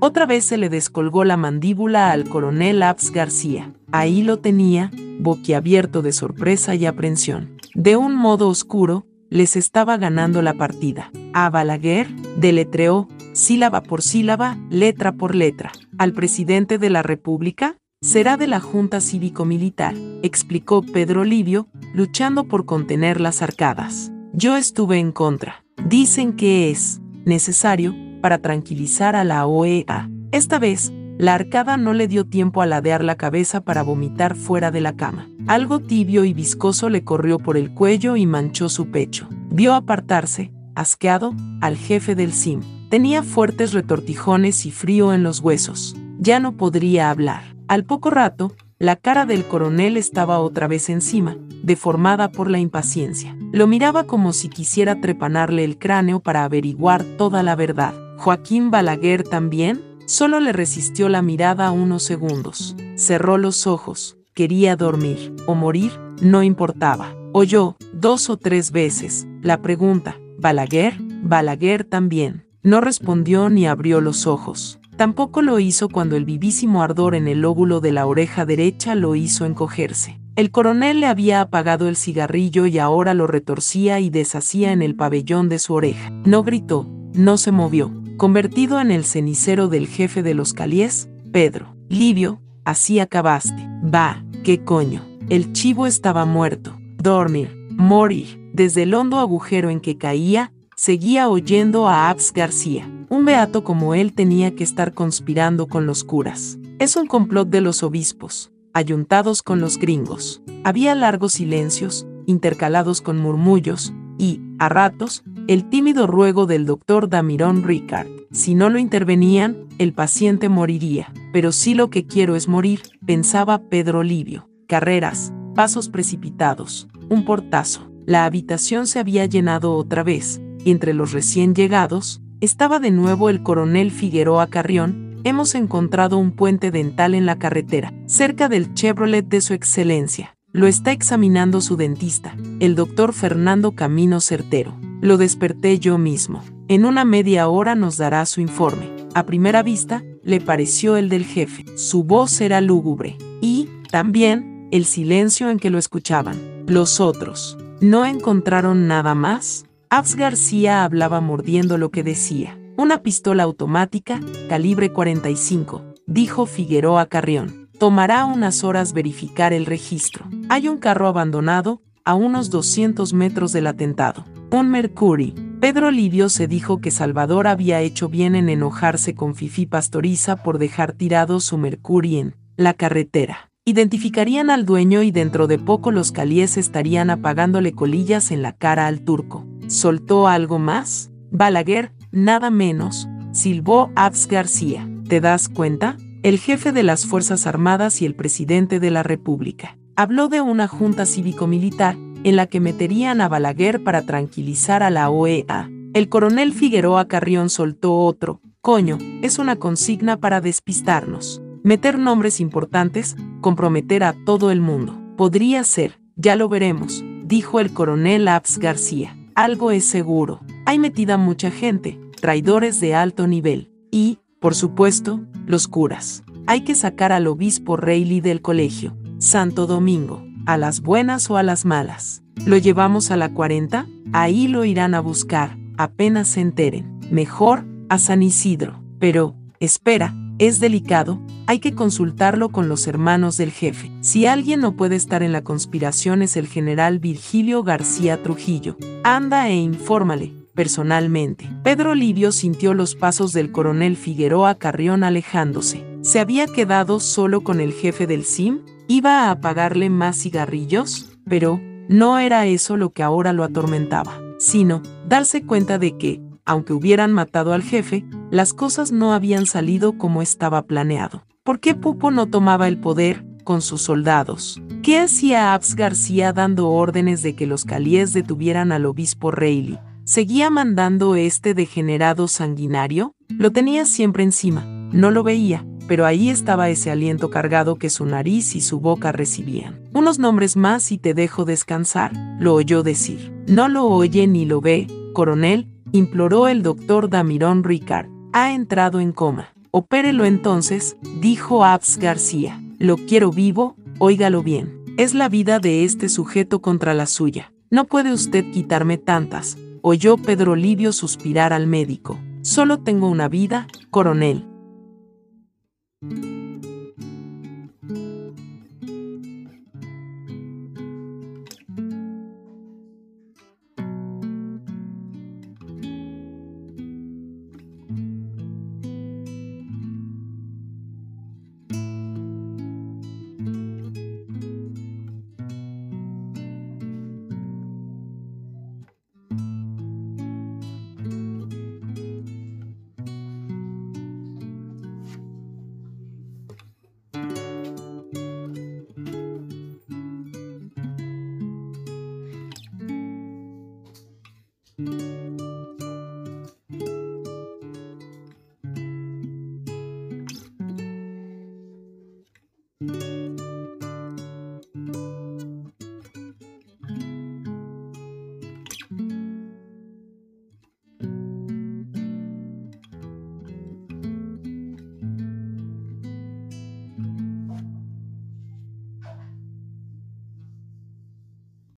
Otra 0.00 0.24
vez 0.24 0.44
se 0.44 0.56
le 0.56 0.68
descolgó 0.68 1.24
la 1.24 1.36
mandíbula 1.36 2.10
al 2.10 2.28
coronel 2.28 2.82
Abs 2.82 3.10
García. 3.10 3.72
Ahí 3.92 4.22
lo 4.22 4.38
tenía, 4.38 4.90
boquiabierto 5.20 6.00
de 6.02 6.12
sorpresa 6.12 6.74
y 6.74 6.86
aprensión. 6.86 7.56
De 7.74 7.96
un 7.96 8.14
modo 8.14 8.48
oscuro, 8.48 9.06
les 9.28 9.56
estaba 9.56 9.98
ganando 9.98 10.40
la 10.40 10.54
partida. 10.54 11.10
A 11.34 11.50
Balaguer, 11.50 12.08
deletreó, 12.38 13.08
sílaba 13.32 13.82
por 13.82 14.02
sílaba, 14.02 14.56
letra 14.70 15.12
por 15.12 15.34
letra. 15.34 15.72
Al 15.98 16.12
presidente 16.12 16.78
de 16.78 16.90
la 16.90 17.02
República, 17.02 17.76
será 18.00 18.36
de 18.36 18.46
la 18.46 18.60
Junta 18.60 19.00
Cívico-Militar, 19.00 19.94
explicó 20.22 20.82
Pedro 20.82 21.24
Livio, 21.24 21.68
luchando 21.92 22.44
por 22.44 22.64
contener 22.64 23.20
las 23.20 23.42
arcadas. 23.42 24.12
Yo 24.32 24.56
estuve 24.56 24.98
en 24.98 25.12
contra. 25.12 25.64
Dicen 25.84 26.34
que 26.34 26.70
es 26.70 27.00
necesario 27.24 27.94
para 28.20 28.38
tranquilizar 28.38 29.16
a 29.16 29.24
la 29.24 29.46
OEA. 29.46 30.10
Esta 30.32 30.58
vez, 30.58 30.92
la 31.18 31.34
arcada 31.34 31.76
no 31.76 31.94
le 31.94 32.08
dio 32.08 32.26
tiempo 32.26 32.60
a 32.60 32.66
ladear 32.66 33.02
la 33.02 33.16
cabeza 33.16 33.62
para 33.62 33.82
vomitar 33.82 34.36
fuera 34.36 34.70
de 34.70 34.82
la 34.82 34.96
cama. 34.96 35.28
Algo 35.46 35.80
tibio 35.80 36.24
y 36.24 36.34
viscoso 36.34 36.90
le 36.90 37.04
corrió 37.04 37.38
por 37.38 37.56
el 37.56 37.72
cuello 37.72 38.16
y 38.16 38.26
manchó 38.26 38.68
su 38.68 38.90
pecho. 38.90 39.28
Vio 39.50 39.74
apartarse, 39.74 40.52
asqueado, 40.74 41.34
al 41.62 41.76
jefe 41.76 42.14
del 42.14 42.32
CIM. 42.32 42.60
Tenía 42.90 43.22
fuertes 43.22 43.72
retortijones 43.72 44.66
y 44.66 44.70
frío 44.70 45.14
en 45.14 45.22
los 45.22 45.40
huesos. 45.40 45.96
Ya 46.18 46.38
no 46.38 46.56
podría 46.56 47.10
hablar. 47.10 47.42
Al 47.66 47.84
poco 47.84 48.10
rato, 48.10 48.52
la 48.78 48.96
cara 48.96 49.24
del 49.24 49.46
coronel 49.46 49.96
estaba 49.96 50.38
otra 50.38 50.68
vez 50.68 50.90
encima, 50.90 51.38
deformada 51.62 52.30
por 52.30 52.50
la 52.50 52.58
impaciencia. 52.58 53.34
Lo 53.52 53.66
miraba 53.66 54.04
como 54.04 54.34
si 54.34 54.50
quisiera 54.50 55.00
trepanarle 55.00 55.64
el 55.64 55.78
cráneo 55.78 56.20
para 56.20 56.44
averiguar 56.44 57.02
toda 57.16 57.42
la 57.42 57.56
verdad. 57.56 57.94
Joaquín 58.18 58.70
Balaguer 58.70 59.22
también 59.22 59.82
solo 60.06 60.40
le 60.40 60.52
resistió 60.52 61.08
la 61.08 61.22
mirada 61.22 61.70
unos 61.70 62.02
segundos. 62.02 62.76
Cerró 62.96 63.38
los 63.38 63.66
ojos. 63.66 64.16
Quería 64.34 64.76
dormir 64.76 65.34
o 65.46 65.54
morir, 65.54 65.92
no 66.20 66.42
importaba. 66.42 67.14
Oyó, 67.32 67.76
dos 67.92 68.30
o 68.30 68.36
tres 68.36 68.70
veces, 68.70 69.26
la 69.42 69.62
pregunta, 69.62 70.16
¿Balaguer? 70.38 70.98
Balaguer 71.22 71.84
también. 71.84 72.46
No 72.62 72.80
respondió 72.80 73.48
ni 73.48 73.66
abrió 73.66 74.00
los 74.00 74.26
ojos. 74.26 74.78
Tampoco 74.96 75.42
lo 75.42 75.58
hizo 75.58 75.88
cuando 75.88 76.16
el 76.16 76.24
vivísimo 76.24 76.82
ardor 76.82 77.14
en 77.14 77.28
el 77.28 77.40
lóbulo 77.40 77.80
de 77.80 77.92
la 77.92 78.06
oreja 78.06 78.46
derecha 78.46 78.94
lo 78.94 79.14
hizo 79.14 79.44
encogerse. 79.44 80.18
El 80.36 80.50
coronel 80.50 81.00
le 81.00 81.06
había 81.06 81.40
apagado 81.40 81.88
el 81.88 81.96
cigarrillo 81.96 82.66
y 82.66 82.78
ahora 82.78 83.14
lo 83.14 83.26
retorcía 83.26 84.00
y 84.00 84.10
deshacía 84.10 84.72
en 84.72 84.82
el 84.82 84.94
pabellón 84.94 85.48
de 85.48 85.58
su 85.58 85.74
oreja. 85.74 86.10
No 86.24 86.42
gritó, 86.42 86.86
no 87.14 87.38
se 87.38 87.52
movió. 87.52 87.90
Convertido 88.16 88.80
en 88.80 88.90
el 88.90 89.04
cenicero 89.04 89.68
del 89.68 89.86
jefe 89.86 90.22
de 90.22 90.32
los 90.32 90.54
caliés, 90.54 91.10
Pedro, 91.32 91.76
Livio, 91.90 92.40
así 92.64 92.98
acabaste. 92.98 93.68
Va, 93.82 94.24
qué 94.42 94.64
coño. 94.64 95.04
El 95.28 95.52
chivo 95.52 95.86
estaba 95.86 96.24
muerto. 96.24 96.78
Dormir, 96.96 97.54
morir. 97.72 98.50
Desde 98.54 98.84
el 98.84 98.94
hondo 98.94 99.18
agujero 99.18 99.68
en 99.68 99.80
que 99.80 99.98
caía, 99.98 100.50
seguía 100.76 101.28
oyendo 101.28 101.88
a 101.88 102.08
Abs 102.08 102.32
García. 102.32 102.90
Un 103.10 103.26
beato 103.26 103.64
como 103.64 103.94
él 103.94 104.14
tenía 104.14 104.54
que 104.54 104.64
estar 104.64 104.94
conspirando 104.94 105.66
con 105.66 105.84
los 105.84 106.02
curas. 106.02 106.58
Es 106.78 106.96
un 106.96 107.06
complot 107.06 107.50
de 107.50 107.60
los 107.60 107.82
obispos, 107.82 108.50
ayuntados 108.72 109.42
con 109.42 109.60
los 109.60 109.76
gringos. 109.76 110.40
Había 110.64 110.94
largos 110.94 111.34
silencios, 111.34 112.06
intercalados 112.24 113.02
con 113.02 113.18
murmullos, 113.18 113.92
y, 114.18 114.40
a 114.58 114.68
ratos, 114.68 115.22
el 115.48 115.68
tímido 115.68 116.06
ruego 116.06 116.46
del 116.46 116.66
doctor 116.66 117.08
Damirón 117.08 117.62
Ricard. 117.62 118.08
Si 118.32 118.54
no 118.54 118.70
lo 118.70 118.78
intervenían, 118.78 119.56
el 119.78 119.92
paciente 119.92 120.48
moriría. 120.48 121.12
Pero 121.32 121.52
si 121.52 121.74
lo 121.74 121.90
que 121.90 122.06
quiero 122.06 122.36
es 122.36 122.48
morir, 122.48 122.80
pensaba 123.04 123.58
Pedro 123.68 124.02
Livio. 124.02 124.48
Carreras, 124.66 125.32
pasos 125.54 125.88
precipitados, 125.88 126.88
un 127.08 127.24
portazo. 127.24 127.90
La 128.06 128.24
habitación 128.24 128.86
se 128.86 128.98
había 128.98 129.26
llenado 129.26 129.74
otra 129.74 130.02
vez, 130.02 130.40
entre 130.64 130.94
los 130.94 131.12
recién 131.12 131.54
llegados, 131.54 132.20
estaba 132.40 132.78
de 132.78 132.90
nuevo 132.90 133.30
el 133.30 133.42
coronel 133.42 133.90
Figueroa 133.90 134.48
Carrión, 134.48 135.20
hemos 135.24 135.54
encontrado 135.54 136.18
un 136.18 136.32
puente 136.32 136.70
dental 136.70 137.14
en 137.14 137.26
la 137.26 137.38
carretera, 137.38 137.92
cerca 138.06 138.48
del 138.48 138.74
Chevrolet 138.74 139.26
de 139.26 139.40
su 139.40 139.54
excelencia. 139.54 140.35
Lo 140.56 140.66
está 140.66 140.90
examinando 140.90 141.60
su 141.60 141.76
dentista, 141.76 142.34
el 142.60 142.76
doctor 142.76 143.12
Fernando 143.12 143.72
Camino 143.72 144.22
Certero. 144.22 144.74
Lo 145.02 145.18
desperté 145.18 145.78
yo 145.78 145.98
mismo. 145.98 146.42
En 146.68 146.86
una 146.86 147.04
media 147.04 147.46
hora 147.48 147.74
nos 147.74 147.98
dará 147.98 148.24
su 148.24 148.40
informe. 148.40 148.90
A 149.12 149.26
primera 149.26 149.62
vista, 149.62 150.02
le 150.22 150.40
pareció 150.40 150.96
el 150.96 151.10
del 151.10 151.26
jefe. 151.26 151.66
Su 151.76 152.04
voz 152.04 152.40
era 152.40 152.62
lúgubre. 152.62 153.18
Y, 153.42 153.68
también, 153.90 154.66
el 154.70 154.86
silencio 154.86 155.50
en 155.50 155.58
que 155.58 155.68
lo 155.68 155.76
escuchaban. 155.76 156.38
Los 156.66 157.00
otros. 157.00 157.58
¿No 157.82 158.06
encontraron 158.06 158.86
nada 158.86 159.14
más? 159.14 159.66
Abs 159.90 160.14
García 160.14 160.84
hablaba 160.84 161.20
mordiendo 161.20 161.76
lo 161.76 161.90
que 161.90 162.02
decía. 162.02 162.58
Una 162.78 163.02
pistola 163.02 163.42
automática, 163.42 164.20
calibre 164.48 164.90
45, 164.90 165.84
dijo 166.06 166.46
Figueroa 166.46 167.04
Carrión. 167.04 167.65
Tomará 167.78 168.24
unas 168.24 168.64
horas 168.64 168.94
verificar 168.94 169.52
el 169.52 169.66
registro. 169.66 170.24
Hay 170.48 170.66
un 170.68 170.78
carro 170.78 171.08
abandonado, 171.08 171.82
a 172.04 172.14
unos 172.14 172.48
200 172.48 173.12
metros 173.12 173.52
del 173.52 173.66
atentado. 173.66 174.24
Un 174.50 174.70
Mercury. 174.70 175.34
Pedro 175.60 175.90
Livio 175.90 176.28
se 176.28 176.46
dijo 176.46 176.80
que 176.80 176.90
Salvador 176.90 177.46
había 177.46 177.80
hecho 177.80 178.08
bien 178.08 178.34
en 178.34 178.48
enojarse 178.48 179.14
con 179.14 179.34
Fifi 179.34 179.66
Pastoriza 179.66 180.36
por 180.36 180.58
dejar 180.58 180.92
tirado 180.92 181.40
su 181.40 181.58
Mercury 181.58 182.18
en 182.18 182.36
la 182.56 182.72
carretera. 182.72 183.50
Identificarían 183.66 184.48
al 184.48 184.64
dueño 184.64 185.02
y 185.02 185.10
dentro 185.10 185.46
de 185.46 185.58
poco 185.58 185.90
los 185.90 186.12
calíes 186.12 186.56
estarían 186.56 187.10
apagándole 187.10 187.72
colillas 187.72 188.30
en 188.30 188.40
la 188.40 188.52
cara 188.52 188.86
al 188.86 189.00
turco. 189.00 189.44
¿Soltó 189.66 190.28
algo 190.28 190.58
más? 190.58 191.10
Balaguer, 191.30 191.92
nada 192.12 192.50
menos, 192.50 193.08
silbó 193.32 193.90
Abs 193.96 194.28
García. 194.28 194.88
¿Te 195.08 195.20
das 195.20 195.48
cuenta? 195.48 195.96
El 196.22 196.38
jefe 196.38 196.72
de 196.72 196.82
las 196.82 197.06
Fuerzas 197.06 197.46
Armadas 197.46 198.02
y 198.02 198.06
el 198.06 198.14
presidente 198.14 198.80
de 198.80 198.90
la 198.90 199.02
República. 199.02 199.78
Habló 199.96 200.28
de 200.28 200.40
una 200.40 200.68
junta 200.68 201.06
cívico-militar 201.06 201.96
en 202.24 202.36
la 202.36 202.46
que 202.46 202.60
meterían 202.60 203.20
a 203.20 203.28
Balaguer 203.28 203.82
para 203.84 204.02
tranquilizar 204.02 204.82
a 204.82 204.90
la 204.90 205.10
OEA. 205.10 205.70
El 205.94 206.08
coronel 206.08 206.52
Figueroa 206.52 207.06
Carrión 207.08 207.50
soltó 207.50 207.94
otro. 207.98 208.40
Coño, 208.60 208.98
es 209.22 209.38
una 209.38 209.56
consigna 209.56 210.18
para 210.18 210.40
despistarnos. 210.40 211.40
Meter 211.62 211.98
nombres 211.98 212.40
importantes, 212.40 213.16
comprometer 213.40 214.04
a 214.04 214.14
todo 214.24 214.50
el 214.50 214.60
mundo. 214.60 215.00
Podría 215.16 215.64
ser, 215.64 215.98
ya 216.16 216.36
lo 216.36 216.48
veremos, 216.48 217.04
dijo 217.24 217.60
el 217.60 217.72
coronel 217.72 218.28
Abs 218.28 218.58
García 218.58 219.16
algo 219.36 219.70
es 219.70 219.84
seguro. 219.84 220.40
Hay 220.64 220.78
metida 220.78 221.18
mucha 221.18 221.50
gente, 221.50 222.00
traidores 222.22 222.80
de 222.80 222.94
alto 222.94 223.26
nivel. 223.26 223.70
Y, 223.90 224.18
por 224.40 224.54
supuesto, 224.54 225.20
los 225.46 225.68
curas. 225.68 226.24
Hay 226.46 226.62
que 226.62 226.74
sacar 226.74 227.12
al 227.12 227.26
obispo 227.26 227.76
Reilly 227.76 228.20
del 228.20 228.42
colegio. 228.42 228.96
Santo 229.18 229.66
Domingo. 229.66 230.24
A 230.46 230.56
las 230.56 230.80
buenas 230.80 231.30
o 231.30 231.36
a 231.36 231.42
las 231.42 231.64
malas. 231.64 232.22
¿Lo 232.44 232.56
llevamos 232.56 233.10
a 233.10 233.16
la 233.16 233.30
40? 233.32 233.86
Ahí 234.12 234.46
lo 234.46 234.64
irán 234.64 234.94
a 234.94 235.00
buscar, 235.00 235.58
apenas 235.76 236.28
se 236.28 236.40
enteren. 236.40 237.00
Mejor, 237.10 237.64
a 237.88 237.98
San 237.98 238.22
Isidro. 238.22 238.80
Pero, 239.00 239.34
espera, 239.58 240.14
es 240.38 240.60
delicado, 240.60 241.20
hay 241.46 241.60
que 241.60 241.74
consultarlo 241.74 242.50
con 242.50 242.68
los 242.68 242.86
hermanos 242.86 243.36
del 243.38 243.50
jefe. 243.50 243.90
Si 244.00 244.26
alguien 244.26 244.60
no 244.60 244.76
puede 244.76 244.94
estar 244.94 245.22
en 245.22 245.32
la 245.32 245.42
conspiración 245.42 246.20
es 246.20 246.36
el 246.36 246.46
general 246.46 246.98
Virgilio 246.98 247.62
García 247.62 248.22
Trujillo. 248.22 248.76
Anda 249.02 249.48
e 249.48 249.56
infórmale, 249.56 250.34
personalmente. 250.56 251.48
Pedro 251.62 251.94
Livio 251.94 252.32
sintió 252.32 252.74
los 252.74 252.96
pasos 252.96 253.32
del 253.32 253.52
coronel 253.52 253.96
Figueroa 253.96 254.56
Carrión 254.56 255.04
alejándose. 255.04 255.86
¿Se 256.00 256.18
había 256.18 256.48
quedado 256.48 256.98
solo 256.98 257.42
con 257.42 257.60
el 257.60 257.72
jefe 257.72 258.08
del 258.08 258.24
CIM? 258.24 258.62
¿Iba 258.88 259.24
a 259.24 259.30
apagarle 259.30 259.90
más 259.90 260.20
cigarrillos? 260.20 261.12
Pero, 261.28 261.60
no 261.88 262.18
era 262.18 262.46
eso 262.46 262.76
lo 262.76 262.90
que 262.90 263.04
ahora 263.04 263.32
lo 263.32 263.44
atormentaba, 263.44 264.20
sino 264.38 264.82
darse 265.06 265.44
cuenta 265.44 265.78
de 265.78 265.96
que, 265.96 266.20
aunque 266.44 266.72
hubieran 266.72 267.12
matado 267.12 267.52
al 267.52 267.62
jefe, 267.62 268.04
las 268.30 268.52
cosas 268.52 268.90
no 268.90 269.12
habían 269.12 269.46
salido 269.46 269.98
como 269.98 270.22
estaba 270.22 270.62
planeado. 270.62 271.24
¿Por 271.44 271.60
qué 271.60 271.74
Pupo 271.76 272.10
no 272.10 272.26
tomaba 272.26 272.66
el 272.66 272.78
poder 272.78 273.24
con 273.44 273.62
sus 273.62 273.82
soldados? 273.82 274.60
¿Qué 274.82 274.98
hacía 274.98 275.54
Abs 275.54 275.76
García 275.76 276.32
dando 276.32 276.70
órdenes 276.70 277.22
de 277.22 277.36
que 277.36 277.46
los 277.46 277.64
calíes 277.64 278.12
detuvieran 278.12 278.72
al 278.72 278.86
obispo 278.86 279.30
Reilly? 279.30 279.78
¿Seguía 280.06 280.50
mandando 280.50 281.16
este 281.16 281.52
degenerado 281.52 282.28
sanguinario? 282.28 283.16
Lo 283.26 283.50
tenía 283.50 283.84
siempre 283.84 284.22
encima. 284.22 284.64
No 284.92 285.10
lo 285.10 285.24
veía, 285.24 285.66
pero 285.88 286.06
ahí 286.06 286.30
estaba 286.30 286.68
ese 286.68 286.92
aliento 286.92 287.28
cargado 287.28 287.74
que 287.74 287.90
su 287.90 288.06
nariz 288.06 288.54
y 288.54 288.60
su 288.60 288.78
boca 288.78 289.10
recibían. 289.10 289.80
Unos 289.94 290.20
nombres 290.20 290.56
más 290.56 290.92
y 290.92 290.98
te 290.98 291.12
dejo 291.12 291.44
descansar, 291.44 292.12
lo 292.38 292.54
oyó 292.54 292.84
decir. 292.84 293.32
No 293.48 293.68
lo 293.68 293.86
oye 293.86 294.28
ni 294.28 294.44
lo 294.44 294.60
ve, 294.60 294.86
coronel, 295.12 295.66
imploró 295.90 296.46
el 296.46 296.62
doctor 296.62 297.10
Damirón 297.10 297.64
Ricard. 297.64 298.06
Ha 298.32 298.52
entrado 298.52 299.00
en 299.00 299.10
coma. 299.10 299.48
Opérelo 299.72 300.24
entonces, 300.24 300.96
dijo 301.20 301.64
Abs 301.64 301.98
García. 301.98 302.62
Lo 302.78 302.96
quiero 302.96 303.32
vivo, 303.32 303.74
óigalo 303.98 304.44
bien. 304.44 304.84
Es 304.98 305.14
la 305.14 305.28
vida 305.28 305.58
de 305.58 305.82
este 305.82 306.08
sujeto 306.08 306.62
contra 306.62 306.94
la 306.94 307.06
suya. 307.06 307.52
No 307.70 307.86
puede 307.86 308.12
usted 308.12 308.48
quitarme 308.52 308.96
tantas, 308.96 309.58
oyó 309.88 310.16
Pedro 310.16 310.56
Livio 310.56 310.92
suspirar 310.92 311.52
al 311.52 311.68
médico. 311.68 312.18
Solo 312.42 312.80
tengo 312.80 313.08
una 313.08 313.28
vida, 313.28 313.68
coronel, 313.90 314.44